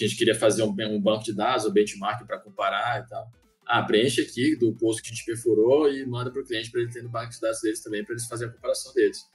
A 0.03 0.07
gente 0.07 0.17
queria 0.17 0.35
fazer 0.35 0.63
um, 0.63 0.75
um 0.89 1.01
banco 1.01 1.23
de 1.23 1.33
dados, 1.33 1.65
um 1.65 1.71
benchmark 1.71 2.25
para 2.25 2.39
comparar 2.39 3.03
e 3.03 3.07
tal. 3.07 3.31
ah, 3.65 3.83
preenche 3.83 4.21
aqui 4.21 4.55
do 4.55 4.73
posto 4.73 5.01
que 5.01 5.09
a 5.09 5.13
gente 5.13 5.25
perfurou 5.25 5.91
e 5.91 6.05
manda 6.05 6.31
para 6.31 6.41
o 6.41 6.45
cliente 6.45 6.71
para 6.71 6.81
ele 6.81 6.91
ter 6.91 7.03
no 7.03 7.09
banco 7.09 7.31
de 7.31 7.39
dados 7.39 7.61
deles 7.61 7.81
também, 7.81 8.03
para 8.03 8.13
eles 8.13 8.27
fazerem 8.27 8.51
a 8.51 8.55
comparação 8.55 8.93
deles. 8.93 9.29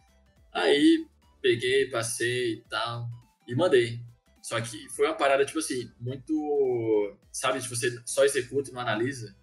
Aí 0.53 1.07
peguei, 1.40 1.90
passei 1.90 2.55
e 2.55 2.64
tal, 2.68 3.09
e 3.46 3.55
mandei. 3.55 4.01
Só 4.40 4.61
que 4.61 4.88
foi 4.90 5.07
uma 5.07 5.14
parada, 5.14 5.44
tipo 5.44 5.59
assim, 5.59 5.90
muito. 6.01 7.16
Sabe, 7.33 7.61
de 7.61 7.68
você 7.68 7.96
só 8.05 8.25
executa 8.25 8.70
e 8.70 8.72
não 8.72 8.81
analisa. 8.81 9.35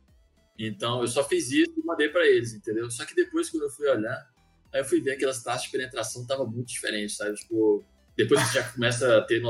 Então 0.58 1.02
eu 1.02 1.08
só 1.08 1.24
fiz 1.24 1.52
isso 1.52 1.74
e 1.78 1.86
mandei 1.86 2.10
para 2.10 2.28
eles, 2.28 2.54
entendeu? 2.54 2.90
Só 2.92 3.06
que 3.06 3.16
depois, 3.16 3.50
quando 3.50 3.64
eu 3.64 3.70
fui 3.70 3.88
olhar, 3.88 4.30
aí 4.74 4.82
eu 4.82 4.86
fui 4.86 5.00
ver 5.00 5.12
que 5.12 5.18
aquelas 5.18 5.42
taxas 5.42 5.64
de 5.64 5.72
penetração 5.72 6.22
estavam 6.22 6.46
muito 6.46 6.68
diferentes, 6.68 7.16
sabe? 7.16 7.36
Tipo, 7.36 7.84
depois 8.18 8.46
que 8.48 8.56
já 8.56 8.64
começa 8.72 9.18
a 9.18 9.22
ter 9.22 9.42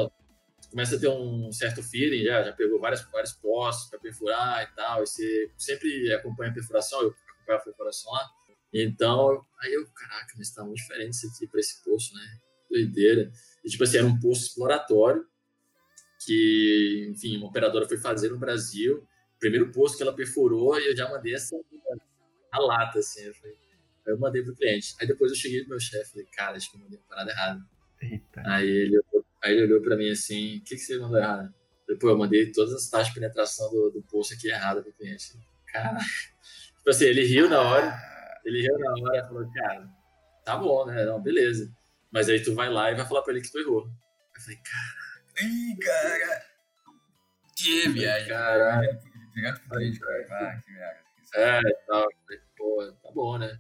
começa 0.70 0.96
a 0.96 1.00
ter 1.00 1.08
um 1.08 1.52
certo 1.52 1.82
feeling, 1.84 2.24
já, 2.24 2.44
já 2.44 2.54
pegou 2.54 2.80
várias, 2.80 3.02
vários 3.12 3.34
postos 3.34 3.90
para 3.90 4.00
perfurar 4.00 4.64
e 4.64 4.76
tal, 4.76 5.04
e 5.04 5.08
você 5.08 5.52
sempre 5.58 6.14
acompanha 6.14 6.52
a 6.52 6.54
perfuração, 6.54 7.02
eu 7.02 7.16
acompanho 7.36 7.60
a 7.60 7.62
perfuração 7.62 8.12
lá. 8.12 8.30
Então, 8.74 9.44
aí 9.62 9.74
eu, 9.74 9.86
caraca, 9.88 10.34
mas 10.38 10.52
tá 10.52 10.64
muito 10.64 10.78
diferente 10.78 11.14
isso 11.14 11.28
aqui 11.28 11.48
para 11.48 11.60
esse 11.60 11.84
posto, 11.84 12.14
né? 12.16 12.38
Doideira. 12.70 13.32
E, 13.64 13.70
tipo 13.70 13.84
assim, 13.84 13.98
era 13.98 14.06
um 14.06 14.20
posto 14.20 14.46
exploratório 14.46 15.26
que, 16.24 17.08
enfim, 17.10 17.38
uma 17.38 17.48
operadora 17.48 17.88
foi 17.88 17.98
fazer 17.98 18.30
no 18.30 18.38
Brasil, 18.38 19.08
primeiro 19.40 19.72
posto 19.72 19.98
que 19.98 20.04
ela 20.04 20.14
perfurou 20.14 20.80
e 20.80 20.90
eu 20.90 20.96
já 20.96 21.10
mandei 21.10 21.34
essa 21.34 21.56
a 22.52 22.60
lata, 22.60 23.00
assim. 23.00 23.24
Eu 23.24 23.34
falei, 23.34 23.58
eu 24.06 24.20
mandei 24.20 24.44
pro 24.44 24.56
cliente. 24.56 24.96
Aí 25.00 25.08
depois 25.08 25.32
eu 25.32 25.38
cheguei 25.38 25.62
pro 25.62 25.70
meu 25.70 25.80
chefe, 25.80 26.12
falei, 26.12 26.28
cara, 26.32 26.58
acho 26.58 26.70
que 26.70 26.78
eu 26.78 26.82
mandei 26.82 27.00
uma 27.00 27.06
parada 27.08 27.32
errada. 27.32 27.66
Eita. 28.02 28.44
Aí 28.46 28.68
ele 28.68 28.98
Aí 29.44 29.54
ele 29.54 29.64
olhou 29.64 29.82
pra 29.82 29.96
mim 29.96 30.10
assim, 30.10 30.58
o 30.58 30.64
que, 30.64 30.76
que 30.76 30.82
você 30.82 30.98
mandou 30.98 31.18
errado? 31.18 31.54
Depois 31.88 32.14
eu 32.14 32.20
mandei 32.20 32.52
todas 32.52 32.74
as 32.74 32.90
taxas 32.90 33.08
de 33.08 33.14
penetração 33.16 33.70
do, 33.72 33.90
do 33.92 34.02
post 34.04 34.34
aqui 34.34 34.50
errada 34.50 34.82
pro 34.82 34.94
cliente. 34.94 35.38
Cara, 35.68 35.98
tipo 36.78 36.90
assim, 36.90 37.06
ele 37.06 37.26
riu 37.26 37.50
na 37.50 37.62
hora, 37.62 37.98
ele 38.46 38.62
riu 38.62 38.78
na 38.78 38.92
hora 38.92 39.18
e 39.18 39.28
falou, 39.28 39.52
cara, 39.54 39.90
tá 40.46 40.58
bom, 40.58 40.86
né? 40.86 41.06
Não, 41.06 41.22
beleza. 41.22 41.72
Mas 42.12 42.28
aí 42.30 42.42
tu 42.42 42.54
vai 42.54 42.70
lá 42.70 42.92
e 42.92 42.96
vai 42.96 43.06
falar 43.06 43.22
pra 43.22 43.34
ele 43.34 43.42
que 43.42 43.52
tu 43.52 43.60
errou. 43.60 43.88
Eu 44.36 44.42
falei, 44.42 44.58
cara. 44.58 45.48
Ih, 45.48 45.78
cara! 45.78 46.44
Que 47.56 47.90
viagem! 47.90 48.28
Caralho. 48.28 49.00
Direto 49.34 49.62
pro 49.62 49.78
cliente, 49.78 50.00
ah, 50.04 50.62
que 50.64 50.74
viagem. 50.74 51.04
É, 51.36 51.62
tal. 51.88 52.08
Falei, 52.26 52.42
pô, 52.58 52.94
tá 53.04 53.12
bom, 53.14 53.38
né? 53.38 53.60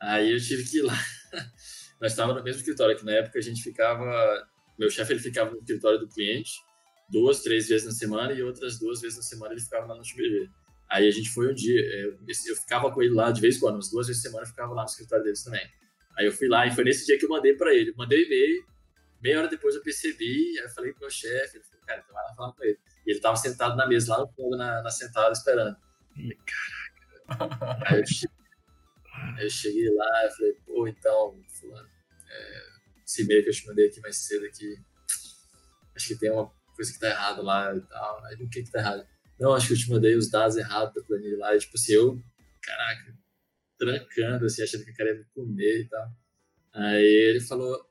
Aí 0.00 0.32
eu 0.32 0.40
tive 0.40 0.64
que 0.64 0.78
ir 0.78 0.82
lá. 0.82 0.94
Nós 2.00 2.12
estávamos 2.12 2.38
no 2.38 2.44
mesmo 2.44 2.60
escritório, 2.60 2.96
que 2.96 3.04
na 3.04 3.12
época 3.12 3.38
a 3.38 3.42
gente 3.42 3.62
ficava 3.62 4.48
meu 4.80 4.90
chefe 4.90 5.12
ele 5.12 5.20
ficava 5.20 5.50
no 5.50 5.58
escritório 5.58 5.98
do 5.98 6.08
cliente 6.08 6.52
duas, 7.10 7.42
três 7.42 7.68
vezes 7.68 7.86
na 7.86 7.92
semana 7.92 8.32
e 8.32 8.42
outras 8.42 8.78
duas 8.78 9.00
vezes 9.00 9.18
na 9.18 9.22
semana 9.22 9.52
ele 9.52 9.60
ficava 9.60 9.86
lá 9.86 9.96
no 9.96 10.04
XBG. 10.04 10.48
Aí 10.88 11.06
a 11.06 11.10
gente 11.10 11.28
foi 11.30 11.50
um 11.50 11.54
dia, 11.54 11.80
eu, 12.02 12.18
eu 12.48 12.56
ficava 12.56 12.90
com 12.90 13.02
ele 13.02 13.12
lá 13.12 13.30
de 13.30 13.40
vez 13.40 13.56
em 13.56 13.60
quando, 13.60 13.74
umas 13.74 13.90
duas 13.90 14.06
vezes 14.06 14.22
na 14.22 14.30
semana 14.30 14.46
eu 14.46 14.50
ficava 14.50 14.72
lá 14.72 14.82
no 14.82 14.88
escritório 14.88 15.24
deles 15.24 15.42
também. 15.42 15.68
Aí 16.16 16.26
eu 16.26 16.32
fui 16.32 16.48
lá 16.48 16.66
e 16.66 16.74
foi 16.74 16.84
nesse 16.84 17.04
dia 17.06 17.18
que 17.18 17.24
eu 17.24 17.28
mandei 17.28 17.54
para 17.54 17.74
ele. 17.74 17.92
mandei 17.96 18.24
e-mail, 18.24 18.64
meia 19.20 19.38
hora 19.38 19.48
depois 19.48 19.74
eu 19.74 19.82
percebi, 19.82 20.58
aí 20.58 20.64
eu 20.64 20.70
falei 20.70 20.92
pro 20.92 21.00
meu 21.02 21.10
chefe, 21.10 21.58
ele 21.58 21.64
falou, 21.64 21.86
cara, 21.86 22.00
então 22.00 22.14
vai 22.14 22.24
lá 22.24 22.34
falar 22.34 22.52
com 22.52 22.64
ele. 22.64 22.78
E 23.06 23.10
ele 23.10 23.20
tava 23.20 23.36
sentado 23.36 23.76
na 23.76 23.86
mesa, 23.86 24.16
lá 24.16 24.20
no 24.20 24.28
fundo, 24.28 24.56
na, 24.56 24.82
na 24.82 24.90
sentada, 24.90 25.32
esperando. 25.32 25.76
Caraca. 27.28 27.92
aí, 27.92 28.00
eu 28.00 28.06
cheguei, 28.06 28.36
eu 29.38 29.50
cheguei 29.50 29.94
lá, 29.94 30.24
eu 30.24 30.30
falei, 30.30 30.52
pô, 30.66 30.88
então, 30.88 31.40
fulano, 31.48 31.88
é, 32.28 32.69
esse 33.10 33.22
e-mail 33.22 33.42
que 33.42 33.48
eu 33.48 33.54
te 33.54 33.66
mandei 33.66 33.88
aqui 33.88 34.00
mais 34.00 34.16
cedo 34.16 34.46
aqui, 34.46 34.76
acho 35.96 36.08
que 36.08 36.16
tem 36.16 36.30
uma 36.30 36.48
coisa 36.76 36.92
que 36.92 37.00
tá 37.00 37.08
errada 37.08 37.42
lá 37.42 37.74
e 37.74 37.80
tal. 37.80 38.24
Aí 38.26 38.36
o 38.36 38.48
que 38.48 38.62
que 38.62 38.70
tá 38.70 38.78
errado? 38.78 39.06
Não, 39.38 39.52
acho 39.52 39.66
que 39.66 39.72
eu 39.72 39.78
te 39.78 39.90
mandei 39.90 40.14
os 40.16 40.30
dados 40.30 40.56
errados 40.56 40.94
da 40.94 41.02
planilha 41.02 41.38
lá. 41.38 41.56
E, 41.56 41.58
tipo 41.58 41.76
assim, 41.76 41.92
eu, 41.92 42.22
caraca, 42.62 43.14
trancando, 43.78 44.46
assim, 44.46 44.62
achando 44.62 44.84
que 44.84 44.90
eu 44.90 44.94
queria 44.94 45.14
me 45.14 45.24
comer 45.34 45.80
e 45.80 45.88
tal. 45.88 46.08
Aí 46.72 47.30
ele 47.30 47.40
falou, 47.40 47.84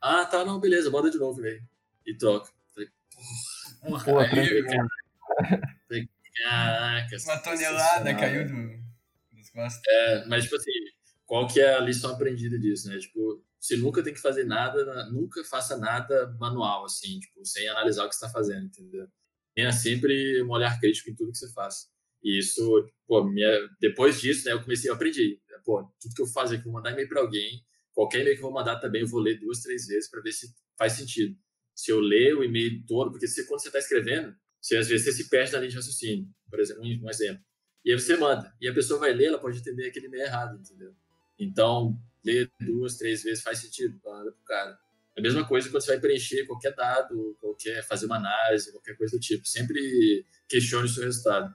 ah, 0.00 0.24
tá, 0.24 0.44
não, 0.44 0.58
beleza, 0.58 0.90
manda 0.90 1.10
de 1.10 1.18
novo, 1.18 1.42
velho. 1.42 1.62
E 2.06 2.16
troca. 2.16 2.50
Falei, 2.74 2.88
porra, 3.80 4.04
porra 4.04 4.24
aí, 4.24 4.64
cara. 4.64 4.88
Falei, 5.86 6.08
caraca. 6.42 7.16
Uma 7.24 7.38
tonelada 7.38 8.14
caiu 8.14 8.46
do, 8.48 9.36
dos 9.36 9.50
costas. 9.50 9.82
É, 9.86 10.24
mas, 10.26 10.44
tipo 10.44 10.56
assim, 10.56 10.72
qual 11.26 11.46
que 11.46 11.60
é 11.60 11.74
a 11.74 11.80
lição 11.80 12.12
aprendida 12.12 12.58
disso, 12.58 12.88
né? 12.88 12.98
Tipo, 12.98 13.44
você 13.62 13.76
nunca 13.76 14.02
tem 14.02 14.12
que 14.12 14.20
fazer 14.20 14.42
nada, 14.42 15.08
nunca 15.10 15.44
faça 15.44 15.78
nada 15.78 16.34
manual, 16.40 16.84
assim, 16.84 17.20
tipo, 17.20 17.46
sem 17.46 17.68
analisar 17.68 18.04
o 18.04 18.08
que 18.08 18.14
está 18.14 18.28
fazendo, 18.28 18.66
entendeu? 18.66 19.06
Tenha 19.54 19.70
sempre 19.70 20.42
um 20.42 20.50
olhar 20.50 20.80
crítico 20.80 21.08
em 21.10 21.14
tudo 21.14 21.30
que 21.30 21.38
você 21.38 21.52
faz. 21.52 21.86
E 22.24 22.40
isso, 22.40 22.60
pô, 23.06 23.22
minha, 23.22 23.68
depois 23.80 24.20
disso, 24.20 24.46
né, 24.46 24.52
eu 24.52 24.60
comecei, 24.60 24.90
eu 24.90 24.94
aprendi. 24.94 25.40
Pô, 25.64 25.88
tudo 26.00 26.12
que 26.12 26.22
eu 26.22 26.26
faço 26.26 26.54
aqui, 26.54 26.62
eu 26.62 26.72
vou 26.72 26.72
mandar 26.72 26.90
e-mail 26.90 27.08
para 27.08 27.20
alguém, 27.20 27.64
qualquer 27.94 28.22
e-mail 28.22 28.34
que 28.34 28.42
eu 28.42 28.48
vou 28.48 28.52
mandar 28.52 28.80
também, 28.80 29.02
eu 29.02 29.06
vou 29.06 29.20
ler 29.20 29.38
duas, 29.38 29.60
três 29.60 29.86
vezes 29.86 30.10
para 30.10 30.20
ver 30.20 30.32
se 30.32 30.52
faz 30.76 30.94
sentido. 30.94 31.36
Se 31.72 31.92
eu 31.92 32.00
ler 32.00 32.36
o 32.36 32.42
e-mail 32.42 32.84
todo, 32.84 33.12
porque 33.12 33.28
você, 33.28 33.46
quando 33.46 33.60
você 33.60 33.68
está 33.68 33.78
escrevendo, 33.78 34.34
você, 34.60 34.76
às 34.76 34.88
vezes 34.88 35.06
você 35.06 35.12
se 35.22 35.28
perde 35.28 35.52
na 35.52 35.58
linha 35.58 35.70
de 35.70 35.76
raciocínio, 35.76 36.28
por 36.50 36.58
exemplo, 36.58 36.82
um, 36.82 37.04
um 37.04 37.10
exemplo. 37.10 37.44
E 37.84 37.92
aí 37.92 37.98
você 37.98 38.16
manda, 38.16 38.52
e 38.60 38.68
a 38.68 38.74
pessoa 38.74 38.98
vai 38.98 39.12
ler, 39.12 39.26
ela 39.26 39.38
pode 39.38 39.58
entender 39.58 39.86
aquele 39.86 40.06
e-mail 40.06 40.24
errado, 40.24 40.58
entendeu? 40.58 40.92
Então, 41.38 41.96
ler 42.24 42.50
duas, 42.60 42.96
três 42.96 43.22
vezes 43.22 43.42
faz 43.42 43.58
sentido 43.58 43.98
para 44.02 44.28
o 44.28 44.44
cara. 44.44 44.78
É 45.16 45.20
a 45.20 45.22
mesma 45.22 45.46
coisa 45.46 45.68
quando 45.68 45.82
você 45.82 45.92
vai 45.92 46.00
preencher 46.00 46.46
qualquer 46.46 46.74
dado, 46.74 47.36
qualquer 47.40 47.86
fazer 47.86 48.06
uma 48.06 48.16
análise, 48.16 48.72
qualquer 48.72 48.96
coisa 48.96 49.16
do 49.16 49.20
tipo. 49.20 49.46
Sempre 49.46 50.24
questione 50.48 50.86
o 50.86 50.88
seu 50.88 51.04
resultado. 51.04 51.54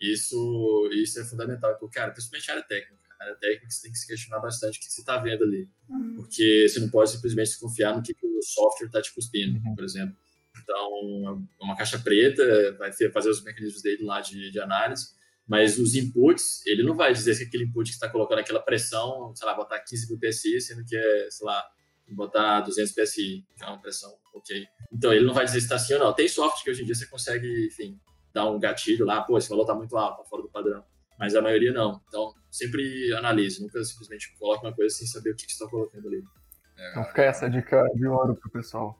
Isso, 0.00 0.90
isso 0.92 1.20
é 1.20 1.24
fundamental, 1.24 1.78
porque, 1.78 1.98
cara, 1.98 2.12
principalmente 2.12 2.50
a 2.50 2.54
área 2.54 2.66
técnica. 2.66 3.02
A 3.18 3.24
área 3.24 3.36
técnica 3.36 3.70
você 3.70 3.82
tem 3.82 3.92
que 3.92 3.98
se 3.98 4.06
questionar 4.06 4.40
bastante 4.40 4.78
o 4.78 4.80
que 4.80 4.86
você 4.86 5.00
está 5.00 5.18
vendo 5.18 5.44
ali. 5.44 5.68
Uhum. 5.88 6.16
Porque 6.16 6.66
você 6.68 6.80
não 6.80 6.90
pode 6.90 7.10
simplesmente 7.10 7.58
confiar 7.58 7.96
no 7.96 8.02
que, 8.02 8.12
que 8.12 8.26
o 8.26 8.42
software 8.42 8.88
está 8.88 9.00
te 9.00 9.14
cuspindo, 9.14 9.58
uhum. 9.58 9.74
por 9.74 9.84
exemplo. 9.84 10.16
Então, 10.62 11.46
uma 11.60 11.76
caixa 11.76 11.98
preta 11.98 12.76
vai 12.78 12.92
fazer 12.92 13.30
os 13.30 13.42
mecanismos 13.42 13.82
dele 13.82 14.04
lá 14.04 14.20
de, 14.20 14.50
de 14.50 14.60
análise, 14.60 15.08
mas 15.46 15.78
os 15.78 15.94
inputs, 15.94 16.64
ele 16.66 16.82
não 16.82 16.96
vai 16.96 17.12
dizer 17.12 17.36
que 17.36 17.44
aquele 17.44 17.64
input 17.64 17.88
que 17.88 17.94
está 17.94 18.08
colocando 18.08 18.38
aquela 18.38 18.60
pressão, 18.60 19.34
sei 19.34 19.46
lá, 19.46 19.54
botar 19.54 19.78
15 19.80 20.08
mil 20.08 20.18
PSI, 20.18 20.60
sendo 20.60 20.84
que 20.84 20.96
é, 20.96 21.30
sei 21.30 21.46
lá, 21.46 21.62
botar 22.12 22.60
200 22.60 22.92
PSI, 22.92 23.44
que 23.56 23.64
é 23.64 23.66
uma 23.66 23.80
pressão, 23.80 24.10
ok. 24.34 24.66
Então, 24.92 25.12
ele 25.12 25.26
não 25.26 25.34
vai 25.34 25.44
dizer 25.44 25.60
se 25.60 25.66
está 25.66 25.76
assim 25.76 25.94
ou 25.94 26.00
não. 26.00 26.12
Tem 26.14 26.28
software 26.28 26.64
que 26.64 26.70
hoje 26.70 26.82
em 26.82 26.86
dia 26.86 26.94
você 26.94 27.06
consegue, 27.06 27.66
enfim, 27.66 27.98
dar 28.32 28.50
um 28.50 28.58
gatilho 28.58 29.04
lá, 29.04 29.22
pô, 29.22 29.36
esse 29.36 29.48
valor 29.48 29.62
está 29.62 29.74
muito 29.74 29.96
alto, 29.96 30.20
está 30.20 30.28
fora 30.28 30.42
do 30.42 30.50
padrão. 30.50 30.84
Mas 31.18 31.34
a 31.34 31.42
maioria 31.42 31.72
não. 31.72 32.00
Então, 32.08 32.32
sempre 32.50 33.12
analise, 33.14 33.62
nunca 33.62 33.82
simplesmente 33.84 34.34
coloque 34.38 34.66
uma 34.66 34.74
coisa 34.74 34.94
sem 34.94 35.06
saber 35.06 35.30
o 35.30 35.36
que, 35.36 35.46
que 35.46 35.52
você 35.52 35.62
está 35.62 35.70
colocando 35.70 36.08
ali. 36.08 36.22
É, 36.76 36.90
então 36.90 37.04
fica 37.04 37.22
essa 37.22 37.48
dica 37.48 37.84
de 37.94 38.06
ouro 38.06 38.34
pro 38.34 38.50
pessoal. 38.50 38.98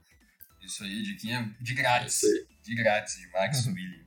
Isso 0.62 0.84
aí, 0.84 1.02
diquinha 1.02 1.54
de 1.60 1.74
grátis. 1.74 2.20
De 2.62 2.74
grátis, 2.74 3.16
de 3.16 3.30
Max 3.30 3.66
William. 3.68 4.03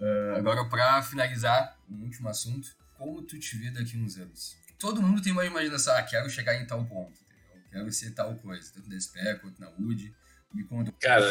Uh, 0.00 0.36
agora, 0.36 0.68
para 0.68 1.02
finalizar, 1.02 1.76
um 1.88 2.02
último 2.04 2.28
assunto. 2.28 2.68
Como 2.96 3.22
tu 3.22 3.38
te 3.38 3.56
vê 3.56 3.70
daqui 3.70 3.96
a 3.96 4.00
uns 4.00 4.16
anos? 4.16 4.56
Todo 4.78 5.02
mundo 5.02 5.22
tem 5.22 5.32
uma 5.32 5.44
imaginação, 5.44 5.94
ah, 5.94 6.02
quero 6.02 6.28
chegar 6.30 6.54
em 6.54 6.66
tal 6.66 6.84
ponto, 6.84 7.18
entendeu? 7.20 7.64
Quero 7.70 7.92
ser 7.92 8.12
tal 8.12 8.34
coisa, 8.36 8.72
tanto 8.72 8.88
na 8.88 8.98
SPE 8.98 9.38
quanto 9.40 9.60
na 9.60 9.70
UD. 9.70 10.12
Me 10.54 10.64
conta. 10.64 10.92
Cara, 11.00 11.30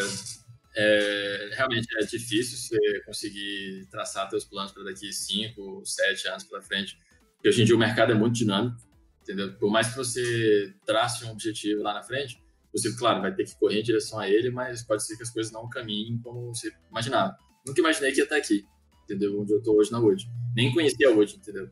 é, 0.76 1.50
realmente 1.54 1.88
é 2.00 2.06
difícil 2.06 2.56
você 2.56 3.00
conseguir 3.04 3.86
traçar 3.90 4.28
seus 4.30 4.44
planos 4.44 4.72
para 4.72 4.84
daqui 4.84 5.12
5, 5.12 5.82
7 5.84 6.28
anos 6.28 6.44
para 6.44 6.62
frente. 6.62 6.98
Porque 7.34 7.48
hoje 7.48 7.62
em 7.62 7.64
dia 7.64 7.74
o 7.74 7.78
mercado 7.78 8.12
é 8.12 8.14
muito 8.14 8.36
dinâmico, 8.36 8.76
entendeu? 9.22 9.52
Por 9.58 9.70
mais 9.70 9.88
que 9.88 9.96
você 9.96 10.74
trace 10.86 11.24
um 11.24 11.30
objetivo 11.30 11.82
lá 11.82 11.94
na 11.94 12.02
frente, 12.02 12.40
você, 12.72 12.94
claro, 12.96 13.22
vai 13.22 13.34
ter 13.34 13.44
que 13.44 13.58
correr 13.58 13.80
em 13.80 13.82
direção 13.82 14.18
a 14.18 14.28
ele, 14.28 14.50
mas 14.50 14.82
pode 14.82 15.04
ser 15.04 15.16
que 15.16 15.22
as 15.22 15.30
coisas 15.30 15.52
não 15.52 15.68
caminhem 15.68 16.18
como 16.18 16.54
você 16.54 16.72
imaginava. 16.90 17.36
Nunca 17.68 17.80
imaginei 17.80 18.12
que 18.12 18.18
ia 18.18 18.24
estar 18.24 18.36
aqui, 18.36 18.66
entendeu? 19.04 19.40
Onde 19.40 19.52
eu 19.52 19.58
estou 19.58 19.76
hoje 19.76 19.92
na 19.92 20.00
UD. 20.00 20.24
Nem 20.56 20.72
conhecia 20.72 21.08
a 21.08 21.12
UD, 21.12 21.36
entendeu? 21.36 21.70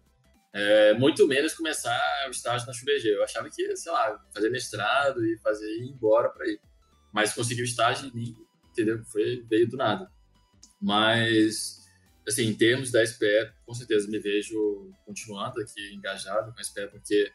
É, 0.52 0.94
muito 0.94 1.26
menos 1.26 1.54
começar 1.54 2.00
o 2.28 2.30
estágio 2.30 2.66
na 2.66 2.72
XBG. 2.72 3.14
Eu 3.14 3.22
achava 3.22 3.50
que 3.50 3.76
sei 3.76 3.92
lá, 3.92 4.18
fazer 4.32 4.50
mestrado 4.50 5.24
e 5.24 5.38
fazer 5.38 5.66
ir 5.66 5.90
embora 5.90 6.28
para 6.30 6.46
ir. 6.46 6.60
Mas 7.12 7.34
consegui 7.34 7.62
o 7.62 7.64
estágio 7.64 8.10
e 8.14 8.34
entendeu? 8.70 9.02
Foi, 9.04 9.44
veio 9.48 9.68
do 9.68 9.76
nada. 9.76 10.10
Mas, 10.80 11.82
assim, 12.28 12.44
em 12.44 12.54
termos 12.54 12.90
da 12.90 13.04
SPE, 13.04 13.52
com 13.64 13.74
certeza 13.74 14.08
me 14.08 14.18
vejo 14.18 14.92
continuando 15.04 15.60
aqui 15.60 15.94
engajado 15.94 16.52
com 16.52 16.60
a 16.60 16.62
SPE, 16.62 16.88
porque 16.88 17.32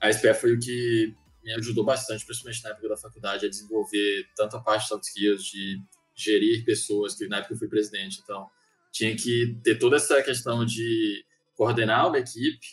a 0.00 0.12
SPE 0.12 0.34
foi 0.34 0.54
o 0.54 0.58
que 0.58 1.14
me 1.44 1.52
ajudou 1.54 1.84
bastante, 1.84 2.24
principalmente 2.24 2.62
na 2.64 2.70
época 2.70 2.88
da 2.88 2.96
faculdade, 2.96 3.46
a 3.46 3.48
desenvolver 3.48 4.26
tanto 4.36 4.56
a 4.56 4.60
parte 4.60 4.82
de 4.82 4.88
soft 4.88 5.04
skills, 5.04 5.44
de 5.44 5.80
gerir 6.14 6.64
pessoas, 6.64 7.14
que 7.14 7.26
na 7.26 7.38
época 7.38 7.54
eu 7.54 7.58
fui 7.58 7.68
presidente, 7.68 8.20
então 8.22 8.48
tinha 8.92 9.16
que 9.16 9.58
ter 9.62 9.78
toda 9.78 9.96
essa 9.96 10.22
questão 10.22 10.64
de 10.64 11.24
coordenar 11.54 12.08
uma 12.08 12.18
equipe, 12.18 12.66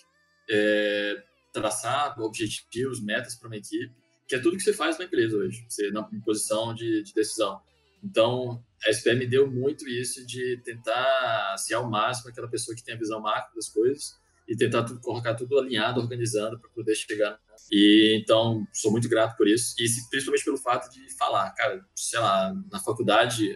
é, 0.49 1.23
traçar 1.53 2.19
objetivos, 2.19 3.01
metas 3.01 3.35
para 3.35 3.47
uma 3.47 3.57
equipe, 3.57 3.93
que 4.27 4.35
é 4.35 4.39
tudo 4.39 4.57
que 4.57 4.63
você 4.63 4.73
faz 4.73 4.97
na 4.99 5.05
empresa 5.05 5.37
hoje, 5.37 5.65
você 5.67 5.89
na 5.91 6.03
posição 6.23 6.73
de, 6.73 7.01
de 7.03 7.13
decisão. 7.13 7.61
Então, 8.03 8.63
a 8.85 8.93
SPE 8.93 9.15
me 9.15 9.25
deu 9.25 9.49
muito 9.49 9.87
isso 9.87 10.25
de 10.25 10.57
tentar 10.63 11.57
ser 11.57 11.73
ao 11.75 11.89
máximo 11.89 12.29
aquela 12.29 12.47
pessoa 12.47 12.75
que 12.75 12.83
tem 12.83 12.95
a 12.95 12.97
visão 12.97 13.21
macro 13.21 13.55
das 13.55 13.69
coisas 13.69 14.18
e 14.49 14.57
tentar 14.57 14.83
tudo, 14.83 14.99
colocar 14.99 15.35
tudo 15.35 15.59
alinhado, 15.59 16.01
organizando 16.01 16.59
para 16.59 16.69
poder 16.71 16.95
chegar. 16.95 17.39
E 17.71 18.19
então, 18.19 18.65
sou 18.73 18.91
muito 18.91 19.07
grato 19.07 19.37
por 19.37 19.47
isso. 19.47 19.75
E 19.77 19.85
principalmente 20.09 20.43
pelo 20.43 20.57
fato 20.57 20.91
de 20.91 21.15
falar, 21.15 21.51
cara, 21.51 21.85
sei 21.95 22.19
lá, 22.19 22.53
na 22.71 22.79
faculdade 22.79 23.55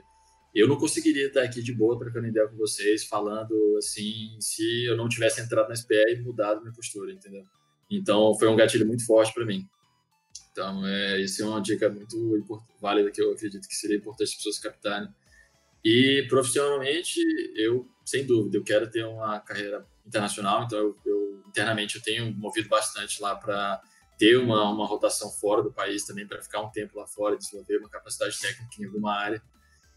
eu 0.54 0.68
não 0.68 0.78
conseguiria 0.78 1.28
estar 1.28 1.42
aqui 1.42 1.64
de 1.64 1.74
boa 1.74 1.98
trocando 1.98 2.28
ideia 2.28 2.48
com 2.48 2.56
vocês, 2.56 3.06
falando 3.06 3.56
assim, 3.80 4.38
se 4.40 4.86
eu 4.86 4.96
não 4.96 5.10
tivesse 5.10 5.42
entrado 5.42 5.68
na 5.68 5.76
SPE 5.76 6.14
e 6.14 6.22
mudado 6.22 6.62
minha 6.62 6.72
postura, 6.72 7.12
entendeu? 7.12 7.44
Então, 7.90 8.36
foi 8.38 8.48
um 8.48 8.56
gatilho 8.56 8.86
muito 8.86 9.04
forte 9.04 9.34
para 9.34 9.46
mim. 9.46 9.68
Então, 10.52 10.86
é, 10.86 11.20
isso 11.22 11.42
é 11.42 11.46
uma 11.48 11.60
dica 11.60 11.90
muito 11.90 12.48
válida 12.80 13.10
que 13.10 13.20
eu 13.20 13.32
acredito 13.32 13.68
que 13.68 13.76
seria 13.76 13.98
importante 13.98 14.30
as 14.30 14.36
pessoas 14.36 14.60
captarem. 14.60 15.10
E 15.84 16.26
profissionalmente, 16.30 17.20
eu, 17.56 17.88
sem 18.06 18.24
dúvida, 18.24 18.58
eu 18.58 18.64
quero 18.64 18.90
ter 18.90 19.04
uma 19.04 19.40
carreira 19.40 19.86
internacional, 20.06 20.64
então 20.64 20.78
eu, 20.78 20.98
eu 21.06 21.44
internamente 21.48 21.96
eu 21.96 22.02
tenho 22.02 22.34
movido 22.34 22.68
bastante 22.68 23.22
lá 23.22 23.36
para 23.36 23.82
ter 24.18 24.38
uma, 24.38 24.70
uma 24.70 24.86
rotação 24.86 25.30
fora 25.30 25.62
do 25.62 25.72
país 25.72 26.06
também, 26.06 26.28
para 26.28 26.42
ficar 26.42 26.62
um 26.62 26.70
tempo 26.70 26.98
lá 26.98 27.06
fora, 27.06 27.38
desenvolver 27.38 27.78
uma 27.78 27.90
capacidade 27.90 28.40
técnica 28.40 28.76
em 28.80 28.86
alguma 28.86 29.14
área 29.14 29.42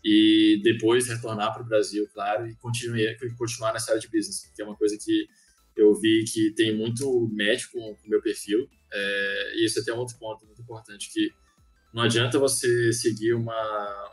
e 0.04 0.60
depois 0.62 1.08
retornar 1.08 1.52
para 1.52 1.62
o 1.62 1.66
Brasil, 1.66 2.08
claro, 2.12 2.46
e 2.46 2.54
continuar, 2.56 3.16
continuar 3.36 3.72
nessa 3.72 3.90
área 3.90 4.00
de 4.00 4.08
business, 4.08 4.50
que 4.54 4.62
é 4.62 4.64
uma 4.64 4.76
coisa 4.76 4.96
que 4.96 5.26
eu 5.76 5.94
vi 5.94 6.24
que 6.32 6.54
tem 6.54 6.76
muito 6.76 7.28
médico 7.32 7.72
com 7.72 7.92
o 7.92 8.08
meu 8.08 8.22
perfil, 8.22 8.68
é, 8.92 9.52
e 9.56 9.66
isso 9.66 9.78
é 9.78 9.82
até 9.82 9.92
um 9.92 9.98
outro 9.98 10.16
ponto 10.18 10.46
muito 10.46 10.62
importante, 10.62 11.12
que 11.12 11.30
não 11.92 12.02
adianta 12.02 12.38
você 12.38 12.92
seguir 12.92 13.34
uma, 13.34 14.12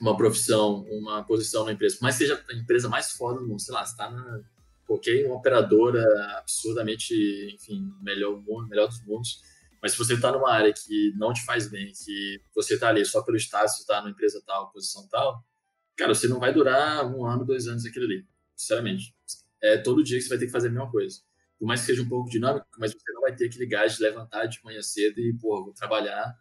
uma 0.00 0.16
profissão, 0.16 0.84
uma 0.90 1.24
posição 1.24 1.64
na 1.64 1.72
empresa, 1.72 1.98
mas 2.02 2.16
seja 2.16 2.42
a 2.50 2.54
empresa 2.54 2.88
mais 2.88 3.12
foda 3.12 3.38
do 3.38 3.46
mundo, 3.46 3.60
sei 3.60 3.74
lá, 3.74 3.84
você 3.84 3.92
está 3.92 4.10
na 4.10 4.40
qualquer 4.86 5.30
operadora 5.30 6.02
absurdamente, 6.38 7.14
enfim, 7.54 7.92
melhor, 8.02 8.42
melhor 8.68 8.88
dos 8.88 9.02
mundos, 9.04 9.40
mas 9.82 9.92
se 9.92 9.98
você 9.98 10.14
está 10.14 10.32
numa 10.32 10.50
área 10.50 10.72
que 10.72 11.12
não 11.16 11.32
te 11.32 11.44
faz 11.44 11.68
bem, 11.68 11.92
que 11.92 12.40
você 12.54 12.74
está 12.74 12.88
ali 12.88 13.04
só 13.04 13.22
pelo 13.22 13.36
status, 13.36 13.78
está 13.80 14.00
numa 14.00 14.10
empresa 14.10 14.42
tal, 14.46 14.70
posição 14.70 15.06
tal, 15.08 15.44
cara, 15.96 16.14
você 16.14 16.28
não 16.28 16.40
vai 16.40 16.52
durar 16.52 17.06
um 17.06 17.26
ano, 17.26 17.44
dois 17.44 17.66
anos 17.66 17.84
aquilo 17.84 18.04
ali, 18.06 18.26
sinceramente. 18.54 19.14
É 19.62 19.78
todo 19.78 20.04
dia 20.04 20.18
que 20.18 20.24
você 20.24 20.28
vai 20.30 20.38
ter 20.38 20.46
que 20.46 20.52
fazer 20.52 20.68
a 20.68 20.70
mesma 20.70 20.90
coisa 20.90 21.20
por 21.58 21.66
mais 21.66 21.80
que 21.80 21.86
seja 21.86 22.02
um 22.02 22.08
pouco 22.08 22.30
dinâmico, 22.30 22.66
mas 22.78 22.92
você 22.92 23.12
não 23.12 23.22
vai 23.22 23.34
ter 23.34 23.46
aquele 23.46 23.66
gás 23.66 23.96
de 23.96 24.02
levantar 24.02 24.46
de 24.46 24.62
manhã 24.62 24.82
cedo 24.82 25.18
e, 25.18 25.36
pô, 25.38 25.64
vou 25.64 25.72
trabalhar, 25.72 26.34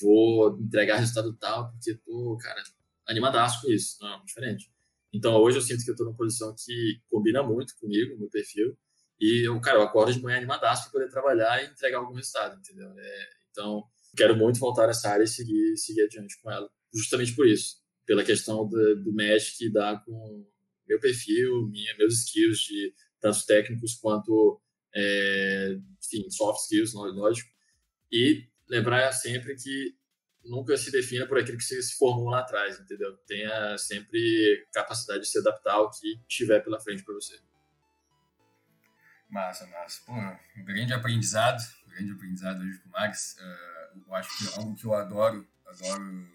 vou 0.00 0.58
entregar 0.58 0.96
resultado 0.96 1.32
tal, 1.34 1.70
porque, 1.70 1.94
pô, 1.94 2.36
cara, 2.38 2.62
animadaço 3.06 3.62
com 3.62 3.70
isso. 3.70 3.98
Não, 4.00 4.14
é 4.14 4.24
diferente. 4.24 4.72
Então, 5.14 5.36
hoje 5.36 5.58
eu 5.58 5.62
sinto 5.62 5.84
que 5.84 5.90
eu 5.90 5.94
estou 5.94 6.06
numa 6.06 6.16
posição 6.16 6.54
que 6.58 7.00
combina 7.08 7.40
muito 7.40 7.76
comigo, 7.76 8.18
meu 8.18 8.28
perfil, 8.28 8.76
e 9.20 9.46
eu, 9.46 9.60
cara, 9.60 9.78
eu 9.78 9.82
acordo 9.82 10.12
de 10.12 10.20
manhã 10.20 10.38
animadaço 10.38 10.82
para 10.82 10.92
poder 10.92 11.08
trabalhar 11.08 11.62
e 11.62 11.68
entregar 11.68 11.98
algum 11.98 12.14
resultado, 12.14 12.58
entendeu? 12.58 12.92
É, 12.98 13.28
então, 13.50 13.84
quero 14.16 14.36
muito 14.36 14.58
voltar 14.58 14.88
nessa 14.88 15.08
área 15.08 15.22
e 15.22 15.28
seguir, 15.28 15.76
seguir 15.76 16.02
adiante 16.02 16.36
com 16.42 16.50
ela, 16.50 16.68
justamente 16.92 17.32
por 17.32 17.46
isso, 17.46 17.76
pela 18.04 18.24
questão 18.24 18.66
do, 18.68 18.96
do 18.96 19.12
match 19.12 19.56
que 19.56 19.70
dá 19.70 19.96
com 20.04 20.44
meu 20.86 20.98
perfil, 20.98 21.68
minha, 21.68 21.96
meus 21.96 22.24
skills 22.24 22.58
de 22.58 22.92
tanto 23.20 23.46
técnicos 23.46 23.94
quanto, 23.94 24.60
é, 24.94 25.78
enfim, 26.04 26.28
soft 26.28 26.62
skills, 26.62 26.92
lógico. 26.92 27.48
E 28.12 28.46
lembrar 28.68 29.12
sempre 29.12 29.54
que 29.54 29.94
nunca 30.44 30.76
se 30.76 30.90
defina 30.90 31.26
por 31.26 31.38
aquilo 31.38 31.58
que 31.58 31.64
você 31.64 31.82
se 31.82 31.96
formou 31.96 32.30
lá 32.30 32.40
atrás, 32.40 32.78
entendeu? 32.78 33.16
Tenha 33.26 33.76
sempre 33.78 34.66
capacidade 34.72 35.20
de 35.20 35.28
se 35.28 35.38
adaptar 35.38 35.74
ao 35.74 35.90
que 35.90 36.20
tiver 36.26 36.60
pela 36.60 36.80
frente 36.80 37.02
para 37.02 37.14
você. 37.14 37.38
Massa, 39.28 39.66
massa. 39.66 40.02
Pô, 40.06 40.12
um 40.12 40.64
grande 40.64 40.92
aprendizado, 40.92 41.60
um 41.86 41.90
grande 41.90 42.12
aprendizado 42.12 42.62
hoje 42.62 42.78
com 42.78 42.88
o 42.88 42.92
Max. 42.92 43.36
Uh, 43.38 44.04
eu 44.06 44.14
acho 44.14 44.38
que 44.38 44.44
é 44.46 44.56
algo 44.56 44.76
que 44.76 44.84
eu 44.84 44.94
adoro, 44.94 45.48
adoro, 45.66 46.28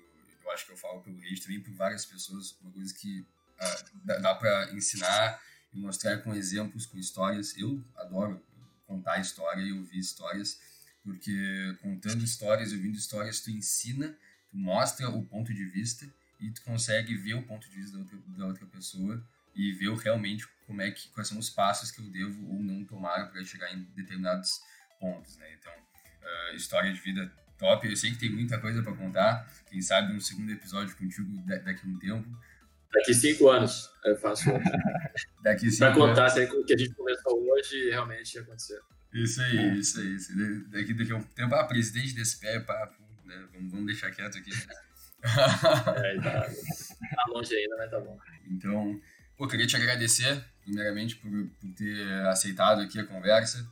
eu 0.44 0.52
acho 0.52 0.66
que 0.66 0.74
eu 0.74 0.78
falo 0.78 1.02
pelo 1.02 1.18
Rede 1.20 1.42
também 1.42 1.62
por 1.62 1.74
várias 1.76 2.06
pessoas, 2.06 2.58
uma 2.62 2.72
coisa 2.72 2.94
que 2.94 3.22
uh, 3.22 4.06
dá, 4.06 4.18
dá 4.18 4.36
para 4.36 4.74
ensinar 4.74 5.42
e 5.72 5.80
mostrar 5.80 6.18
com 6.18 6.34
exemplos, 6.34 6.86
com 6.86 6.98
histórias. 6.98 7.58
Eu 7.58 7.84
adoro 7.96 8.44
contar 8.86 9.20
história 9.20 9.62
e 9.62 9.72
ouvir 9.72 10.00
histórias, 10.00 10.60
porque 11.04 11.76
contando 11.82 12.24
histórias, 12.24 12.72
ouvindo 12.72 12.98
histórias, 12.98 13.40
tu 13.40 13.50
ensina, 13.52 14.16
tu 14.50 14.58
mostra 14.58 15.10
o 15.10 15.24
ponto 15.26 15.54
de 15.54 15.66
vista 15.66 16.08
e 16.40 16.52
tu 16.52 16.62
consegue 16.64 17.16
ver 17.16 17.36
o 17.36 17.44
ponto 17.44 17.70
de 17.70 17.76
vista 17.76 17.98
da 17.98 18.00
outra, 18.04 18.18
da 18.38 18.46
outra 18.46 18.66
pessoa 18.68 19.24
e 19.56 19.72
ver 19.74 19.94
realmente 19.98 20.48
como 20.66 20.82
é 20.82 20.92
que 20.92 21.10
quais 21.10 21.28
são 21.28 21.38
os 21.38 21.50
passos 21.50 21.92
que 21.92 22.00
eu 22.02 22.10
devo 22.10 22.48
ou 22.48 22.62
não 22.62 22.84
tomar 22.86 23.30
para 23.32 23.44
chegar 23.44 23.74
em 23.74 23.84
determinados 23.96 24.62
pontos, 25.00 25.38
né? 25.38 25.54
Então, 25.54 25.74
uh, 25.74 26.56
história 26.56 26.94
de 26.94 27.00
vida 27.00 27.32
top. 27.58 27.88
Eu 27.88 27.96
sei 27.96 28.12
que 28.12 28.18
tem 28.18 28.32
muita 28.32 28.58
coisa 28.60 28.82
para 28.82 28.96
contar. 28.96 29.52
Quem 29.70 29.82
sabe 29.82 30.14
um 30.14 30.20
segundo 30.20 30.52
episódio 30.52 30.96
contigo 30.96 31.30
daqui 31.46 31.86
a 31.86 31.90
um 31.90 32.00
tempo. 32.00 32.40
Daqui 32.92 33.14
cinco 33.14 33.50
anos 33.50 33.90
eu 34.04 34.16
faço. 34.18 34.46
Daqui 35.44 35.70
cinco 35.70 35.78
Pra 35.78 35.94
contar 35.94 36.32
anos. 36.32 36.54
o 36.54 36.66
que 36.66 36.74
a 36.74 36.78
gente 36.78 36.96
começou 36.96 37.40
hoje 37.52 37.90
realmente 37.90 38.40
aconteceu. 38.40 38.82
Isso 39.14 39.42
aí, 39.42 39.80
isso 39.80 40.00
aí. 40.00 40.16
Isso 40.16 40.32
aí. 40.32 40.64
Daqui, 40.66 40.94
daqui 40.94 41.12
a 41.12 41.16
um 41.16 41.24
tempo, 41.24 41.56
ah, 41.56 41.64
presidente 41.64 42.14
desse 42.14 42.40
pé, 42.40 42.60
papo, 42.60 42.96
né? 43.26 43.48
vamos, 43.54 43.72
vamos 43.72 43.86
deixar 43.86 44.12
quieto 44.12 44.38
aqui. 44.38 44.52
é, 45.24 46.22
tá, 46.22 46.42
tá 46.42 47.26
longe 47.30 47.54
ainda, 47.54 47.78
mas 47.78 47.92
tá 47.92 48.00
bom. 48.00 48.18
Então, 48.50 49.02
pô, 49.38 49.48
queria 49.48 49.68
te 49.68 49.76
agradecer, 49.76 50.44
primeiramente, 50.64 51.16
por, 51.16 51.30
por 51.32 51.74
ter 51.74 52.12
aceitado 52.28 52.82
aqui 52.82 53.00
a 53.00 53.06
conversa. 53.06 53.68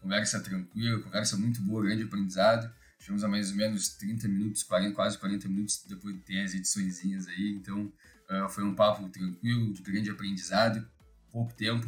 Conversa 0.00 0.40
tranquila, 0.40 1.02
conversa 1.02 1.36
muito 1.36 1.60
boa, 1.62 1.84
grande 1.84 2.04
aprendizado. 2.04 2.72
Tivemos 2.98 3.24
a 3.24 3.28
mais 3.28 3.50
ou 3.50 3.56
menos 3.56 3.88
30 3.90 4.28
minutos, 4.28 4.62
40, 4.62 4.94
quase 4.94 5.18
40 5.18 5.48
minutos, 5.48 5.84
depois 5.88 6.14
tem 6.24 6.42
as 6.42 6.54
ediçõezinhas 6.54 7.26
aí, 7.28 7.50
então 7.50 7.90
Uh, 8.30 8.48
foi 8.48 8.62
um 8.62 8.76
papo 8.76 9.08
tranquilo, 9.08 9.72
de 9.72 9.82
grande 9.82 10.08
aprendizado, 10.08 10.88
pouco 11.32 11.52
tempo. 11.52 11.84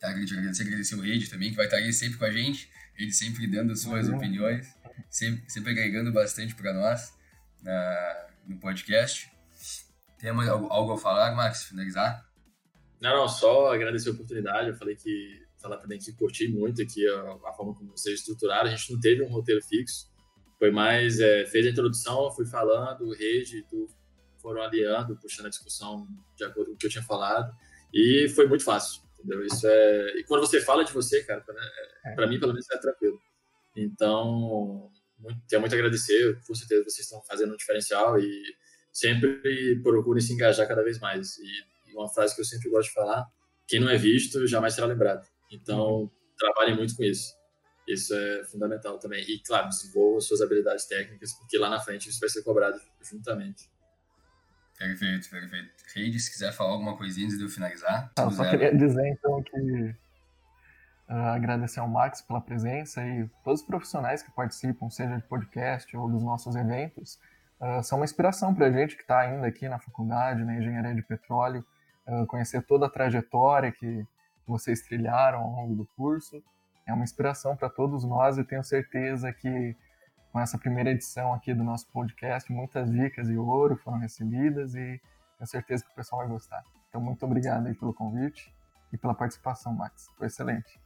Tá, 0.00 0.10
agradecer, 0.10 0.62
agradecer 0.62 0.94
o 0.94 1.00
Rede 1.00 1.28
também, 1.28 1.50
que 1.50 1.56
vai 1.56 1.66
estar 1.66 1.78
aí 1.78 1.92
sempre 1.92 2.18
com 2.18 2.24
a 2.24 2.30
gente, 2.30 2.70
ele 2.96 3.12
sempre 3.12 3.46
dando 3.46 3.72
as 3.72 3.80
suas 3.80 4.08
uhum. 4.08 4.16
opiniões, 4.16 4.66
sempre, 5.10 5.50
sempre 5.50 5.72
agregando 5.72 6.12
bastante 6.12 6.54
para 6.54 6.72
nós 6.72 7.12
na, 7.62 8.26
no 8.46 8.58
podcast. 8.58 9.30
Tem 10.18 10.32
mais 10.32 10.48
algo 10.48 10.92
a 10.92 10.98
falar, 10.98 11.34
Max, 11.34 11.64
finalizar? 11.64 12.26
Não, 13.00 13.16
não, 13.16 13.28
só 13.28 13.72
agradecer 13.72 14.08
a 14.08 14.12
oportunidade. 14.12 14.68
Eu 14.68 14.74
falei 14.74 14.96
que 14.96 15.46
falar 15.60 15.78
também 15.78 15.98
que 15.98 16.12
curti 16.12 16.48
muito 16.48 16.82
aqui 16.82 17.06
a, 17.08 17.20
a, 17.48 17.52
forma 17.52 17.74
como 17.74 17.90
vocês 17.90 18.20
estruturaram. 18.20 18.68
A 18.68 18.74
gente 18.74 18.92
não 18.92 19.00
teve 19.00 19.22
um 19.22 19.28
roteiro 19.28 19.62
fixo, 19.62 20.10
foi 20.58 20.70
mais 20.70 21.20
é, 21.20 21.46
fez 21.46 21.66
a 21.66 21.70
introdução, 21.70 22.32
fui 22.32 22.46
falando, 22.46 23.02
o 23.02 23.14
Rede, 23.14 23.64
tu 23.68 23.88
foram 24.40 24.62
aliando, 24.62 25.16
puxando 25.16 25.46
a 25.46 25.50
discussão 25.50 26.06
de 26.36 26.44
acordo 26.44 26.70
com 26.70 26.74
o 26.74 26.76
que 26.76 26.86
eu 26.86 26.90
tinha 26.90 27.04
falado. 27.04 27.52
E 27.92 28.28
foi 28.34 28.46
muito 28.46 28.64
fácil, 28.64 29.02
entendeu? 29.18 29.44
Isso 29.44 29.66
é. 29.66 30.18
E 30.18 30.24
quando 30.24 30.46
você 30.46 30.60
fala 30.60 30.84
de 30.84 30.92
você, 30.92 31.22
cara, 31.24 31.40
para 31.40 32.24
é. 32.24 32.28
mim, 32.28 32.38
pelo 32.38 32.52
menos, 32.52 32.70
é 32.70 32.78
tranquilo. 32.78 33.18
Então, 33.76 34.90
muito, 35.18 35.40
tenho 35.48 35.60
muito 35.60 35.72
a 35.74 35.76
agradecer. 35.76 36.40
Com 36.46 36.54
certeza 36.54 36.84
vocês 36.84 37.06
estão 37.06 37.22
fazendo 37.22 37.52
um 37.52 37.56
diferencial 37.56 38.18
e 38.18 38.42
sempre 38.92 39.80
procurem 39.82 40.20
se 40.20 40.32
engajar 40.32 40.66
cada 40.66 40.82
vez 40.82 40.98
mais. 40.98 41.36
E, 41.38 41.78
uma 41.94 42.08
frase 42.08 42.34
que 42.34 42.40
eu 42.40 42.44
sempre 42.44 42.70
gosto 42.70 42.88
de 42.88 42.94
falar: 42.94 43.26
quem 43.66 43.80
não 43.80 43.88
é 43.88 43.96
visto 43.96 44.46
jamais 44.46 44.74
será 44.74 44.86
lembrado. 44.86 45.26
Então, 45.50 46.02
uhum. 46.02 46.10
trabalhem 46.38 46.76
muito 46.76 46.94
com 46.96 47.02
isso. 47.02 47.36
Isso 47.88 48.14
é 48.14 48.44
fundamental 48.44 48.98
também. 48.98 49.24
E, 49.28 49.42
claro, 49.42 49.68
desenvolvam 49.68 50.20
suas 50.20 50.42
habilidades 50.42 50.86
técnicas, 50.86 51.32
porque 51.32 51.56
lá 51.56 51.70
na 51.70 51.80
frente 51.80 52.08
isso 52.08 52.20
vai 52.20 52.28
ser 52.28 52.42
cobrado 52.42 52.78
juntamente. 53.00 53.64
Perfeito, 54.78 55.28
perfeito. 55.28 55.70
Reide, 55.94 56.20
se 56.20 56.30
quiser 56.30 56.52
falar 56.52 56.70
alguma 56.70 56.96
coisinha 56.96 57.26
antes 57.26 57.36
de 57.36 57.44
eu 57.44 57.50
finalizar. 57.50 58.12
Eu 58.16 58.30
só 58.30 58.48
queria 58.48 58.74
dizer, 58.74 59.08
então, 59.08 59.42
que 59.42 59.94
uh, 61.08 61.14
agradecer 61.34 61.80
ao 61.80 61.88
Max 61.88 62.22
pela 62.22 62.40
presença 62.40 63.04
e 63.04 63.28
todos 63.42 63.60
os 63.60 63.66
profissionais 63.66 64.22
que 64.22 64.30
participam, 64.30 64.88
seja 64.88 65.16
de 65.16 65.22
podcast 65.22 65.96
ou 65.96 66.08
dos 66.08 66.22
nossos 66.22 66.54
eventos, 66.54 67.18
uh, 67.60 67.82
são 67.82 67.98
uma 67.98 68.04
inspiração 68.04 68.54
para 68.54 68.66
a 68.66 68.70
gente 68.70 68.94
que 68.94 69.02
está 69.02 69.18
ainda 69.18 69.48
aqui 69.48 69.68
na 69.68 69.80
faculdade, 69.80 70.44
na 70.44 70.56
engenharia 70.56 70.94
de 70.94 71.02
petróleo, 71.02 71.66
uh, 72.06 72.24
conhecer 72.26 72.62
toda 72.62 72.86
a 72.86 72.90
trajetória 72.90 73.72
que 73.72 74.06
vocês 74.46 74.80
trilharam 74.82 75.40
ao 75.40 75.50
longo 75.50 75.74
do 75.74 75.86
curso. 75.96 76.40
É 76.86 76.92
uma 76.92 77.04
inspiração 77.04 77.56
para 77.56 77.68
todos 77.68 78.04
nós 78.04 78.38
e 78.38 78.44
tenho 78.44 78.62
certeza 78.62 79.32
que 79.32 79.76
com 80.32 80.40
essa 80.40 80.58
primeira 80.58 80.90
edição 80.90 81.32
aqui 81.32 81.54
do 81.54 81.64
nosso 81.64 81.86
podcast. 81.88 82.50
Muitas 82.52 82.90
dicas 82.90 83.28
de 83.28 83.36
ouro 83.36 83.76
foram 83.76 83.98
recebidas 83.98 84.74
e 84.74 85.00
tenho 85.36 85.48
certeza 85.48 85.84
que 85.84 85.90
o 85.90 85.94
pessoal 85.94 86.22
vai 86.22 86.30
gostar. 86.30 86.62
Então, 86.88 87.00
muito 87.00 87.24
obrigado 87.24 87.66
aí 87.66 87.74
pelo 87.74 87.92
convite 87.92 88.52
e 88.92 88.98
pela 88.98 89.14
participação, 89.14 89.72
Max. 89.74 90.08
Foi 90.16 90.26
excelente. 90.26 90.80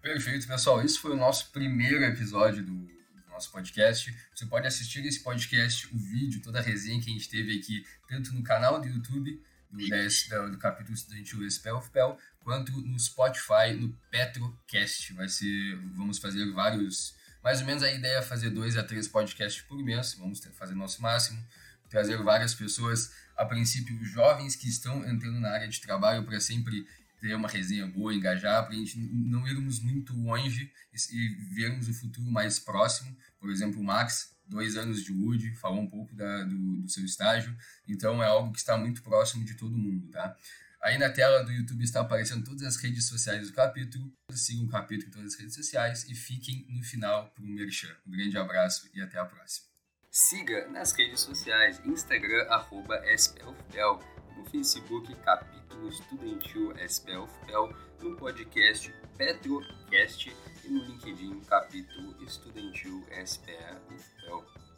Perfeito, 0.00 0.46
pessoal. 0.46 0.82
Esse 0.82 0.98
foi 0.98 1.12
o 1.12 1.16
nosso 1.16 1.52
primeiro 1.52 2.02
episódio 2.04 2.64
do 2.64 2.88
nosso 3.28 3.50
podcast. 3.52 4.14
Você 4.34 4.46
pode 4.46 4.66
assistir 4.66 5.04
esse 5.06 5.22
podcast, 5.22 5.86
o 5.94 5.98
vídeo, 5.98 6.42
toda 6.42 6.58
a 6.58 6.62
resenha 6.62 7.00
que 7.00 7.10
a 7.10 7.12
gente 7.12 7.28
teve 7.28 7.58
aqui, 7.58 7.84
tanto 8.08 8.34
no 8.34 8.42
canal 8.42 8.80
do 8.80 8.88
YouTube 8.88 9.40
do, 9.72 9.78
do, 9.78 10.50
do 10.50 10.58
capítulo 10.58 10.94
estudantil 10.94 11.50
Spell 11.50 11.76
of 11.76 11.90
Pel, 11.90 12.18
quanto 12.40 12.72
no 12.82 12.98
Spotify, 12.98 13.72
no 13.78 13.92
Petrocast. 14.10 15.12
Vai 15.14 15.28
ser, 15.28 15.76
vamos 15.94 16.18
fazer 16.18 16.50
vários, 16.52 17.16
mais 17.42 17.60
ou 17.60 17.66
menos 17.66 17.82
a 17.82 17.90
ideia 17.90 18.18
é 18.18 18.22
fazer 18.22 18.50
dois 18.50 18.76
a 18.76 18.82
três 18.82 19.08
podcasts 19.08 19.62
por 19.62 19.78
mês, 19.82 20.14
vamos 20.14 20.40
fazer 20.54 20.74
nosso 20.74 21.02
máximo, 21.02 21.42
trazer 21.88 22.16
várias 22.22 22.54
pessoas, 22.54 23.12
a 23.36 23.44
princípio 23.44 24.02
jovens 24.04 24.56
que 24.56 24.68
estão 24.68 25.04
entrando 25.06 25.40
na 25.40 25.50
área 25.50 25.68
de 25.68 25.80
trabalho 25.80 26.24
para 26.24 26.40
sempre 26.40 26.86
ter 27.20 27.34
uma 27.34 27.48
resenha 27.48 27.86
boa, 27.86 28.14
engajar, 28.14 28.64
para 28.64 28.74
a 28.74 28.76
gente 28.76 28.98
não 28.98 29.46
irmos 29.46 29.78
muito 29.78 30.12
longe 30.12 30.72
e, 30.92 31.28
vermos 31.54 31.88
o 31.88 31.94
futuro 31.94 32.28
mais 32.30 32.58
próximo. 32.58 33.16
Por 33.38 33.50
exemplo, 33.50 33.80
o 33.80 33.84
Max, 33.84 34.34
dois 34.46 34.76
anos 34.76 35.04
de 35.04 35.12
Wood, 35.12 35.54
falou 35.54 35.80
um 35.80 35.88
pouco 35.88 36.14
da, 36.16 36.42
do, 36.44 36.82
do 36.82 36.88
seu 36.88 37.04
estágio, 37.04 37.56
então 37.86 38.22
é 38.22 38.26
algo 38.26 38.52
que 38.52 38.58
está 38.58 38.76
muito 38.76 39.02
próximo 39.02 39.44
de 39.44 39.54
todo 39.54 39.78
mundo, 39.78 40.08
tá? 40.08 40.36
Aí 40.82 40.98
na 40.98 41.08
tela 41.08 41.44
do 41.44 41.52
YouTube 41.52 41.84
está 41.84 42.00
aparecendo 42.00 42.44
todas 42.44 42.62
as 42.62 42.76
redes 42.76 43.06
sociais 43.06 43.46
do 43.46 43.54
capítulo. 43.54 44.12
Sigam 44.32 44.64
o 44.64 44.68
capítulo 44.68 45.08
em 45.08 45.12
todas 45.12 45.34
as 45.34 45.38
redes 45.38 45.54
sociais 45.54 46.04
e 46.08 46.14
fiquem 46.14 46.66
no 46.68 46.82
final 46.82 47.30
para 47.30 47.44
o 47.44 47.46
Merchan. 47.46 47.94
Um 48.04 48.10
grande 48.10 48.36
abraço 48.36 48.90
e 48.92 49.00
até 49.00 49.16
a 49.16 49.24
próxima. 49.24 49.68
Siga 50.10 50.68
nas 50.68 50.90
redes 50.90 51.20
sociais, 51.20 51.80
Instagram, 51.86 52.42
arroba 52.48 53.00
SPLFPEL, 53.16 54.00
no 54.36 54.44
Facebook, 54.50 55.14
capítulo 55.24 55.88
estudantil 55.88 56.72
SPLFPEL, 56.76 57.76
no 58.00 58.16
podcast 58.16 58.92
Petrocast 59.16 60.36
e 60.64 60.68
no 60.68 60.84
LinkedIn, 60.84 61.40
capítulo 61.42 62.20
estudantil 62.24 63.06
SPLFPEL. 63.24 64.71